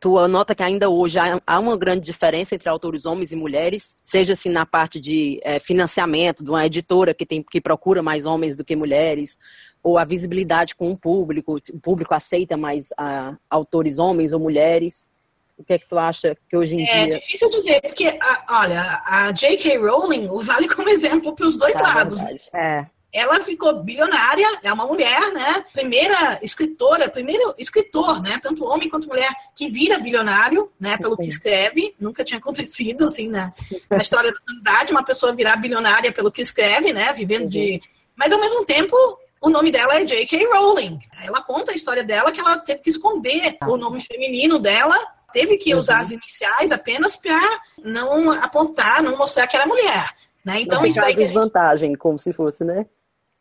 tu 0.01 0.27
nota 0.29 0.55
que 0.55 0.63
ainda 0.63 0.89
hoje 0.89 1.19
há 1.47 1.59
uma 1.59 1.77
grande 1.77 2.01
diferença 2.01 2.55
entre 2.55 2.69
autores 2.69 3.05
homens 3.05 3.33
e 3.33 3.37
mulheres, 3.37 3.97
seja 4.03 4.33
assim 4.33 4.49
na 4.49 4.65
parte 4.65 4.99
de 4.99 5.39
é, 5.45 5.61
financiamento 5.61 6.43
de 6.43 6.51
uma 6.51 6.65
editora 6.65 7.13
que 7.13 7.27
tem 7.27 7.43
que 7.43 7.61
procura 7.61 8.03
mais 8.03 8.25
homens 8.25 8.57
do 8.57 8.65
que 8.65 8.75
mulheres, 8.75 9.39
ou 9.83 9.99
a 9.99 10.05
visibilidade 10.05 10.75
com 10.75 10.91
o 10.91 10.97
público, 10.97 11.59
o 11.73 11.79
público 11.79 12.15
aceita 12.15 12.57
mais 12.57 12.91
uh, 12.93 13.37
autores 13.49 13.99
homens 13.99 14.33
ou 14.33 14.41
mulheres. 14.41 15.11
O 15.61 15.65
que 15.65 15.75
é 15.75 15.79
que 15.79 15.87
tu 15.87 15.99
acha 15.99 16.35
que 16.49 16.57
hoje 16.57 16.75
em 16.75 16.83
é 16.83 17.05
dia... 17.05 17.17
É 17.17 17.19
difícil 17.19 17.51
dizer, 17.51 17.83
porque, 17.83 18.19
a, 18.19 18.63
olha, 18.63 19.03
a 19.05 19.31
J.K. 19.31 19.77
Rowling 19.77 20.27
vale 20.43 20.67
como 20.67 20.89
exemplo 20.89 21.37
para 21.37 21.47
os 21.47 21.59
dois 21.59 21.77
é 21.77 21.83
lados. 21.83 22.23
Né? 22.23 22.39
É. 22.55 22.87
Ela 23.13 23.41
ficou 23.41 23.83
bilionária, 23.83 24.47
é 24.63 24.73
uma 24.73 24.87
mulher, 24.87 25.33
né? 25.33 25.63
Primeira 25.75 26.39
escritora, 26.43 27.11
primeiro 27.11 27.55
escritor, 27.59 28.23
né? 28.23 28.39
Tanto 28.41 28.65
homem 28.65 28.89
quanto 28.89 29.09
mulher 29.09 29.29
que 29.55 29.69
vira 29.69 29.99
bilionário, 29.99 30.73
né? 30.81 30.97
Pelo 30.97 31.17
Sim. 31.17 31.23
que 31.25 31.29
escreve. 31.29 31.95
Nunca 32.01 32.25
tinha 32.25 32.39
acontecido, 32.39 33.07
assim, 33.07 33.29
na, 33.29 33.53
na 33.91 33.99
história 33.99 34.33
da 34.33 34.39
humanidade, 34.41 34.93
uma 34.93 35.05
pessoa 35.05 35.35
virar 35.35 35.57
bilionária 35.57 36.11
pelo 36.11 36.33
que 36.33 36.41
escreve, 36.41 36.93
né? 36.93 37.13
Vivendo 37.13 37.43
uhum. 37.43 37.49
de... 37.51 37.83
Mas, 38.17 38.33
ao 38.33 38.41
mesmo 38.41 38.65
tempo, 38.65 38.97
o 39.43 39.51
nome 39.51 39.71
dela 39.71 40.01
é 40.01 40.05
J.K. 40.07 40.47
Rowling. 40.47 41.01
Ela 41.23 41.43
conta 41.43 41.73
a 41.73 41.75
história 41.75 42.05
dela 42.05 42.33
que 42.33 42.41
ela 42.41 42.57
teve 42.59 42.81
que 42.81 42.91
esconder 42.91 43.59
o 43.67 43.77
nome 43.77 44.01
feminino 44.01 44.59
dela 44.59 44.97
teve 45.33 45.57
que 45.57 45.75
usar 45.75 45.97
uhum. 45.97 46.01
as 46.01 46.11
iniciais 46.11 46.73
apenas 46.73 47.17
para 47.17 47.41
não 47.83 48.31
apontar, 48.33 49.03
não 49.03 49.17
mostrar 49.17 49.47
que 49.47 49.57
era 49.57 49.67
mulher. 49.67 50.11
Né? 50.45 50.61
Então, 50.61 50.85
isso 50.85 51.03
aí. 51.03 51.15
desvantagem, 51.15 51.95
como 51.95 52.19
se 52.19 52.33
fosse, 52.33 52.65
né? 52.65 52.87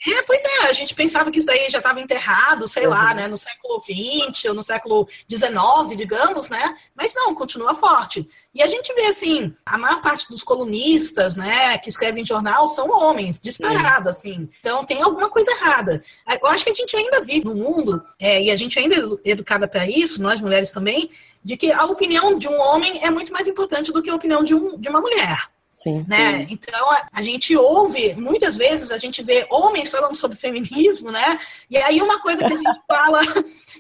É, 0.08 0.22
pois 0.22 0.42
é, 0.44 0.70
a 0.70 0.72
gente 0.72 0.96
pensava 0.96 1.30
que 1.30 1.40
isso 1.40 1.48
daí 1.48 1.70
já 1.70 1.80
estava 1.80 2.00
enterrado, 2.00 2.68
sei 2.70 2.86
uhum. 2.86 2.92
lá, 2.92 3.14
né, 3.14 3.28
no 3.28 3.36
século 3.36 3.82
XX 3.82 4.46
ou 4.46 4.54
no 4.54 4.64
século 4.64 5.08
XIX, 5.30 5.98
digamos, 5.98 6.50
né? 6.50 6.78
Mas 6.96 7.14
não, 7.14 7.36
continua 7.36 7.76
forte. 7.76 8.28
E 8.54 8.64
a 8.64 8.68
gente 8.68 8.94
vê 8.94 9.08
assim, 9.08 9.54
a 9.66 9.78
maior 9.78 10.02
parte 10.02 10.30
dos 10.30 10.42
colunistas, 10.42 11.36
né, 11.36 11.78
que 11.80 11.90
escrevem 11.90 12.26
jornal 12.26 12.70
são 12.70 12.90
homens, 12.90 13.42
disparado, 13.42 14.06
uhum. 14.06 14.12
assim. 14.12 14.50
Então 14.62 14.86
tem 14.86 15.02
alguma 15.02 15.30
coisa 15.30 15.52
errada. 15.52 16.02
Eu 16.42 16.48
acho 16.48 16.64
que 16.64 16.72
a 16.72 16.76
gente 16.76 16.96
ainda 16.96 17.22
vive 17.22 17.44
no 17.44 17.56
mundo, 17.56 18.02
é, 18.18 18.42
e 18.42 18.52
a 18.52 18.56
gente 18.56 18.80
ainda 18.80 18.96
é 18.96 19.32
educada 19.32 19.68
para 19.68 19.86
isso, 19.86 20.22
nós 20.22 20.40
mulheres 20.40 20.72
também, 20.72 21.10
de 21.44 21.58
que 21.58 21.72
a 21.72 21.84
opinião 21.84 22.38
de 22.38 22.48
um 22.48 22.60
homem 22.60 23.04
é 23.04 23.10
muito 23.10 23.34
mais 23.34 23.50
importante 23.50 23.92
do 23.92 24.02
que 24.02 24.10
a 24.10 24.16
opinião 24.16 24.46
de, 24.46 24.56
um, 24.56 24.80
de 24.80 24.88
uma 24.88 25.02
mulher. 25.02 25.50
Sim, 25.72 26.06
né? 26.10 26.40
Sim. 26.40 26.48
Então 26.50 26.92
a, 26.92 27.08
a, 27.14 27.22
gente 27.22 27.56
ouve, 27.56 28.14
muitas 28.16 28.58
vezes 28.58 28.92
a 28.92 28.98
gente 28.98 29.24
vê 29.24 29.48
homens 29.50 29.90
falando 29.90 30.14
sobre 30.14 30.38
feminismo, 30.38 31.10
né? 31.10 31.40
E 31.70 31.78
aí 31.78 32.02
uma 32.02 32.20
coisa 32.20 32.44
que 32.44 32.54
a 32.54 32.58
gente 32.58 32.82
fala, 32.86 33.22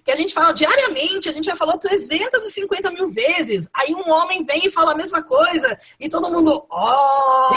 que 0.05 0.11
a 0.11 0.15
gente 0.15 0.33
fala 0.33 0.53
diariamente, 0.53 1.27
a 1.27 1.33
gente 1.33 1.45
já 1.45 1.57
falou 1.57 1.77
350 1.77 2.91
mil 2.91 3.09
vezes. 3.09 3.69
Aí 3.73 3.93
um 3.93 4.09
homem 4.09 4.45
vem 4.45 4.67
e 4.67 4.71
fala 4.71 4.93
a 4.93 4.95
mesma 4.95 5.21
coisa, 5.21 5.77
e 5.99 6.07
todo 6.07 6.31
mundo, 6.31 6.65
oh! 6.71 7.49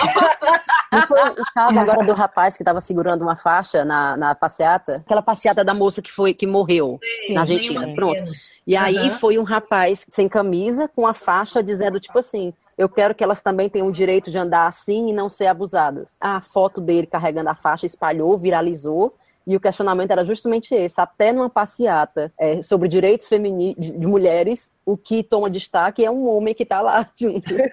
Não 0.93 1.07
foi 1.07 1.21
o 1.21 1.45
caso 1.55 1.79
agora 1.79 2.05
do 2.05 2.13
rapaz 2.13 2.57
que 2.57 2.63
estava 2.63 2.81
segurando 2.81 3.23
uma 3.23 3.37
faixa 3.37 3.85
na, 3.85 4.17
na 4.17 4.35
passeata? 4.35 5.03
Aquela 5.07 5.23
passeata 5.23 5.65
da 5.65 5.73
moça 5.73 6.03
que 6.03 6.11
foi 6.11 6.35
que 6.35 6.47
morreu 6.47 6.99
Sim, 7.27 7.35
na 7.35 7.41
Argentina. 7.41 7.95
Pronto. 7.95 8.25
E 8.67 8.77
aí 8.77 8.99
uhum. 8.99 9.11
foi 9.11 9.39
um 9.39 9.43
rapaz 9.43 10.05
sem 10.11 10.29
camisa, 10.29 10.89
com 10.89 11.07
a 11.07 11.15
faixa 11.15 11.63
dizendo, 11.63 12.01
tipo 12.01 12.19
assim 12.19 12.53
eu 12.83 12.89
quero 12.89 13.15
que 13.15 13.23
elas 13.23 13.43
também 13.43 13.69
tenham 13.69 13.89
o 13.89 13.93
direito 13.93 14.31
de 14.31 14.39
andar 14.39 14.67
assim 14.67 15.09
e 15.09 15.13
não 15.13 15.29
ser 15.29 15.47
abusadas. 15.47 16.17
A 16.21 16.41
foto 16.41 16.81
dele 16.81 17.07
carregando 17.07 17.49
a 17.49 17.55
faixa 17.55 17.87
espalhou, 17.87 18.37
viralizou. 18.37 19.15
E 19.47 19.57
o 19.57 19.61
questionamento 19.61 20.11
era 20.13 20.25
justamente 20.25 20.73
esse, 20.75 21.01
até 21.01 21.33
numa 21.33 21.51
passeata 21.51 22.33
é, 22.39 22.63
sobre 22.63 22.89
direitos 22.89 23.27
femininos 23.27 23.93
de 23.93 24.07
mulheres, 24.07 24.73
o 24.87 24.97
que 24.97 25.23
toma 25.23 25.51
destaque 25.51 26.05
é 26.05 26.11
um 26.11 26.29
homem 26.29 26.55
que 26.55 26.63
está 26.63 26.81
lá 26.81 27.09
junto. 27.19 27.53
É, 27.55 27.71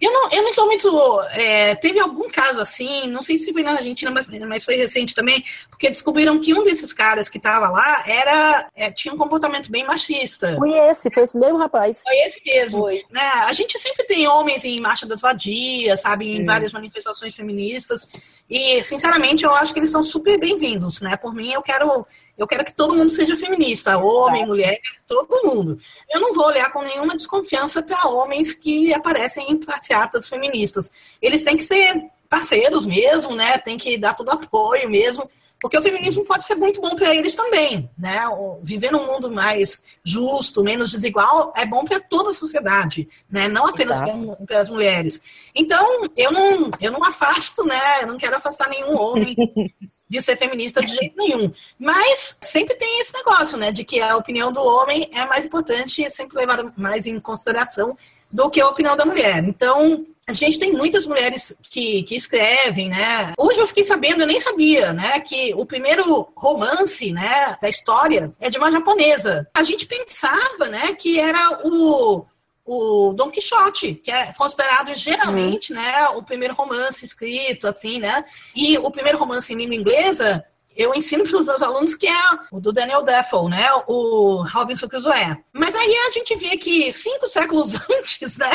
eu, 0.00 0.12
não, 0.12 0.30
eu 0.32 0.42
não 0.42 0.52
sou 0.52 0.66
muito. 0.66 1.20
É, 1.32 1.76
teve 1.76 2.00
algum 2.00 2.28
caso 2.28 2.60
assim, 2.60 3.08
não 3.08 3.22
sei 3.22 3.38
se 3.38 3.52
foi 3.52 3.62
na 3.62 3.72
Argentina, 3.72 4.10
mas, 4.46 4.64
foi 4.64 4.76
recente 4.76 5.14
também, 5.14 5.44
porque 5.84 5.90
descobriram 5.90 6.40
que 6.40 6.54
um 6.54 6.64
desses 6.64 6.94
caras 6.94 7.28
que 7.28 7.36
estava 7.36 7.68
lá 7.68 8.04
era 8.06 8.70
é, 8.74 8.90
tinha 8.90 9.12
um 9.12 9.18
comportamento 9.18 9.70
bem 9.70 9.84
machista. 9.84 10.56
Foi 10.56 10.72
esse, 10.72 11.10
foi 11.10 11.24
esse 11.24 11.38
mesmo 11.38 11.58
rapaz. 11.58 12.02
Foi 12.02 12.16
esse 12.20 12.40
mesmo. 12.42 12.80
Foi. 12.80 13.04
Né? 13.10 13.20
A 13.20 13.52
gente 13.52 13.78
sempre 13.78 14.04
tem 14.04 14.26
homens 14.26 14.64
em 14.64 14.80
Marcha 14.80 15.04
das 15.04 15.20
Vadias, 15.20 16.00
sabe, 16.00 16.36
em 16.36 16.42
hum. 16.42 16.46
várias 16.46 16.72
manifestações 16.72 17.36
feministas, 17.36 18.08
e 18.48 18.82
sinceramente 18.82 19.44
eu 19.44 19.52
acho 19.54 19.74
que 19.74 19.78
eles 19.78 19.90
são 19.90 20.02
super 20.02 20.38
bem-vindos, 20.38 21.02
né? 21.02 21.18
Por 21.18 21.34
mim, 21.34 21.52
eu 21.52 21.60
quero 21.60 22.06
eu 22.36 22.46
quero 22.46 22.64
que 22.64 22.74
todo 22.74 22.94
mundo 22.94 23.10
seja 23.10 23.36
feminista, 23.36 23.98
homem, 23.98 24.42
é. 24.42 24.46
mulher, 24.46 24.80
todo 25.06 25.46
mundo. 25.46 25.78
Eu 26.10 26.20
não 26.20 26.32
vou 26.32 26.46
olhar 26.46 26.72
com 26.72 26.82
nenhuma 26.82 27.14
desconfiança 27.14 27.82
para 27.82 28.08
homens 28.08 28.54
que 28.54 28.92
aparecem 28.94 29.50
em 29.50 29.58
passeatas 29.58 30.28
feministas. 30.28 30.90
Eles 31.20 31.42
têm 31.42 31.56
que 31.58 31.62
ser 31.62 32.04
parceiros 32.28 32.86
mesmo, 32.86 33.36
né? 33.36 33.58
Tem 33.58 33.76
que 33.76 33.98
dar 33.98 34.14
todo 34.14 34.30
apoio 34.30 34.88
mesmo. 34.88 35.28
Porque 35.64 35.78
o 35.78 35.82
feminismo 35.82 36.22
pode 36.26 36.44
ser 36.44 36.56
muito 36.56 36.78
bom 36.78 36.94
para 36.94 37.14
eles 37.14 37.34
também, 37.34 37.88
né? 37.96 38.20
Viver 38.62 38.92
num 38.92 39.06
mundo 39.06 39.30
mais 39.30 39.82
justo, 40.04 40.62
menos 40.62 40.90
desigual, 40.90 41.54
é 41.56 41.64
bom 41.64 41.86
para 41.86 41.98
toda 41.98 42.32
a 42.32 42.34
sociedade, 42.34 43.08
né? 43.30 43.48
Não 43.48 43.66
apenas 43.68 43.98
para 44.44 44.60
as 44.60 44.68
mulheres. 44.68 45.22
Então, 45.54 46.02
eu 46.14 46.30
não, 46.30 46.70
eu 46.78 46.92
não 46.92 47.02
afasto, 47.02 47.64
né? 47.64 48.02
Eu 48.02 48.08
não 48.08 48.18
quero 48.18 48.36
afastar 48.36 48.68
nenhum 48.68 48.94
homem 48.94 49.34
de 50.06 50.20
ser 50.20 50.36
feminista 50.36 50.82
de 50.82 50.94
jeito 50.94 51.16
nenhum. 51.16 51.50
Mas 51.78 52.36
sempre 52.42 52.74
tem 52.74 53.00
esse 53.00 53.14
negócio, 53.14 53.56
né? 53.56 53.72
De 53.72 53.84
que 53.84 54.02
a 54.02 54.18
opinião 54.18 54.52
do 54.52 54.60
homem 54.62 55.08
é 55.14 55.24
mais 55.24 55.46
importante 55.46 56.02
e 56.02 56.04
é 56.04 56.10
sempre 56.10 56.36
levada 56.36 56.74
mais 56.76 57.06
em 57.06 57.18
consideração 57.18 57.96
do 58.34 58.50
que 58.50 58.60
a 58.60 58.68
opinião 58.68 58.96
da 58.96 59.06
mulher. 59.06 59.44
Então, 59.44 60.04
a 60.26 60.32
gente 60.32 60.58
tem 60.58 60.72
muitas 60.72 61.06
mulheres 61.06 61.56
que, 61.70 62.02
que 62.02 62.16
escrevem, 62.16 62.88
né? 62.88 63.32
Hoje 63.38 63.60
eu 63.60 63.66
fiquei 63.66 63.84
sabendo, 63.84 64.22
eu 64.22 64.26
nem 64.26 64.40
sabia, 64.40 64.92
né? 64.92 65.20
Que 65.20 65.54
o 65.54 65.64
primeiro 65.64 66.28
romance, 66.34 67.12
né, 67.12 67.56
da 67.62 67.68
história 67.68 68.32
é 68.40 68.50
de 68.50 68.58
uma 68.58 68.72
japonesa. 68.72 69.48
A 69.54 69.62
gente 69.62 69.86
pensava, 69.86 70.68
né, 70.68 70.94
que 70.94 71.20
era 71.20 71.60
o, 71.64 72.24
o 72.64 73.12
Don 73.12 73.30
Quixote, 73.30 73.94
que 73.94 74.10
é 74.10 74.32
considerado 74.32 74.92
geralmente, 74.96 75.72
uhum. 75.72 75.80
né, 75.80 76.08
o 76.08 76.22
primeiro 76.22 76.54
romance 76.54 77.04
escrito, 77.04 77.68
assim, 77.68 78.00
né? 78.00 78.24
E 78.56 78.76
o 78.78 78.90
primeiro 78.90 79.18
romance 79.18 79.52
em 79.52 79.56
língua 79.56 79.76
inglesa 79.76 80.44
eu 80.76 80.94
ensino 80.94 81.24
para 81.24 81.38
os 81.38 81.46
meus 81.46 81.62
alunos 81.62 81.94
que 81.94 82.06
é 82.06 82.20
o 82.50 82.60
do 82.60 82.72
Daniel 82.72 83.02
Defoe, 83.02 83.50
né? 83.50 83.66
O 83.86 84.42
Robinson 84.42 84.88
Crusoe. 84.88 85.36
Mas 85.52 85.74
aí 85.74 85.94
a 86.08 86.10
gente 86.12 86.34
vê 86.36 86.56
que 86.56 86.92
cinco 86.92 87.28
séculos 87.28 87.74
antes, 87.90 88.36
né? 88.36 88.50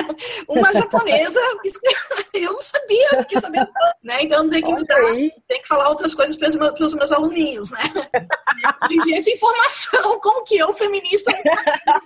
Uma 0.47 0.73
japonesa, 0.73 1.39
eu 2.33 2.53
não 2.53 2.61
sabia, 2.61 3.23
fiquei 3.23 3.39
sabendo, 3.39 3.69
né? 4.03 4.17
Então 4.21 4.49
tem 4.49 4.61
que 4.61 4.71
mudar, 4.71 5.05
tem 5.05 5.61
que 5.61 5.67
falar 5.67 5.89
outras 5.89 6.13
coisas 6.13 6.35
para 6.35 6.49
os 6.49 6.55
meus, 6.55 6.93
meus 6.93 7.11
aluninhos, 7.11 7.71
né? 7.71 7.79
essa 9.13 9.31
informação, 9.31 10.19
como 10.19 10.43
que 10.43 10.57
eu, 10.57 10.73
feminista, 10.73 11.31
não 11.31 11.41
sabia. 11.41 12.01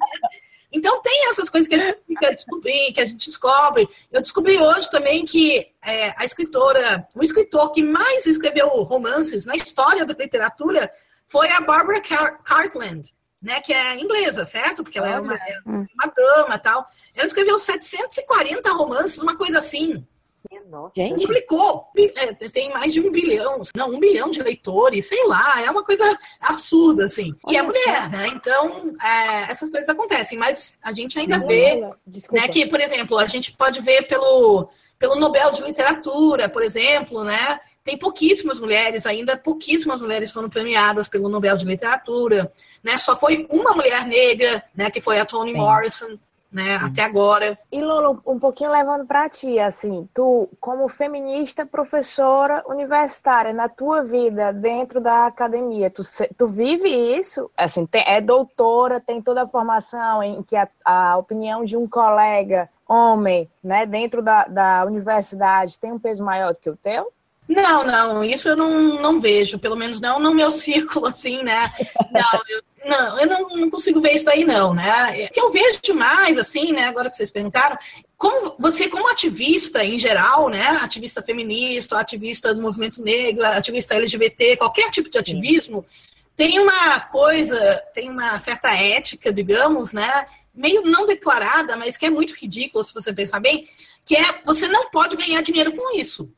Então 0.73 1.01
tem 1.01 1.29
essas 1.29 1.49
coisas 1.49 1.67
que 1.67 1.75
a 1.75 1.77
gente 1.77 1.99
fica 2.07 2.33
descobrir, 2.36 2.91
que 2.91 3.01
a 3.01 3.05
gente 3.05 3.27
descobre. 3.27 3.88
Eu 4.12 4.21
descobri 4.21 4.59
hoje 4.59 4.89
também 4.89 5.23
que 5.23 5.67
é, 5.86 6.13
a 6.17 6.25
escritora, 6.25 7.07
o 7.13 7.23
escritor 7.23 7.71
que 7.71 7.83
mais 7.83 8.25
escreveu 8.25 8.67
romances 8.83 9.45
na 9.45 9.55
história 9.55 10.05
da 10.05 10.15
literatura 10.15 10.91
foi 11.27 11.49
a 11.49 11.62
Barbara 11.62 12.01
Cartland, 12.43 13.13
né, 13.41 13.62
que 13.62 13.73
é 13.73 13.99
inglesa, 13.99 14.45
certo? 14.45 14.83
Porque 14.83 14.97
ela 14.97 15.09
é 15.09 15.19
uma, 15.19 15.36
é 15.36 15.59
uma 15.65 16.13
dama 16.15 16.57
tal. 16.57 16.88
Ela 17.13 17.25
escreveu 17.25 17.59
740 17.59 18.71
romances, 18.71 19.21
uma 19.21 19.36
coisa 19.36 19.59
assim. 19.59 20.05
Nossa. 20.74 20.95
Gente. 20.95 21.21
Publicou. 21.21 21.88
É, 22.15 22.34
tem 22.49 22.71
mais 22.71 22.91
de 22.91 22.99
um 22.99 23.11
bilhão, 23.11 23.61
não, 23.76 23.91
um 23.91 23.99
bilhão 23.99 24.32
de 24.32 24.41
leitores, 24.41 25.07
sei 25.07 25.24
lá, 25.28 25.61
é 25.61 25.69
uma 25.69 25.84
coisa 25.84 26.17
absurda, 26.41 27.05
assim. 27.05 27.32
Olha 27.43 27.53
e 27.53 27.57
é 27.57 27.61
mulher, 27.61 28.09
né? 28.09 28.28
Então, 28.30 28.95
é, 28.99 29.51
essas 29.51 29.69
coisas 29.69 29.88
acontecem, 29.88 30.36
mas 30.36 30.76
a 30.82 30.91
gente 30.91 31.19
ainda 31.19 31.38
não, 31.38 31.45
vê 31.45 31.76
né, 32.32 32.47
que, 32.47 32.65
por 32.65 32.82
exemplo, 32.82 33.19
a 33.19 33.28
gente 33.28 33.53
pode 33.53 33.82
ver 33.82 34.07
pelo, 34.07 34.67
pelo 34.97 35.15
Nobel 35.15 35.51
de 35.51 35.61
Literatura, 35.61 36.49
por 36.49 36.63
exemplo, 36.63 37.24
né? 37.24 37.59
tem 37.84 37.97
pouquíssimas 37.97 38.59
mulheres, 38.59 39.05
ainda 39.05 39.36
pouquíssimas 39.36 40.01
mulheres 40.01 40.32
foram 40.32 40.49
premiadas 40.49 41.07
pelo 41.09 41.28
Nobel 41.28 41.57
de 41.57 41.65
Literatura, 41.65 42.51
né? 42.82 42.97
Só 42.97 43.15
foi 43.15 43.45
uma 43.49 43.74
mulher 43.74 44.07
negra, 44.07 44.63
né, 44.74 44.89
que 44.89 45.01
foi 45.01 45.19
a 45.19 45.26
Toni. 45.26 45.53
Morrison, 45.53 46.17
né, 46.54 46.76
até 46.76 47.01
agora. 47.01 47.58
E 47.72 47.82
Lolo, 47.82 48.22
um 48.26 48.38
pouquinho 48.38 48.72
levando 48.72 49.06
para 49.06 49.28
ti, 49.28 49.60
assim, 49.60 50.08
tu 50.14 50.47
como 50.60 50.88
feminista, 50.88 51.66
professora 51.66 52.64
universitária, 52.68 53.51
na 53.51 53.68
tua 53.68 54.04
vida 54.04 54.54
dentro 54.54 55.01
da 55.01 55.26
academia, 55.26 55.89
tu, 55.89 56.04
tu 56.38 56.47
vive 56.47 56.88
isso? 56.88 57.49
Assim, 57.58 57.86
tem, 57.88 58.04
é 58.06 58.22
doutora, 58.22 58.99
tem 58.99 59.22
toda 59.22 59.43
a 59.43 59.47
formação 59.47 60.22
em 60.22 60.43
que 60.43 60.56
a, 60.56 60.68
a 60.86 61.18
opinião 61.18 61.66
de 61.66 61.76
um 61.76 61.88
colega 61.88 62.70
homem, 62.88 63.49
né, 63.64 63.86
dentro 63.86 64.22
da, 64.22 64.45
da 64.45 64.86
universidade 64.86 65.80
tem 65.80 65.91
um 65.91 65.99
peso 65.99 66.24
maior 66.24 66.54
do 66.54 66.60
que 66.60 66.70
o 66.70 66.78
teu? 66.78 67.12
Não, 67.47 67.84
não, 67.84 68.24
isso 68.24 68.47
eu 68.47 68.56
não, 68.56 69.01
não 69.01 69.20
vejo, 69.20 69.60
pelo 69.60 69.76
menos 69.76 69.99
não 69.99 70.20
no 70.20 70.34
meu 70.34 70.51
círculo, 70.54 71.08
assim, 71.08 71.43
né? 71.43 71.72
Não, 72.12 72.41
eu, 72.47 72.62
não, 72.86 73.19
eu 73.19 73.27
não, 73.27 73.49
não 73.49 73.69
consigo 73.69 74.01
ver 74.01 74.13
isso 74.13 74.25
daí, 74.25 74.43
não, 74.43 74.73
né? 74.73 75.27
O 75.29 75.34
que 75.34 75.39
eu 75.39 75.51
vejo 75.51 75.93
mais, 75.93 76.38
assim, 76.38 76.71
né, 76.71 76.84
agora 76.84 77.09
que 77.09 77.17
vocês 77.17 77.31
perguntaram, 77.31 77.77
como 78.17 78.55
você, 78.59 78.88
como 78.89 79.09
ativista 79.09 79.84
em 79.84 79.97
geral, 79.97 80.49
né? 80.49 80.65
Ativista 80.81 81.21
feminista, 81.21 81.97
ativista 81.97 82.53
do 82.53 82.61
movimento 82.61 83.01
negro, 83.01 83.45
ativista 83.45 83.95
LGBT, 83.95 84.57
qualquer 84.57 84.89
tipo 84.89 85.09
de 85.09 85.17
ativismo, 85.17 85.86
tem 86.36 86.59
uma 86.59 86.99
coisa, 86.99 87.81
tem 87.93 88.09
uma 88.09 88.39
certa 88.39 88.73
ética, 88.75 89.31
digamos, 89.31 89.93
né? 89.93 90.25
Meio 90.53 90.81
não 90.81 91.05
declarada, 91.05 91.75
mas 91.75 91.97
que 91.97 92.05
é 92.05 92.09
muito 92.09 92.34
ridículo, 92.34 92.84
se 92.84 92.93
você 92.93 93.13
pensar 93.13 93.39
bem, 93.39 93.65
que 94.05 94.15
é 94.15 94.23
você 94.45 94.67
não 94.67 94.89
pode 94.89 95.15
ganhar 95.15 95.41
dinheiro 95.41 95.71
com 95.73 95.97
isso. 95.97 96.31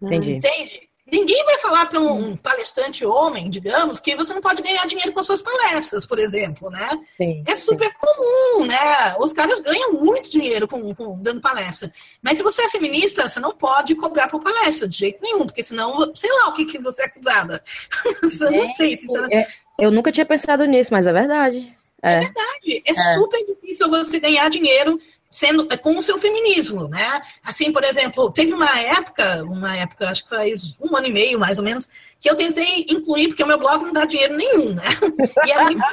Entendi. 0.00 0.32
Entende? 0.32 0.87
Ninguém 1.10 1.44
vai 1.44 1.58
falar 1.58 1.86
para 1.86 2.00
um, 2.00 2.36
palestrante 2.36 3.04
homem, 3.04 3.48
digamos, 3.48 3.98
que 3.98 4.14
você 4.14 4.34
não 4.34 4.42
pode 4.42 4.62
ganhar 4.62 4.86
dinheiro 4.86 5.12
com 5.12 5.20
as 5.20 5.26
suas 5.26 5.40
palestras, 5.40 6.04
por 6.04 6.18
exemplo, 6.18 6.70
né? 6.70 6.88
Sim, 7.16 7.42
é 7.46 7.56
super 7.56 7.88
sim. 7.88 7.94
comum, 7.98 8.66
né? 8.66 9.16
Os 9.18 9.32
caras 9.32 9.58
ganham 9.60 9.94
muito 9.94 10.30
dinheiro 10.30 10.68
com, 10.68 10.94
com, 10.94 11.18
dando 11.22 11.40
palestra. 11.40 11.90
Mas 12.20 12.36
se 12.36 12.44
você 12.44 12.62
é 12.62 12.70
feminista, 12.70 13.28
você 13.28 13.40
não 13.40 13.52
pode 13.52 13.94
cobrar 13.94 14.28
por 14.28 14.42
palestra 14.42 14.86
de 14.86 14.98
jeito 14.98 15.22
nenhum, 15.22 15.46
porque 15.46 15.62
senão, 15.62 16.12
sei 16.14 16.30
lá 16.30 16.48
o 16.48 16.52
que, 16.52 16.66
que 16.66 16.78
você 16.78 17.02
é 17.02 17.06
acusada. 17.06 17.62
eu 18.40 18.50
não 18.50 18.64
sei. 18.64 18.98
É, 19.32 19.46
eu 19.78 19.90
nunca 19.90 20.12
tinha 20.12 20.26
pensado 20.26 20.64
nisso, 20.66 20.92
mas 20.92 21.06
é 21.06 21.12
verdade. 21.12 21.72
É, 22.02 22.14
é 22.14 22.20
verdade. 22.20 22.82
É, 22.86 22.90
é, 22.90 23.14
super 23.14 23.44
difícil 23.46 23.88
você 23.88 24.20
ganhar 24.20 24.48
dinheiro 24.48 25.00
sendo 25.30 25.66
com 25.78 25.98
o 25.98 26.02
seu 26.02 26.18
feminismo, 26.18 26.88
né? 26.88 27.20
Assim, 27.44 27.70
por 27.72 27.84
exemplo, 27.84 28.30
teve 28.30 28.52
uma 28.52 28.78
época, 28.80 29.42
uma 29.44 29.76
época, 29.76 30.08
acho 30.08 30.22
que 30.24 30.30
faz 30.30 30.78
um 30.80 30.96
ano 30.96 31.06
e 31.06 31.12
meio, 31.12 31.38
mais 31.38 31.58
ou 31.58 31.64
menos, 31.64 31.88
que 32.18 32.30
eu 32.30 32.34
tentei 32.34 32.86
incluir, 32.88 33.28
porque 33.28 33.42
o 33.42 33.46
meu 33.46 33.58
blog 33.58 33.84
não 33.84 33.92
dá 33.92 34.04
dinheiro 34.04 34.36
nenhum, 34.36 34.74
né? 34.74 34.84
E 35.44 35.50
é 35.50 35.62
muito, 35.62 35.84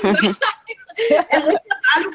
é 1.29 1.39
muito 1.39 1.61
trabalho 1.61 2.11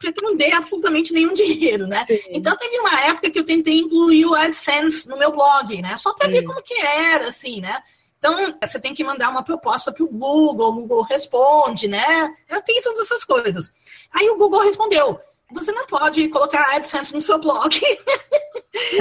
para 0.00 0.12
que 0.12 0.22
não 0.22 0.34
dê 0.34 0.50
absolutamente 0.52 1.12
nenhum 1.12 1.34
dinheiro, 1.34 1.86
né? 1.86 2.06
Sim. 2.06 2.18
Então 2.30 2.56
teve 2.56 2.78
uma 2.78 3.00
época 3.02 3.28
que 3.30 3.38
eu 3.38 3.44
tentei 3.44 3.80
incluir 3.80 4.24
o 4.24 4.34
AdSense 4.34 5.06
no 5.08 5.18
meu 5.18 5.30
blog, 5.30 5.82
né? 5.82 5.94
Só 5.98 6.14
para 6.14 6.28
ver 6.28 6.42
como 6.42 6.62
que 6.62 6.80
era, 6.80 7.28
assim, 7.28 7.60
né? 7.60 7.82
Então, 8.18 8.34
você 8.60 8.80
tem 8.80 8.94
que 8.94 9.04
mandar 9.04 9.30
uma 9.30 9.44
proposta 9.44 9.92
para 9.92 10.02
o 10.02 10.08
Google, 10.08 10.70
o 10.70 10.72
Google 10.72 11.02
responde, 11.02 11.86
né? 11.86 12.34
Tem 12.66 12.82
todas 12.82 13.00
essas 13.00 13.22
coisas. 13.22 13.70
Aí 14.12 14.28
o 14.30 14.36
Google 14.36 14.62
respondeu: 14.62 15.20
você 15.50 15.72
não 15.72 15.86
pode 15.86 16.28
colocar 16.28 16.76
AdSense 16.76 17.14
no 17.14 17.20
seu 17.20 17.38
blog. 17.38 17.80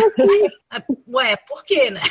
Assim? 0.06 0.48
Ué, 1.14 1.36
por 1.48 1.64
quê, 1.64 1.90
né? 1.90 2.02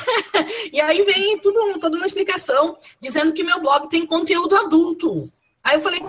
E 0.73 0.81
aí 0.81 1.03
vem 1.05 1.39
tudo, 1.39 1.79
toda 1.79 1.97
uma 1.97 2.07
explicação 2.07 2.77
dizendo 3.01 3.33
que 3.33 3.43
meu 3.43 3.61
blog 3.61 3.89
tem 3.89 4.07
conteúdo 4.07 4.57
adulto. 4.57 5.33
Aí 5.65 5.77
eu 5.77 5.81
falei, 5.81 6.03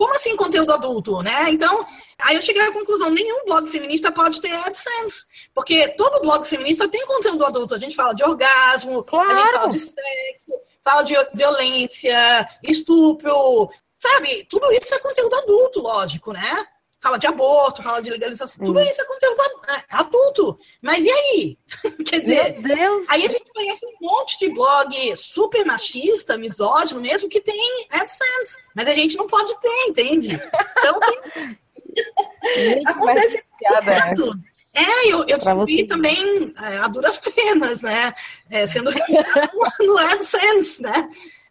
como 0.00 0.14
assim 0.14 0.34
conteúdo 0.34 0.72
adulto, 0.72 1.20
né? 1.22 1.50
Então, 1.50 1.86
aí 2.22 2.34
eu 2.34 2.40
cheguei 2.40 2.62
à 2.62 2.72
conclusão, 2.72 3.10
nenhum 3.10 3.44
blog 3.44 3.68
feminista 3.68 4.10
pode 4.10 4.40
ter 4.40 4.52
AdSense, 4.52 5.26
porque 5.54 5.88
todo 5.88 6.22
blog 6.22 6.46
feminista 6.46 6.88
tem 6.88 7.06
conteúdo 7.06 7.44
adulto. 7.44 7.74
A 7.74 7.78
gente 7.78 7.94
fala 7.94 8.14
de 8.14 8.24
orgasmo, 8.24 9.02
claro. 9.04 9.30
a 9.30 9.34
gente 9.34 9.52
fala 9.52 9.68
de 9.68 9.78
sexo, 9.78 10.52
fala 10.82 11.02
de 11.02 11.14
violência, 11.34 12.48
estupro, 12.62 13.70
sabe? 13.98 14.46
Tudo 14.48 14.72
isso 14.72 14.94
é 14.94 14.98
conteúdo 15.00 15.36
adulto, 15.36 15.80
lógico, 15.80 16.32
né? 16.32 16.66
Fala 17.00 17.18
de 17.18 17.26
aborto, 17.26 17.82
fala 17.82 18.02
de 18.02 18.10
legalização, 18.10 18.64
tudo 18.64 18.80
isso 18.80 19.00
é 19.00 19.04
conteúdo 19.04 19.42
adulto. 19.88 20.58
Mas 20.82 21.04
e 21.04 21.10
aí? 21.10 21.58
Quer 22.06 22.20
dizer, 22.20 22.56
aí 23.08 23.26
a 23.26 23.28
gente 23.28 23.52
conhece 23.52 23.86
um 23.86 24.06
monte 24.06 24.38
de 24.38 24.52
blog 24.52 25.16
super 25.16 25.64
machista, 25.64 26.36
misógino 26.36 27.00
mesmo, 27.00 27.28
que 27.28 27.40
tem 27.40 27.86
AdSense. 27.90 28.58
Mas 28.74 28.86
a 28.86 28.94
gente 28.94 29.16
não 29.16 29.26
pode 29.26 29.58
ter, 29.60 29.86
entende? 29.88 30.40
Então, 30.78 31.00
acontece 32.86 33.42
muito. 34.06 34.38
É, 34.72 35.12
eu, 35.12 35.26
eu 35.26 35.64
tive 35.66 35.84
também 35.84 36.54
é, 36.56 36.76
a 36.78 36.86
duras 36.86 37.18
penas, 37.18 37.82
né? 37.82 38.14
É, 38.48 38.66
sendo 38.66 38.92
no 39.80 39.98
AdSense, 39.98 40.82
né? 40.82 41.10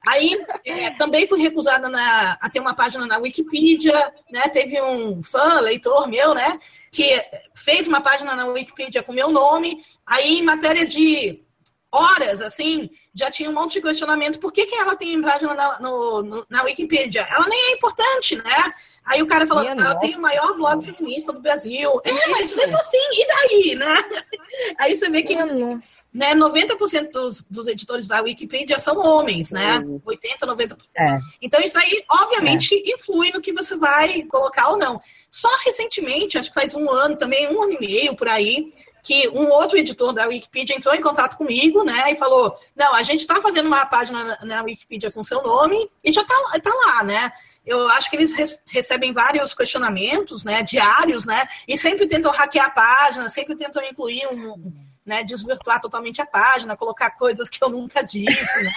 Aí 0.10 0.44
é, 0.66 0.90
também 0.92 1.28
fui 1.28 1.40
recusada 1.40 1.88
na, 1.88 2.32
a 2.42 2.50
ter 2.50 2.60
uma 2.60 2.74
página 2.74 3.06
na 3.06 3.20
Wikipedia, 3.20 4.12
né? 4.32 4.42
Teve 4.50 4.82
um 4.82 5.22
fã, 5.22 5.60
leitor 5.60 6.08
meu, 6.08 6.34
né? 6.34 6.60
Que 6.92 7.24
fez 7.54 7.88
uma 7.88 8.02
página 8.02 8.36
na 8.36 8.48
Wikipedia 8.48 9.04
com 9.04 9.14
meu 9.14 9.30
nome. 9.30 9.86
Aí, 10.08 10.40
em 10.40 10.44
matéria 10.44 10.84
de 10.84 11.44
horas, 11.92 12.42
assim, 12.42 12.90
já 13.14 13.32
tinha 13.32 13.50
um 13.50 13.54
monte 13.54 13.74
de 13.74 13.82
questionamento. 13.82 14.40
Por 14.40 14.52
que, 14.52 14.66
que 14.66 14.76
ela 14.76 14.96
tem 14.96 15.20
página 15.22 15.54
na, 15.54 15.80
no, 15.80 16.22
no, 16.22 16.46
na 16.50 16.64
Wikipedia? 16.64 17.26
Ela 17.30 17.48
nem 17.48 17.72
é 17.72 17.74
importante, 17.74 18.36
né? 18.36 18.74
Aí 19.10 19.24
o 19.24 19.28
cara 19.28 19.48
falou, 19.48 19.68
ah, 19.68 19.74
eu 19.74 20.00
tenho 20.00 20.20
o 20.20 20.22
maior 20.22 20.56
blog 20.56 20.86
feminista 20.86 21.34
do 21.34 21.40
Brasil. 21.40 22.00
É, 22.04 22.28
mas 22.30 22.54
mesmo 22.54 22.78
assim, 22.78 22.98
e 23.12 23.28
daí, 23.28 23.76
né? 23.76 23.96
Aí 24.78 24.96
você 24.96 25.10
vê 25.10 25.24
que 25.24 25.36
né, 25.36 26.36
90% 26.36 27.12
dos, 27.12 27.44
dos 27.50 27.68
editores 27.68 28.08
da 28.08 28.22
Wikipedia 28.22 28.78
são 28.78 29.00
homens, 29.00 29.50
né? 29.50 29.84
80, 30.06 30.46
90%. 30.46 30.78
É. 30.96 31.18
Então 31.42 31.60
isso 31.60 31.78
aí, 31.80 32.04
obviamente, 32.10 32.76
é. 32.76 32.94
influi 32.94 33.32
no 33.32 33.42
que 33.42 33.52
você 33.52 33.76
vai 33.76 34.22
colocar 34.24 34.70
ou 34.70 34.78
não. 34.78 35.02
Só 35.28 35.50
recentemente, 35.66 36.38
acho 36.38 36.50
que 36.50 36.60
faz 36.60 36.76
um 36.76 36.90
ano 36.92 37.16
também, 37.16 37.48
um 37.48 37.64
ano 37.64 37.74
e 37.74 37.80
meio 37.80 38.16
por 38.16 38.28
aí, 38.28 38.72
que 39.10 39.28
um 39.30 39.50
outro 39.50 39.76
editor 39.76 40.14
da 40.14 40.28
Wikipedia 40.28 40.76
entrou 40.76 40.94
em 40.94 41.02
contato 41.02 41.36
comigo, 41.36 41.84
né, 41.84 42.12
e 42.12 42.16
falou, 42.16 42.56
não, 42.76 42.94
a 42.94 43.02
gente 43.02 43.22
está 43.22 43.42
fazendo 43.42 43.66
uma 43.66 43.84
página 43.84 44.38
na, 44.44 44.62
Wikipedia 44.62 45.10
com 45.10 45.24
seu 45.24 45.42
nome 45.42 45.90
e 46.04 46.12
já 46.12 46.22
está 46.22 46.36
tá 46.62 46.72
lá, 46.86 47.04
né? 47.04 47.32
eu 47.66 47.88
acho 47.90 48.08
que 48.08 48.16
eles 48.16 48.32
recebem 48.68 49.12
vários 49.12 49.56
questionamentos, 49.56 50.44
né, 50.44 50.62
diários, 50.62 51.26
né, 51.26 51.48
e 51.68 51.76
sempre 51.76 52.08
tentam 52.08 52.32
hackear 52.32 52.68
a 52.68 52.70
página, 52.70 53.28
sempre 53.30 53.56
tentam 53.56 53.84
incluir 53.84 54.28
um, 54.28 54.72
né, 55.04 55.24
desvirtuar 55.24 55.82
totalmente 55.82 56.22
a 56.22 56.26
página, 56.28 56.78
colocar 56.78 57.10
coisas 57.10 57.50
que 57.50 57.64
eu 57.64 57.70
nunca 57.70 58.04
disse. 58.04 58.62
Né? 58.62 58.72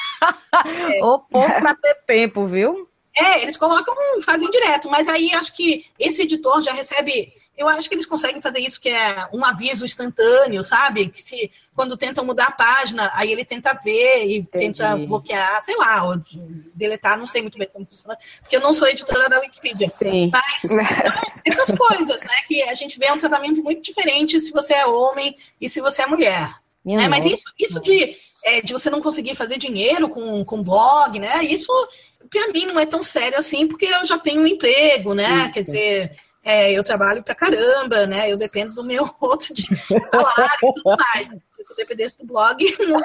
é. 0.96 1.04
O 1.04 1.18
povo 1.18 1.46
para 1.46 1.74
ter 1.74 1.94
tempo, 2.06 2.46
viu? 2.46 2.88
É, 3.16 3.42
eles 3.42 3.56
colocam, 3.56 3.94
fazem 4.22 4.48
direto, 4.48 4.88
mas 4.88 5.08
aí 5.08 5.32
acho 5.34 5.54
que 5.54 5.84
esse 5.98 6.22
editor 6.22 6.62
já 6.62 6.72
recebe 6.72 7.34
eu 7.56 7.68
acho 7.68 7.88
que 7.88 7.94
eles 7.94 8.06
conseguem 8.06 8.40
fazer 8.40 8.60
isso, 8.60 8.80
que 8.80 8.88
é 8.88 9.28
um 9.32 9.44
aviso 9.44 9.84
instantâneo, 9.84 10.62
sabe? 10.62 11.08
Que 11.08 11.22
se 11.22 11.50
quando 11.74 11.96
tentam 11.96 12.24
mudar 12.24 12.46
a 12.46 12.52
página, 12.52 13.10
aí 13.14 13.30
ele 13.30 13.44
tenta 13.44 13.74
ver 13.74 14.24
e 14.26 14.36
Entendi. 14.38 14.78
tenta 14.78 14.96
bloquear, 14.96 15.62
sei 15.62 15.76
lá, 15.76 16.04
ou 16.04 16.16
deletar, 16.74 17.18
não 17.18 17.26
sei 17.26 17.42
muito 17.42 17.58
bem 17.58 17.68
como 17.70 17.86
funciona, 17.86 18.18
porque 18.40 18.56
eu 18.56 18.60
não 18.60 18.72
sou 18.72 18.88
editora 18.88 19.28
da 19.28 19.38
Wikipedia. 19.38 19.88
Sim. 19.88 20.30
Mas 20.32 20.70
essas 21.44 21.76
coisas, 21.76 22.22
né? 22.22 22.34
Que 22.48 22.62
a 22.62 22.74
gente 22.74 22.98
vê 22.98 23.12
um 23.12 23.18
tratamento 23.18 23.62
muito 23.62 23.82
diferente 23.82 24.40
se 24.40 24.50
você 24.50 24.74
é 24.74 24.86
homem 24.86 25.36
e 25.60 25.68
se 25.68 25.80
você 25.80 26.02
é 26.02 26.06
mulher. 26.06 26.54
Né? 26.84 27.06
Mas 27.06 27.24
isso, 27.26 27.44
isso 27.56 27.80
de, 27.80 28.16
é, 28.44 28.60
de 28.60 28.72
você 28.72 28.90
não 28.90 29.00
conseguir 29.00 29.36
fazer 29.36 29.56
dinheiro 29.56 30.08
com, 30.08 30.44
com 30.44 30.62
blog, 30.62 31.18
né? 31.18 31.44
Isso, 31.44 31.70
para 32.30 32.52
mim, 32.52 32.66
não 32.66 32.78
é 32.78 32.86
tão 32.86 33.02
sério 33.02 33.38
assim, 33.38 33.66
porque 33.66 33.86
eu 33.86 34.06
já 34.06 34.18
tenho 34.18 34.42
um 34.42 34.46
emprego, 34.46 35.14
né? 35.14 35.50
Quer 35.52 35.62
dizer 35.62 36.16
é, 36.44 36.72
eu 36.72 36.82
trabalho 36.82 37.22
pra 37.22 37.36
caramba, 37.36 38.04
né? 38.06 38.30
Eu 38.30 38.36
dependo 38.36 38.74
do 38.74 38.84
meu 38.84 39.08
outro 39.20 39.54
de 39.54 39.64
salário 39.76 40.58
e 40.62 40.74
tudo 40.74 40.96
mais. 41.14 41.28
Se 41.28 41.70
eu 41.70 41.76
dependesse 41.76 42.18
do 42.18 42.26
blog, 42.26 42.58
não... 42.82 43.00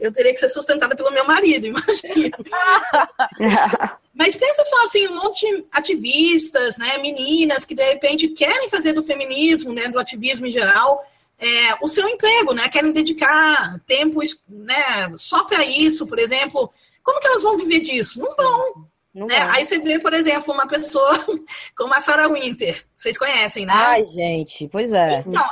eu 0.00 0.12
teria 0.12 0.32
que 0.32 0.40
ser 0.40 0.48
sustentada 0.48 0.96
pelo 0.96 1.12
meu 1.12 1.24
marido, 1.24 1.66
imagina. 1.66 2.36
Mas 4.12 4.34
pensa 4.34 4.64
só 4.64 4.84
assim, 4.84 5.06
um 5.06 5.14
monte 5.14 5.46
de 5.46 5.64
ativistas, 5.70 6.76
né, 6.76 6.98
meninas 6.98 7.64
que 7.64 7.76
de 7.76 7.84
repente 7.84 8.26
querem 8.26 8.68
fazer 8.68 8.92
do 8.92 9.04
feminismo, 9.04 9.72
né, 9.72 9.86
do 9.86 10.00
ativismo 10.00 10.44
em 10.44 10.50
geral, 10.50 11.08
é, 11.38 11.76
o 11.80 11.86
seu 11.86 12.08
emprego, 12.08 12.52
né? 12.52 12.68
Querem 12.68 12.90
dedicar 12.90 13.78
tempo, 13.86 14.20
né, 14.48 15.12
só 15.16 15.44
para 15.44 15.64
isso, 15.64 16.04
por 16.08 16.18
exemplo. 16.18 16.72
Como 17.02 17.20
que 17.20 17.26
elas 17.26 17.42
vão 17.42 17.56
viver 17.56 17.80
disso? 17.80 18.20
Não 18.20 18.34
vão. 18.34 18.88
Né? 19.14 19.36
Aí 19.50 19.64
você 19.64 19.78
vê, 19.78 19.98
por 19.98 20.12
exemplo, 20.12 20.52
uma 20.52 20.66
pessoa 20.66 21.24
como 21.76 21.94
a 21.94 22.00
Sarah 22.00 22.28
Winter. 22.28 22.84
Vocês 22.94 23.18
conhecem, 23.18 23.66
né? 23.66 23.72
Ai, 23.74 24.04
gente, 24.04 24.68
pois 24.68 24.92
é. 24.92 25.24
Então, 25.26 25.44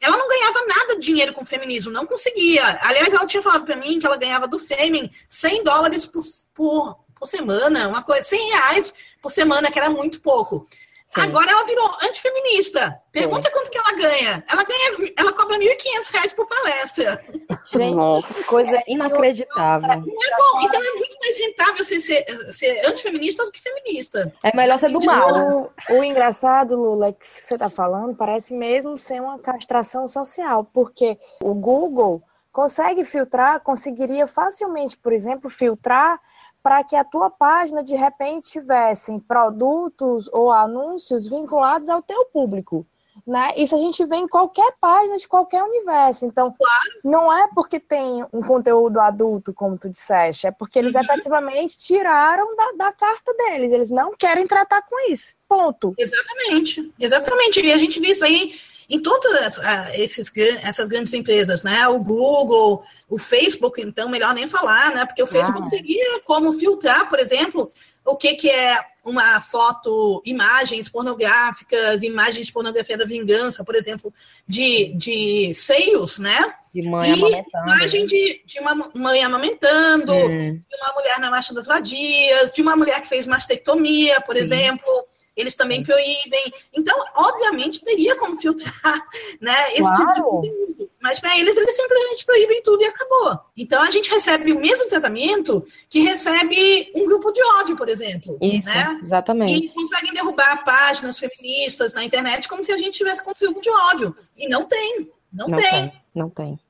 ela 0.00 0.16
não 0.16 0.28
ganhava 0.28 0.66
nada 0.66 0.96
de 0.96 1.02
dinheiro 1.02 1.32
com 1.32 1.42
o 1.42 1.46
feminismo, 1.46 1.92
não 1.92 2.04
conseguia. 2.04 2.78
Aliás, 2.82 3.12
ela 3.12 3.26
tinha 3.26 3.42
falado 3.42 3.64
para 3.64 3.76
mim 3.76 4.00
que 4.00 4.06
ela 4.06 4.16
ganhava 4.16 4.48
do 4.48 4.58
Fêmen 4.58 5.10
100 5.28 5.62
dólares 5.62 6.04
por, 6.04 6.22
por, 6.52 6.98
por 7.14 7.28
semana, 7.28 7.86
uma 7.86 8.02
coisa, 8.02 8.24
100 8.24 8.50
reais 8.50 8.94
por 9.22 9.30
semana, 9.30 9.70
que 9.70 9.78
era 9.78 9.88
muito 9.88 10.20
pouco. 10.20 10.66
Sim. 11.12 11.20
Agora 11.20 11.50
ela 11.50 11.64
virou 11.64 11.86
antifeminista. 12.02 12.98
Pergunta 13.12 13.46
Sim. 13.46 13.54
quanto 13.54 13.70
que 13.70 13.76
ela 13.76 13.92
ganha. 13.92 14.44
Ela 14.50 14.64
ganha, 14.64 15.12
ela 15.14 15.32
cobra 15.34 15.58
1.500 15.58 16.10
reais 16.10 16.32
por 16.32 16.46
palestra. 16.46 17.22
Gente, 17.70 18.44
coisa 18.44 18.82
inacreditável. 18.86 19.88
Não 19.88 19.96
é 19.96 20.00
bom. 20.00 20.60
Então 20.62 20.82
é 20.82 20.94
muito 20.94 21.18
mais 21.20 21.36
rentável 21.36 21.84
ser, 21.84 22.00
ser, 22.00 22.24
ser 22.54 22.86
antifeminista 22.86 23.44
do 23.44 23.52
que 23.52 23.60
feminista. 23.60 24.32
É 24.42 24.56
melhor 24.56 24.78
ser 24.78 24.88
do 24.88 25.04
mal. 25.04 25.70
O, 25.90 25.96
o 25.98 26.04
engraçado, 26.04 26.76
Lula, 26.76 27.12
que 27.12 27.26
você 27.26 27.54
está 27.54 27.68
falando, 27.68 28.16
parece 28.16 28.54
mesmo 28.54 28.96
ser 28.96 29.20
uma 29.20 29.38
castração 29.38 30.08
social, 30.08 30.64
porque 30.72 31.18
o 31.42 31.52
Google 31.52 32.22
consegue 32.50 33.04
filtrar, 33.04 33.60
conseguiria 33.60 34.26
facilmente, 34.26 34.96
por 34.96 35.12
exemplo, 35.12 35.50
filtrar 35.50 36.18
para 36.62 36.84
que 36.84 36.94
a 36.94 37.04
tua 37.04 37.28
página 37.28 37.82
de 37.82 37.96
repente 37.96 38.50
tivessem 38.50 39.18
produtos 39.18 40.28
ou 40.32 40.50
anúncios 40.50 41.26
vinculados 41.26 41.88
ao 41.88 42.02
teu 42.02 42.24
público. 42.26 42.86
Né? 43.26 43.52
Isso 43.56 43.74
a 43.74 43.78
gente 43.78 44.04
vê 44.04 44.16
em 44.16 44.26
qualquer 44.26 44.72
página 44.80 45.16
de 45.16 45.28
qualquer 45.28 45.62
universo. 45.62 46.26
Então, 46.26 46.52
claro. 46.52 47.00
não 47.04 47.32
é 47.32 47.48
porque 47.54 47.78
tem 47.78 48.24
um 48.32 48.42
conteúdo 48.42 48.98
adulto, 48.98 49.52
como 49.52 49.78
tu 49.78 49.88
disseste, 49.88 50.46
é 50.46 50.50
porque 50.50 50.78
eles 50.78 50.94
uhum. 50.94 51.02
efetivamente 51.02 51.78
tiraram 51.78 52.56
da, 52.56 52.72
da 52.86 52.92
carta 52.92 53.32
deles. 53.34 53.70
Eles 53.70 53.90
não 53.90 54.16
querem 54.16 54.46
tratar 54.46 54.82
com 54.82 55.10
isso. 55.10 55.34
Ponto. 55.48 55.94
Exatamente. 55.98 56.92
Exatamente. 56.98 57.60
E 57.60 57.72
a 57.72 57.78
gente 57.78 58.00
vê 58.00 58.08
isso 58.08 58.24
aí 58.24 58.54
em 58.92 59.00
todas 59.00 59.58
esses, 59.94 60.30
essas 60.62 60.86
grandes 60.86 61.14
empresas, 61.14 61.62
né? 61.62 61.88
O 61.88 61.98
Google, 61.98 62.84
o 63.08 63.16
Facebook, 63.16 63.80
então, 63.80 64.06
melhor 64.06 64.34
nem 64.34 64.46
falar, 64.46 64.92
né? 64.94 65.06
Porque 65.06 65.22
o 65.22 65.26
Facebook 65.26 65.66
ah. 65.66 65.70
teria 65.70 66.20
como 66.26 66.52
filtrar, 66.52 67.08
por 67.08 67.18
exemplo, 67.18 67.72
o 68.04 68.14
que, 68.16 68.34
que 68.34 68.50
é 68.50 68.78
uma 69.02 69.40
foto, 69.40 70.22
imagens 70.26 70.90
pornográficas, 70.90 72.02
imagens 72.02 72.48
de 72.48 72.52
pornografia 72.52 72.98
da 72.98 73.06
vingança, 73.06 73.64
por 73.64 73.74
exemplo, 73.74 74.12
de, 74.46 74.92
de 74.94 75.54
seios, 75.54 76.18
né? 76.18 76.54
De 76.74 76.82
mãe 76.82 77.14
e 77.14 77.44
imagem 77.62 78.06
de, 78.06 78.42
de 78.44 78.60
uma 78.60 78.74
mãe 78.94 79.24
amamentando, 79.24 80.12
hum. 80.12 80.52
de 80.68 80.76
uma 80.82 80.92
mulher 80.92 81.18
na 81.18 81.30
marcha 81.30 81.54
das 81.54 81.66
vadias, 81.66 82.52
de 82.52 82.60
uma 82.60 82.76
mulher 82.76 83.00
que 83.00 83.08
fez 83.08 83.26
mastectomia, 83.26 84.20
por 84.20 84.36
Sim. 84.36 84.42
exemplo 84.42 85.06
eles 85.36 85.54
também 85.54 85.82
proíbem. 85.82 86.52
Então, 86.72 86.96
obviamente, 87.16 87.84
teria 87.84 88.16
como 88.16 88.36
filtrar 88.36 89.02
né, 89.40 89.74
esse 89.74 89.96
tipo 89.96 90.14
de 90.14 90.22
conteúdo. 90.22 90.90
Mas 91.00 91.18
para 91.18 91.36
eles, 91.36 91.56
eles 91.56 91.74
simplesmente 91.74 92.24
proíbem 92.24 92.62
tudo 92.62 92.82
e 92.82 92.86
acabou. 92.86 93.40
Então, 93.56 93.82
a 93.82 93.90
gente 93.90 94.08
recebe 94.10 94.52
o 94.52 94.60
mesmo 94.60 94.88
tratamento 94.88 95.66
que 95.88 96.00
recebe 96.00 96.92
um 96.94 97.04
grupo 97.06 97.32
de 97.32 97.42
ódio, 97.58 97.76
por 97.76 97.88
exemplo. 97.88 98.38
Isso, 98.40 98.68
né? 98.68 99.00
exatamente. 99.02 99.66
E 99.66 99.68
conseguem 99.70 100.12
derrubar 100.12 100.64
páginas 100.64 101.18
feministas 101.18 101.92
na 101.92 102.04
internet 102.04 102.48
como 102.48 102.62
se 102.62 102.70
a 102.70 102.78
gente 102.78 102.96
tivesse 102.96 103.24
conteúdo 103.24 103.60
de 103.60 103.70
ódio. 103.70 104.16
E 104.36 104.48
não 104.48 104.64
tem. 104.64 105.10
Não, 105.32 105.48
não 105.48 105.58
tem. 105.58 105.70
tem. 105.70 105.92
Não 106.14 106.30
tem. 106.30 106.60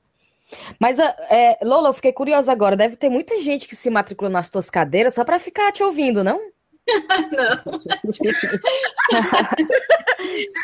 Mas, 0.79 0.99
é, 0.99 1.59
Lola, 1.61 1.89
eu 1.89 1.93
fiquei 1.93 2.11
curiosa 2.11 2.51
agora. 2.51 2.75
Deve 2.75 2.95
ter 2.95 3.09
muita 3.09 3.39
gente 3.39 3.67
que 3.67 3.75
se 3.75 3.89
matriculou 3.89 4.31
nas 4.31 4.49
tuas 4.49 4.69
cadeiras 4.69 5.13
só 5.13 5.23
para 5.23 5.39
ficar 5.39 5.71
te 5.71 5.83
ouvindo, 5.83 6.23
não? 6.23 6.52
Não. 7.31 7.63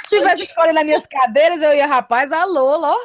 Se 0.08 0.16
eu 0.16 0.22
tivesse 0.22 0.44
escolhido 0.44 0.74
nas 0.74 0.86
minhas 0.86 1.08
cadeiras, 1.08 1.62
eu 1.62 1.74
ia, 1.74 1.88
rapaz, 1.88 2.32
alô, 2.32 2.80
ó. 2.82 2.98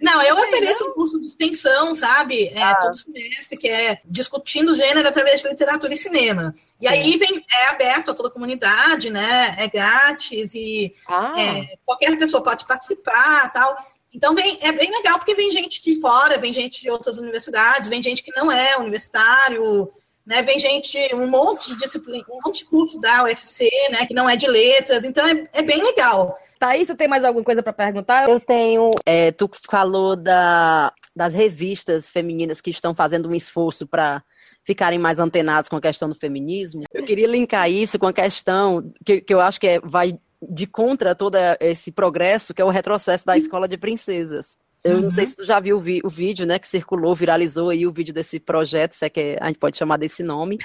Não, 0.00 0.22
eu 0.22 0.36
ofereço 0.36 0.88
um 0.88 0.92
curso 0.92 1.20
de 1.20 1.26
extensão, 1.26 1.94
sabe? 1.94 2.48
É, 2.48 2.62
ah. 2.62 2.74
Todo 2.74 2.96
semestre, 2.96 3.56
que 3.56 3.68
é 3.68 4.00
discutindo 4.04 4.74
gênero 4.74 5.08
através 5.08 5.42
de 5.42 5.48
literatura 5.48 5.94
e 5.94 5.96
cinema. 5.96 6.54
E 6.80 6.88
Sim. 6.88 6.92
aí 6.92 7.16
vem, 7.16 7.44
é 7.50 7.68
aberto 7.68 8.10
a 8.10 8.14
toda 8.14 8.28
a 8.28 8.32
comunidade, 8.32 9.10
né? 9.10 9.54
É 9.58 9.68
grátis 9.68 10.54
e 10.54 10.94
ah. 11.06 11.32
é, 11.38 11.76
qualquer 11.84 12.18
pessoa 12.18 12.42
pode 12.42 12.66
participar 12.66 13.52
tal. 13.52 13.76
Então 14.14 14.34
vem, 14.34 14.58
é 14.60 14.72
bem 14.72 14.90
legal 14.90 15.18
porque 15.18 15.34
vem 15.34 15.50
gente 15.50 15.82
de 15.82 15.98
fora, 16.00 16.36
vem 16.36 16.52
gente 16.52 16.82
de 16.82 16.90
outras 16.90 17.18
universidades, 17.18 17.88
vem 17.88 18.02
gente 18.02 18.22
que 18.22 18.34
não 18.36 18.52
é 18.52 18.76
universitário, 18.76 19.90
né? 20.26 20.42
Vem 20.42 20.58
gente, 20.58 20.96
um 21.14 21.26
monte 21.26 21.72
de 21.72 21.78
disciplina, 21.78 22.24
um 22.30 22.38
monte 22.44 22.58
de 22.60 22.64
curso 22.66 23.00
da 23.00 23.24
UFC, 23.24 23.68
né? 23.90 24.06
Que 24.06 24.14
não 24.14 24.28
é 24.28 24.36
de 24.36 24.46
letras, 24.46 25.04
então 25.04 25.26
é, 25.26 25.48
é 25.52 25.62
bem 25.62 25.82
legal. 25.82 26.38
Thaís, 26.58 26.86
você 26.86 26.94
tem 26.94 27.08
mais 27.08 27.24
alguma 27.24 27.44
coisa 27.44 27.62
para 27.62 27.72
perguntar? 27.72 28.28
Eu 28.28 28.38
tenho. 28.38 28.90
É, 29.04 29.32
tu 29.32 29.50
falou 29.68 30.14
da, 30.14 30.92
das 31.14 31.34
revistas 31.34 32.08
femininas 32.08 32.60
que 32.60 32.70
estão 32.70 32.94
fazendo 32.94 33.28
um 33.28 33.34
esforço 33.34 33.86
para 33.86 34.22
ficarem 34.64 34.98
mais 34.98 35.18
antenados 35.18 35.68
com 35.68 35.76
a 35.76 35.80
questão 35.80 36.08
do 36.08 36.14
feminismo. 36.14 36.84
Eu 36.92 37.04
queria 37.04 37.26
linkar 37.26 37.68
isso 37.68 37.98
com 37.98 38.06
a 38.06 38.12
questão 38.12 38.92
que, 39.04 39.20
que 39.20 39.34
eu 39.34 39.40
acho 39.40 39.58
que 39.58 39.66
é, 39.66 39.80
vai 39.80 40.16
de 40.40 40.66
contra 40.66 41.14
todo 41.14 41.36
esse 41.60 41.92
progresso, 41.92 42.52
que 42.52 42.60
é 42.60 42.64
o 42.64 42.70
retrocesso 42.70 43.24
da 43.24 43.36
escola 43.36 43.68
de 43.68 43.76
princesas. 43.76 44.56
Eu 44.84 44.96
uhum. 44.96 45.02
não 45.02 45.10
sei 45.10 45.24
uhum. 45.24 45.30
se 45.30 45.36
tu 45.36 45.44
já 45.44 45.60
viu 45.60 45.76
o, 45.76 45.80
vi 45.80 46.00
o, 46.02 46.08
vídeo, 46.08 46.44
né, 46.44 46.58
que 46.58 46.66
circulou, 46.66 47.14
viralizou 47.14 47.70
aí 47.70 47.86
o 47.86 47.92
vídeo 47.92 48.12
desse 48.12 48.40
projeto, 48.40 48.94
se 48.94 49.06
é 49.06 49.08
que 49.08 49.36
a 49.40 49.46
gente 49.46 49.58
pode 49.58 49.76
chamar 49.76 49.96
desse 49.96 50.24
nome. 50.24 50.58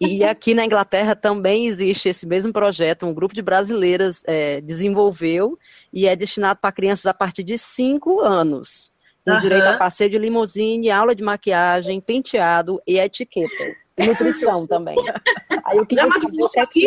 e 0.00 0.24
aqui 0.24 0.52
na 0.52 0.64
Inglaterra 0.64 1.14
também 1.14 1.66
existe 1.66 2.08
esse 2.08 2.26
mesmo 2.26 2.52
projeto, 2.52 3.06
um 3.06 3.14
grupo 3.14 3.34
de 3.34 3.42
brasileiras 3.42 4.22
é, 4.26 4.60
desenvolveu 4.60 5.56
e 5.92 6.06
é 6.06 6.16
destinado 6.16 6.58
para 6.60 6.72
crianças 6.72 7.06
a 7.06 7.14
partir 7.14 7.44
de 7.44 7.56
5 7.56 8.20
anos. 8.20 8.92
Com 9.24 9.32
uhum. 9.32 9.38
direito 9.38 9.66
a 9.66 9.76
passeio 9.76 10.10
de 10.10 10.18
limusine, 10.18 10.90
aula 10.90 11.14
de 11.14 11.22
maquiagem, 11.22 12.00
penteado 12.00 12.80
e 12.86 12.98
etiqueta. 12.98 13.76
E 13.96 14.06
nutrição 14.06 14.66
também. 14.66 14.96
Aí 15.64 15.80
o 15.80 15.86
que 15.86 15.98
é 15.98 16.66
que 16.66 16.84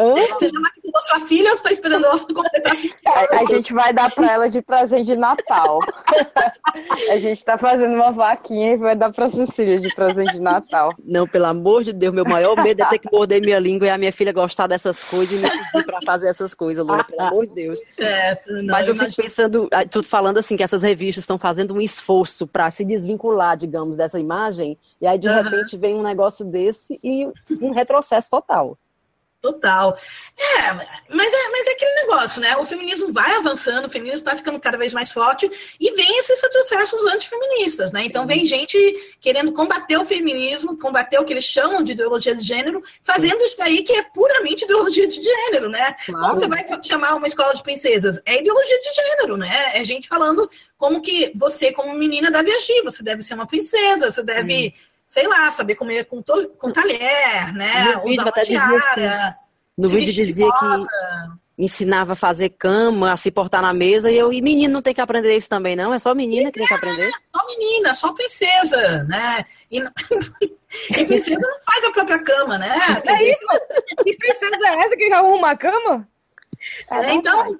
Hã? 0.00 0.14
Você 0.14 0.48
já 0.48 0.60
matriculou 0.60 1.02
sua 1.02 1.20
filha 1.20 1.50
ou 1.50 1.56
você 1.56 1.62
está 1.62 1.72
esperando 1.72 2.06
ela 2.06 2.18
completar 2.18 2.76
cinco 2.76 2.96
a, 3.06 3.40
a 3.40 3.44
gente 3.44 3.72
vai 3.72 3.92
dar 3.92 4.10
para 4.10 4.32
ela 4.32 4.48
de 4.48 4.62
presente 4.62 5.06
de 5.06 5.16
Natal. 5.16 5.80
a 7.10 7.18
gente 7.18 7.38
está 7.38 7.58
fazendo 7.58 7.94
uma 7.94 8.10
vaquinha 8.10 8.72
e 8.72 8.76
vai 8.76 8.96
dar 8.96 9.12
para 9.12 9.28
Cecília 9.28 9.78
de 9.78 9.94
presente 9.94 10.32
de 10.32 10.40
Natal. 10.40 10.94
Não, 11.04 11.26
pelo 11.26 11.46
amor 11.46 11.82
de 11.84 11.92
Deus, 11.92 12.14
meu 12.14 12.24
maior 12.24 12.56
medo 12.62 12.82
é 12.82 12.88
ter 12.88 12.98
que 12.98 13.10
morder 13.12 13.40
minha 13.40 13.58
língua 13.58 13.86
e 13.86 13.90
a 13.90 13.98
minha 13.98 14.12
filha 14.12 14.32
gostar 14.32 14.66
dessas 14.66 15.04
coisas 15.04 15.38
e 15.38 15.42
me 15.42 15.50
pedir 15.50 15.84
para 15.84 16.00
fazer 16.04 16.28
essas 16.28 16.54
coisas, 16.54 16.84
Lola, 16.86 17.04
pelo 17.04 17.20
amor 17.20 17.46
de 17.46 17.54
Deus. 17.54 17.78
Certo, 17.94 18.52
não, 18.52 18.72
Mas 18.72 18.88
eu, 18.88 18.94
fico 18.94 19.14
pensando, 19.14 19.68
tudo 19.90 20.06
falando 20.06 20.38
assim, 20.38 20.56
que 20.56 20.62
essas 20.62 20.82
revistas 20.82 21.22
estão 21.22 21.38
fazendo 21.38 21.74
um 21.74 21.80
esforço 21.80 22.46
para 22.46 22.70
se 22.70 22.84
desvincular, 22.84 23.56
digamos, 23.56 23.96
dessa 23.96 24.18
imagem, 24.18 24.78
e 25.00 25.06
aí 25.06 25.18
de 25.18 25.28
uhum. 25.28 25.42
repente 25.42 25.76
vem 25.76 25.94
um 25.94 26.02
negócio 26.02 26.44
desse 26.44 26.98
e 27.02 27.26
um 27.60 27.72
retrocesso 27.72 28.30
total. 28.30 28.78
Total. 29.42 29.98
É, 30.38 30.72
mas 30.72 31.32
é, 31.32 31.48
mas 31.50 31.66
é 31.66 31.70
aquele 31.72 31.94
negócio, 32.02 32.40
né? 32.40 32.56
O 32.58 32.64
feminismo 32.64 33.12
vai 33.12 33.34
avançando, 33.34 33.86
o 33.86 33.90
feminismo 33.90 34.20
está 34.20 34.36
ficando 34.36 34.60
cada 34.60 34.78
vez 34.78 34.92
mais 34.92 35.10
forte 35.10 35.50
e 35.80 35.90
vem 35.90 36.18
esses 36.18 36.40
retrocessos 36.40 37.04
antifeministas, 37.06 37.90
né? 37.90 38.04
Então 38.04 38.24
vem 38.24 38.46
gente 38.46 38.78
querendo 39.20 39.52
combater 39.52 39.98
o 39.98 40.04
feminismo, 40.04 40.78
combater 40.78 41.18
o 41.18 41.24
que 41.24 41.32
eles 41.32 41.44
chamam 41.44 41.82
de 41.82 41.90
ideologia 41.90 42.36
de 42.36 42.44
gênero, 42.44 42.84
fazendo 43.02 43.42
isso 43.42 43.58
daí 43.58 43.82
que 43.82 43.92
é 43.92 44.04
puramente 44.04 44.64
ideologia 44.64 45.08
de 45.08 45.20
gênero, 45.20 45.68
né? 45.68 45.92
Claro. 46.06 46.24
Como 46.24 46.36
você 46.36 46.46
vai 46.46 46.64
chamar 46.80 47.16
uma 47.16 47.26
escola 47.26 47.52
de 47.52 47.64
princesas? 47.64 48.22
É 48.24 48.38
ideologia 48.38 48.80
de 48.80 48.94
gênero, 48.94 49.36
né? 49.36 49.72
É 49.74 49.82
gente 49.82 50.06
falando 50.06 50.48
como 50.78 51.02
que 51.02 51.32
você, 51.34 51.72
como 51.72 51.92
menina, 51.94 52.30
deve 52.30 52.52
agir, 52.52 52.80
você 52.84 53.02
deve 53.02 53.24
ser 53.24 53.34
uma 53.34 53.46
princesa, 53.46 54.08
você 54.08 54.22
deve. 54.22 54.68
Hum 54.68 54.91
sei 55.12 55.28
lá, 55.28 55.52
saber 55.52 55.74
comer 55.74 56.06
com, 56.06 56.22
com 56.22 56.72
talher, 56.72 57.52
né? 57.52 57.96
No 57.96 58.04
vídeo 58.04 58.26
até 58.26 58.44
dizia 58.44 58.76
assim, 58.78 59.36
no 59.76 59.86
vídeo 59.86 60.14
dizia 60.14 60.48
que 60.50 61.62
ensinava 61.62 62.14
a 62.14 62.16
fazer 62.16 62.48
cama, 62.48 63.12
a 63.12 63.16
se 63.18 63.30
portar 63.30 63.60
na 63.60 63.74
mesa, 63.74 64.10
e 64.10 64.16
eu, 64.16 64.32
e 64.32 64.40
menino 64.40 64.72
não 64.72 64.80
tem 64.80 64.94
que 64.94 65.02
aprender 65.02 65.36
isso 65.36 65.50
também, 65.50 65.76
não? 65.76 65.92
É 65.92 65.98
só 65.98 66.14
menina 66.14 66.50
que 66.50 66.58
tem 66.58 66.66
que 66.66 66.72
aprender? 66.72 67.08
É, 67.08 67.10
só 67.10 67.46
menina, 67.46 67.94
só 67.94 68.14
princesa, 68.14 69.02
né? 69.02 69.44
E, 69.70 69.80
e 70.96 71.04
princesa 71.04 71.46
não 71.46 71.60
faz 71.60 71.84
a 71.84 71.90
própria 71.90 72.18
cama, 72.22 72.56
né? 72.56 72.74
É 73.04 73.12
dizer, 73.12 73.32
isso? 73.32 73.46
Que 74.02 74.16
princesa 74.16 74.56
é 74.64 74.86
essa 74.86 74.96
que 74.96 75.12
arruma 75.12 75.50
a 75.50 75.56
cama? 75.58 76.08
É, 76.90 77.12
então, 77.12 77.54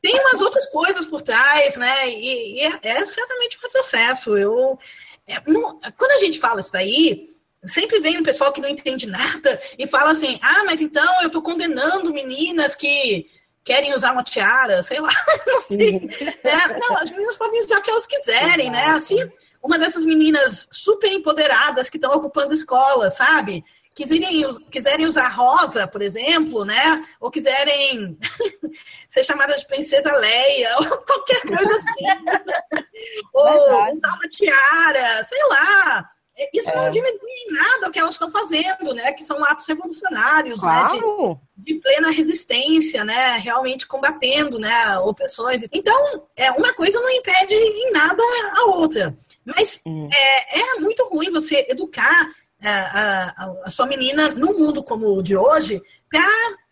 tem 0.00 0.18
umas 0.18 0.40
outras 0.40 0.64
coisas 0.70 1.04
por 1.04 1.20
trás, 1.20 1.76
né? 1.76 2.08
E, 2.08 2.54
e 2.54 2.60
é, 2.62 2.78
é 2.84 3.04
certamente 3.04 3.58
um 3.58 3.66
retrocesso. 3.66 4.34
Eu, 4.38 4.78
é, 5.26 5.42
não, 5.46 5.80
quando 5.96 6.12
a 6.12 6.24
gente 6.24 6.38
fala 6.38 6.60
isso 6.60 6.72
daí, 6.72 7.36
sempre 7.66 8.00
vem 8.00 8.18
um 8.18 8.22
pessoal 8.22 8.52
que 8.52 8.60
não 8.60 8.68
entende 8.68 9.06
nada 9.06 9.60
e 9.78 9.86
fala 9.86 10.12
assim: 10.12 10.38
ah, 10.42 10.64
mas 10.64 10.80
então 10.80 11.22
eu 11.22 11.26
estou 11.26 11.42
condenando 11.42 12.12
meninas 12.12 12.74
que 12.74 13.26
querem 13.64 13.94
usar 13.94 14.12
uma 14.12 14.22
tiara, 14.22 14.82
sei 14.82 15.00
lá, 15.00 15.10
não 15.44 15.60
sei. 15.60 16.08
É, 16.44 16.78
não, 16.78 16.96
as 16.98 17.10
meninas 17.10 17.36
podem 17.36 17.64
usar 17.64 17.78
o 17.78 17.82
que 17.82 17.90
elas 17.90 18.06
quiserem, 18.06 18.70
né? 18.70 18.86
Assim, 18.86 19.18
uma 19.60 19.76
dessas 19.76 20.04
meninas 20.04 20.68
super 20.70 21.10
empoderadas 21.10 21.90
que 21.90 21.96
estão 21.96 22.12
ocupando 22.14 22.54
escola, 22.54 23.10
sabe? 23.10 23.64
Quiserem, 23.96 24.44
quiserem 24.70 25.06
usar 25.06 25.28
rosa, 25.28 25.88
por 25.88 26.02
exemplo, 26.02 26.66
né? 26.66 27.02
Ou 27.18 27.30
quiserem 27.30 28.18
ser 29.08 29.24
chamadas 29.24 29.60
de 29.60 29.66
princesa 29.66 30.14
Leia, 30.14 30.76
ou 30.78 30.98
qualquer 30.98 31.40
coisa 31.40 31.76
assim. 31.76 32.84
ou 33.32 33.44
Verdade. 33.44 33.96
usar 33.96 34.14
uma 34.14 34.28
tiara, 34.28 35.24
sei 35.24 35.42
lá. 35.48 36.10
Isso 36.52 36.68
é. 36.68 36.76
não 36.76 36.90
diminui 36.90 37.18
em 37.48 37.52
nada 37.54 37.88
o 37.88 37.90
que 37.90 37.98
elas 37.98 38.12
estão 38.14 38.30
fazendo, 38.30 38.92
né? 38.92 39.10
Que 39.12 39.24
são 39.24 39.42
atos 39.42 39.66
revolucionários, 39.66 40.60
claro. 40.60 40.94
né? 40.94 41.38
De, 41.56 41.72
de, 41.72 41.80
plena 41.80 42.10
resistência, 42.10 43.02
né? 43.02 43.38
Realmente 43.38 43.86
combatendo, 43.86 44.58
né? 44.58 44.98
Opressões. 44.98 45.66
Então, 45.72 46.26
é, 46.36 46.50
uma 46.50 46.74
coisa 46.74 47.00
não 47.00 47.08
impede 47.08 47.54
em 47.54 47.90
nada 47.90 48.22
a 48.58 48.64
outra. 48.66 49.16
Mas 49.46 49.80
hum. 49.86 50.10
é, 50.12 50.60
é 50.60 50.74
muito 50.80 51.08
ruim 51.08 51.30
você 51.30 51.64
educar 51.70 52.30
a, 52.70 53.34
a, 53.36 53.52
a 53.64 53.70
sua 53.70 53.86
menina 53.86 54.30
no 54.30 54.58
mundo 54.58 54.82
como 54.82 55.06
o 55.08 55.22
de 55.22 55.36
hoje 55.36 55.82
para 56.10 56.26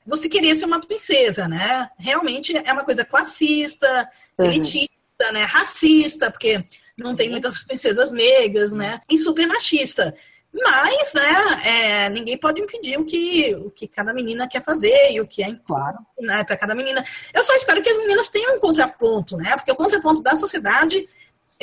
você 0.06 0.28
querer 0.28 0.54
ser 0.54 0.66
uma 0.66 0.80
princesa, 0.80 1.48
né? 1.48 1.88
Realmente 1.98 2.56
é 2.56 2.72
uma 2.72 2.84
coisa 2.84 3.04
classista, 3.04 4.08
uhum. 4.38 4.46
elitista, 4.46 5.32
né? 5.32 5.44
Racista, 5.44 6.30
porque 6.30 6.64
não 6.96 7.14
tem 7.14 7.30
muitas 7.30 7.58
princesas 7.58 8.12
negras, 8.12 8.72
né? 8.72 9.00
E 9.10 9.16
super 9.18 9.46
machista. 9.46 10.14
Mas, 10.52 11.14
né, 11.14 11.32
é, 11.66 12.08
ninguém 12.10 12.38
pode 12.38 12.60
impedir 12.60 12.96
o 12.96 13.04
que, 13.04 13.56
o 13.56 13.70
que 13.72 13.88
cada 13.88 14.14
menina 14.14 14.46
quer 14.46 14.62
fazer 14.62 15.10
e 15.10 15.20
o 15.20 15.26
que 15.26 15.42
é 15.42 15.52
claro. 15.66 15.98
né, 16.20 16.44
para 16.44 16.56
cada 16.56 16.76
menina. 16.76 17.04
Eu 17.32 17.42
só 17.42 17.52
espero 17.56 17.82
que 17.82 17.88
as 17.88 17.98
meninas 17.98 18.28
tenham 18.28 18.56
um 18.56 18.60
contraponto, 18.60 19.36
né? 19.36 19.56
Porque 19.56 19.72
o 19.72 19.76
contraponto 19.76 20.22
da 20.22 20.36
sociedade 20.36 20.98
é, 20.98 21.08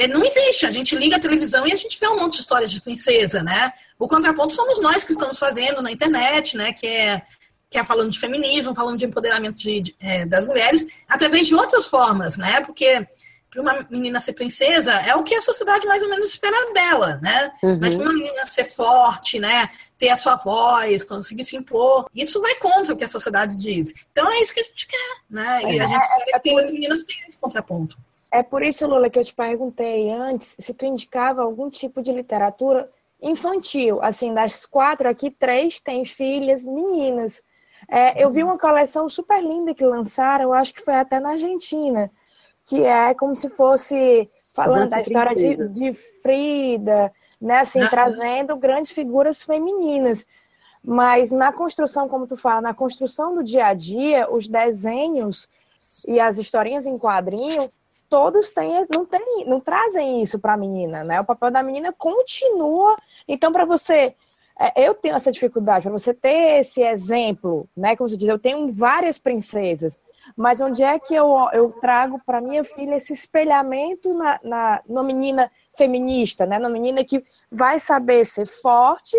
não 0.07 0.23
existe. 0.23 0.65
A 0.65 0.71
gente 0.71 0.95
liga 0.95 1.17
a 1.17 1.19
televisão 1.19 1.67
e 1.67 1.73
a 1.73 1.75
gente 1.75 1.99
vê 1.99 2.07
um 2.07 2.17
monte 2.17 2.35
de 2.35 2.39
histórias 2.41 2.71
de 2.71 2.81
princesa, 2.81 3.43
né? 3.43 3.73
O 3.99 4.07
contraponto 4.07 4.53
somos 4.53 4.79
nós 4.79 5.03
que 5.03 5.11
estamos 5.11 5.37
fazendo 5.37 5.81
na 5.81 5.91
internet, 5.91 6.55
né? 6.55 6.73
Que 6.73 6.87
é, 6.87 7.21
que 7.69 7.77
é 7.77 7.85
falando 7.85 8.11
de 8.11 8.19
feminismo, 8.19 8.75
falando 8.75 8.97
de 8.97 9.05
empoderamento 9.05 9.57
de, 9.57 9.81
de, 9.81 9.95
é, 9.99 10.25
das 10.25 10.45
mulheres, 10.45 10.85
através 11.07 11.47
de 11.47 11.55
outras 11.55 11.87
formas, 11.87 12.37
né? 12.37 12.61
Porque 12.61 13.07
para 13.49 13.61
uma 13.61 13.87
menina 13.89 14.19
ser 14.21 14.31
princesa 14.31 14.93
é 14.93 15.13
o 15.13 15.23
que 15.23 15.35
a 15.35 15.41
sociedade 15.41 15.85
mais 15.85 16.01
ou 16.01 16.09
menos 16.09 16.27
espera 16.27 16.73
dela, 16.73 17.19
né? 17.21 17.51
Uhum. 17.61 17.79
Mas 17.81 17.95
para 17.95 18.05
uma 18.05 18.13
menina 18.13 18.45
ser 18.45 18.63
forte, 18.63 19.39
né? 19.39 19.69
Ter 19.97 20.09
a 20.09 20.15
sua 20.15 20.37
voz, 20.37 21.03
conseguir 21.03 21.43
se 21.43 21.57
impor, 21.57 22.09
isso 22.15 22.41
vai 22.41 22.55
contra 22.55 22.93
o 22.93 22.97
que 22.97 23.03
a 23.03 23.09
sociedade 23.09 23.57
diz. 23.57 23.93
Então 24.11 24.31
é 24.31 24.39
isso 24.41 24.53
que 24.53 24.61
a 24.61 24.63
gente 24.63 24.87
quer, 24.87 25.15
né? 25.29 25.61
E 25.63 25.79
a 25.79 25.83
é, 25.83 25.87
gente 25.87 26.01
é, 26.01 26.17
espera 26.17 26.39
que 26.39 26.59
as 26.59 26.71
meninas 26.71 27.03
tenham 27.03 27.27
esse 27.27 27.37
contraponto. 27.37 27.97
É 28.31 28.41
por 28.41 28.63
isso, 28.63 28.87
Lula, 28.87 29.09
que 29.09 29.19
eu 29.19 29.23
te 29.25 29.33
perguntei 29.33 30.09
antes 30.09 30.55
se 30.57 30.73
tu 30.73 30.85
indicava 30.85 31.41
algum 31.41 31.69
tipo 31.69 32.01
de 32.01 32.13
literatura 32.13 32.89
infantil. 33.21 34.01
Assim, 34.01 34.33
das 34.33 34.65
quatro 34.65 35.09
aqui, 35.09 35.29
três 35.29 35.79
têm 35.79 36.05
filhas 36.05 36.63
meninas. 36.63 37.43
É, 37.89 38.23
eu 38.23 38.31
vi 38.31 38.41
uma 38.41 38.57
coleção 38.57 39.09
super 39.09 39.43
linda 39.43 39.73
que 39.73 39.83
lançaram, 39.83 40.45
eu 40.45 40.53
acho 40.53 40.73
que 40.73 40.81
foi 40.81 40.95
até 40.95 41.19
na 41.19 41.31
Argentina, 41.31 42.09
que 42.65 42.83
é 42.83 43.13
como 43.13 43.35
se 43.35 43.49
fosse 43.49 44.29
falando 44.53 44.89
da 44.89 45.01
história 45.01 45.35
de, 45.35 45.67
de, 45.67 45.93
Frida, 46.21 47.11
né? 47.41 47.59
Assim, 47.59 47.85
trazendo 47.87 48.55
grandes 48.55 48.91
figuras 48.91 49.41
femininas. 49.41 50.25
Mas 50.83 51.31
na 51.31 51.51
construção, 51.51 52.07
como 52.07 52.25
tu 52.25 52.37
fala, 52.37 52.61
na 52.61 52.73
construção 52.73 53.35
do 53.35 53.43
dia 53.43 53.67
a 53.67 53.73
dia, 53.73 54.31
os 54.31 54.47
desenhos 54.47 55.49
e 56.07 56.19
as 56.19 56.37
historinhas 56.37 56.85
em 56.85 56.97
quadrinho 56.97 57.69
todos 58.11 58.49
têm, 58.49 58.85
não, 58.93 59.05
tem, 59.05 59.45
não 59.47 59.61
trazem 59.61 60.21
isso 60.21 60.37
para 60.37 60.53
a 60.53 60.57
menina, 60.57 61.01
né? 61.01 61.21
O 61.21 61.23
papel 61.23 61.49
da 61.49 61.63
menina 61.63 61.93
continua. 61.93 62.97
Então, 63.25 63.53
para 63.53 63.63
você, 63.63 64.13
é, 64.59 64.85
eu 64.85 64.93
tenho 64.93 65.15
essa 65.15 65.31
dificuldade, 65.31 65.83
para 65.83 65.97
você 65.97 66.13
ter 66.13 66.59
esse 66.59 66.83
exemplo, 66.83 67.69
né? 67.75 67.95
Como 67.95 68.09
você 68.09 68.17
diz, 68.17 68.27
eu 68.27 68.37
tenho 68.37 68.69
várias 68.69 69.17
princesas, 69.17 69.97
mas 70.35 70.59
onde 70.59 70.83
é 70.83 70.99
que 70.99 71.15
eu, 71.15 71.33
eu 71.53 71.71
trago 71.79 72.19
para 72.25 72.41
minha 72.41 72.65
filha 72.65 72.95
esse 72.95 73.13
espelhamento 73.13 74.13
na, 74.13 74.39
na, 74.43 74.81
na 74.89 75.03
menina 75.03 75.49
feminista, 75.77 76.45
né? 76.45 76.59
Na 76.59 76.67
menina 76.67 77.05
que 77.05 77.23
vai 77.49 77.79
saber 77.79 78.25
ser 78.25 78.45
forte 78.45 79.15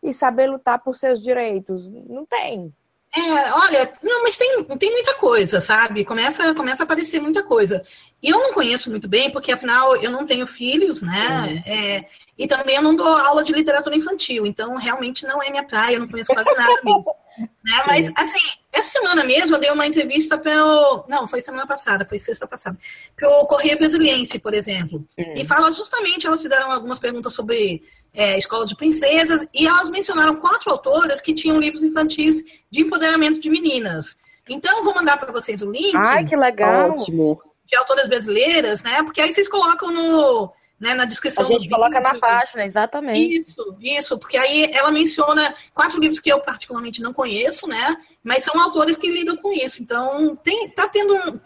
e 0.00 0.14
saber 0.14 0.46
lutar 0.46 0.78
por 0.78 0.94
seus 0.94 1.20
direitos? 1.20 1.88
Não 1.88 2.24
tem. 2.24 2.72
É, 3.16 3.52
olha, 3.52 3.92
não, 4.02 4.22
mas 4.22 4.36
tem, 4.36 4.62
tem 4.78 4.90
muita 4.90 5.14
coisa, 5.14 5.58
sabe? 5.58 6.04
Começa, 6.04 6.54
começa 6.54 6.82
a 6.82 6.84
aparecer 6.84 7.18
muita 7.18 7.42
coisa. 7.42 7.82
E 8.22 8.28
eu 8.28 8.38
não 8.38 8.52
conheço 8.52 8.90
muito 8.90 9.08
bem, 9.08 9.30
porque 9.30 9.50
afinal 9.50 9.96
eu 9.96 10.10
não 10.10 10.26
tenho 10.26 10.46
filhos, 10.46 11.00
né? 11.00 11.46
Uhum. 11.48 11.72
É, 11.72 12.06
e 12.38 12.46
também 12.46 12.76
eu 12.76 12.82
não 12.82 12.94
dou 12.94 13.08
aula 13.08 13.42
de 13.42 13.52
literatura 13.52 13.96
infantil, 13.96 14.44
então 14.46 14.76
realmente 14.76 15.26
não 15.26 15.42
é 15.42 15.48
minha 15.48 15.64
praia, 15.64 15.94
eu 15.96 16.00
não 16.00 16.08
conheço 16.08 16.34
quase 16.34 16.54
nada 16.54 16.74
mesmo. 16.84 17.06
né? 17.64 17.84
Mas, 17.86 18.12
assim, 18.14 18.38
essa 18.70 18.90
semana 18.90 19.24
mesmo 19.24 19.56
eu 19.56 19.60
dei 19.60 19.70
uma 19.70 19.86
entrevista 19.86 20.36
pelo. 20.36 21.06
Não, 21.08 21.26
foi 21.26 21.40
semana 21.40 21.66
passada, 21.66 22.04
foi 22.04 22.18
sexta 22.18 22.46
passada. 22.46 22.78
Pelo 23.16 23.46
Correio 23.46 23.78
Brasiliense, 23.78 24.38
por 24.38 24.52
exemplo. 24.52 25.06
Uhum. 25.16 25.36
E 25.36 25.46
fala 25.46 25.72
justamente, 25.72 26.26
elas 26.26 26.42
fizeram 26.42 26.70
algumas 26.70 26.98
perguntas 26.98 27.32
sobre 27.32 27.82
é, 28.16 28.36
Escola 28.38 28.66
de 28.66 28.74
Princesas, 28.74 29.46
e 29.54 29.66
elas 29.66 29.90
mencionaram 29.90 30.36
quatro 30.36 30.70
autoras 30.70 31.20
que 31.20 31.34
tinham 31.34 31.60
livros 31.60 31.84
infantis 31.84 32.42
de 32.70 32.80
empoderamento 32.80 33.38
de 33.38 33.50
meninas. 33.50 34.16
Então, 34.48 34.82
vou 34.82 34.94
mandar 34.94 35.18
para 35.18 35.30
vocês 35.30 35.60
o 35.60 35.70
link. 35.70 35.94
Ai, 35.94 36.24
que 36.24 36.34
legal! 36.34 36.92
Ótimo. 36.92 37.40
De 37.66 37.76
autoras 37.76 38.08
brasileiras, 38.08 38.82
né? 38.82 39.02
Porque 39.02 39.20
aí 39.20 39.32
vocês 39.32 39.48
colocam 39.48 39.90
no, 39.90 40.52
né, 40.78 40.94
na 40.94 41.04
descrição 41.04 41.46
a 41.46 41.52
gente 41.52 41.68
coloca 41.68 42.00
na 42.00 42.14
página, 42.18 42.64
exatamente. 42.64 43.38
Isso, 43.38 43.76
isso, 43.80 44.18
porque 44.18 44.36
aí 44.36 44.70
ela 44.72 44.90
menciona 44.90 45.54
quatro 45.74 45.98
livros 45.98 46.20
que 46.20 46.30
eu 46.30 46.40
particularmente 46.40 47.02
não 47.02 47.12
conheço, 47.12 47.66
né? 47.66 47.96
Mas 48.22 48.44
são 48.44 48.60
autores 48.60 48.96
que 48.96 49.10
lidam 49.10 49.36
com 49.36 49.52
isso. 49.52 49.82
Então, 49.82 50.36
tem, 50.36 50.68
tá 50.70 50.88
tendo 50.88 51.14
um, 51.14 51.40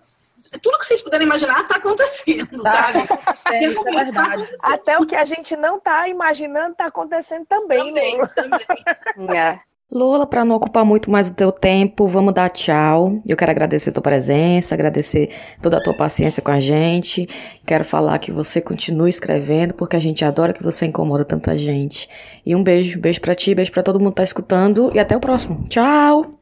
tudo 0.59 0.78
que 0.78 0.86
vocês 0.86 1.03
puderem 1.03 1.26
imaginar 1.26 1.61
está 1.61 1.76
acontecendo, 1.76 2.62
tá 2.62 2.70
sabe? 2.70 3.09
É, 3.51 3.64
é 3.64 3.68
verdade. 3.68 4.12
Tá 4.12 4.24
acontecendo. 4.24 4.59
Até 4.62 4.98
o 4.98 5.07
que 5.07 5.16
a 5.16 5.24
gente 5.24 5.57
não 5.57 5.78
está 5.78 6.09
imaginando 6.09 6.72
está 6.72 6.86
acontecendo 6.86 7.46
também, 7.46 7.86
também, 7.86 8.18
né? 8.18 8.26
também. 8.34 9.38
é. 9.38 9.61
Lola, 9.92 10.24
para 10.24 10.44
não 10.44 10.55
ocupar 10.55 10.84
muito 10.84 11.11
mais 11.11 11.30
o 11.30 11.34
teu 11.34 11.51
tempo, 11.51 12.07
vamos 12.07 12.32
dar 12.32 12.48
tchau. 12.48 13.20
Eu 13.26 13.36
quero 13.36 13.51
agradecer 13.51 13.90
a 13.90 13.92
tua 13.92 14.03
presença, 14.03 14.72
agradecer 14.72 15.30
toda 15.61 15.78
a 15.78 15.82
tua 15.82 15.96
paciência 15.96 16.40
com 16.40 16.53
a 16.53 16.61
gente. 16.61 17.28
Quero 17.66 17.84
falar 17.84 18.20
que 18.20 18.30
você 18.30 18.61
continue 18.61 19.11
escrevendo, 19.11 19.74
porque 19.74 19.96
a 19.96 20.01
gente 20.01 20.24
adora 20.24 20.53
que 20.53 20.62
você 20.62 20.86
incomoda 20.86 21.24
tanta 21.24 21.59
gente. 21.59 22.09
E 22.46 22.55
um 22.55 22.62
beijo, 22.62 23.01
beijo 23.01 23.20
para 23.20 23.34
ti, 23.34 23.53
beijo 23.53 23.72
para 23.72 23.82
todo 23.82 23.98
mundo 23.98 24.11
que 24.11 24.16
tá 24.16 24.22
escutando 24.22 24.92
e 24.94 24.98
até 25.01 25.16
o 25.16 25.20
próximo. 25.20 25.64
Tchau. 25.68 26.39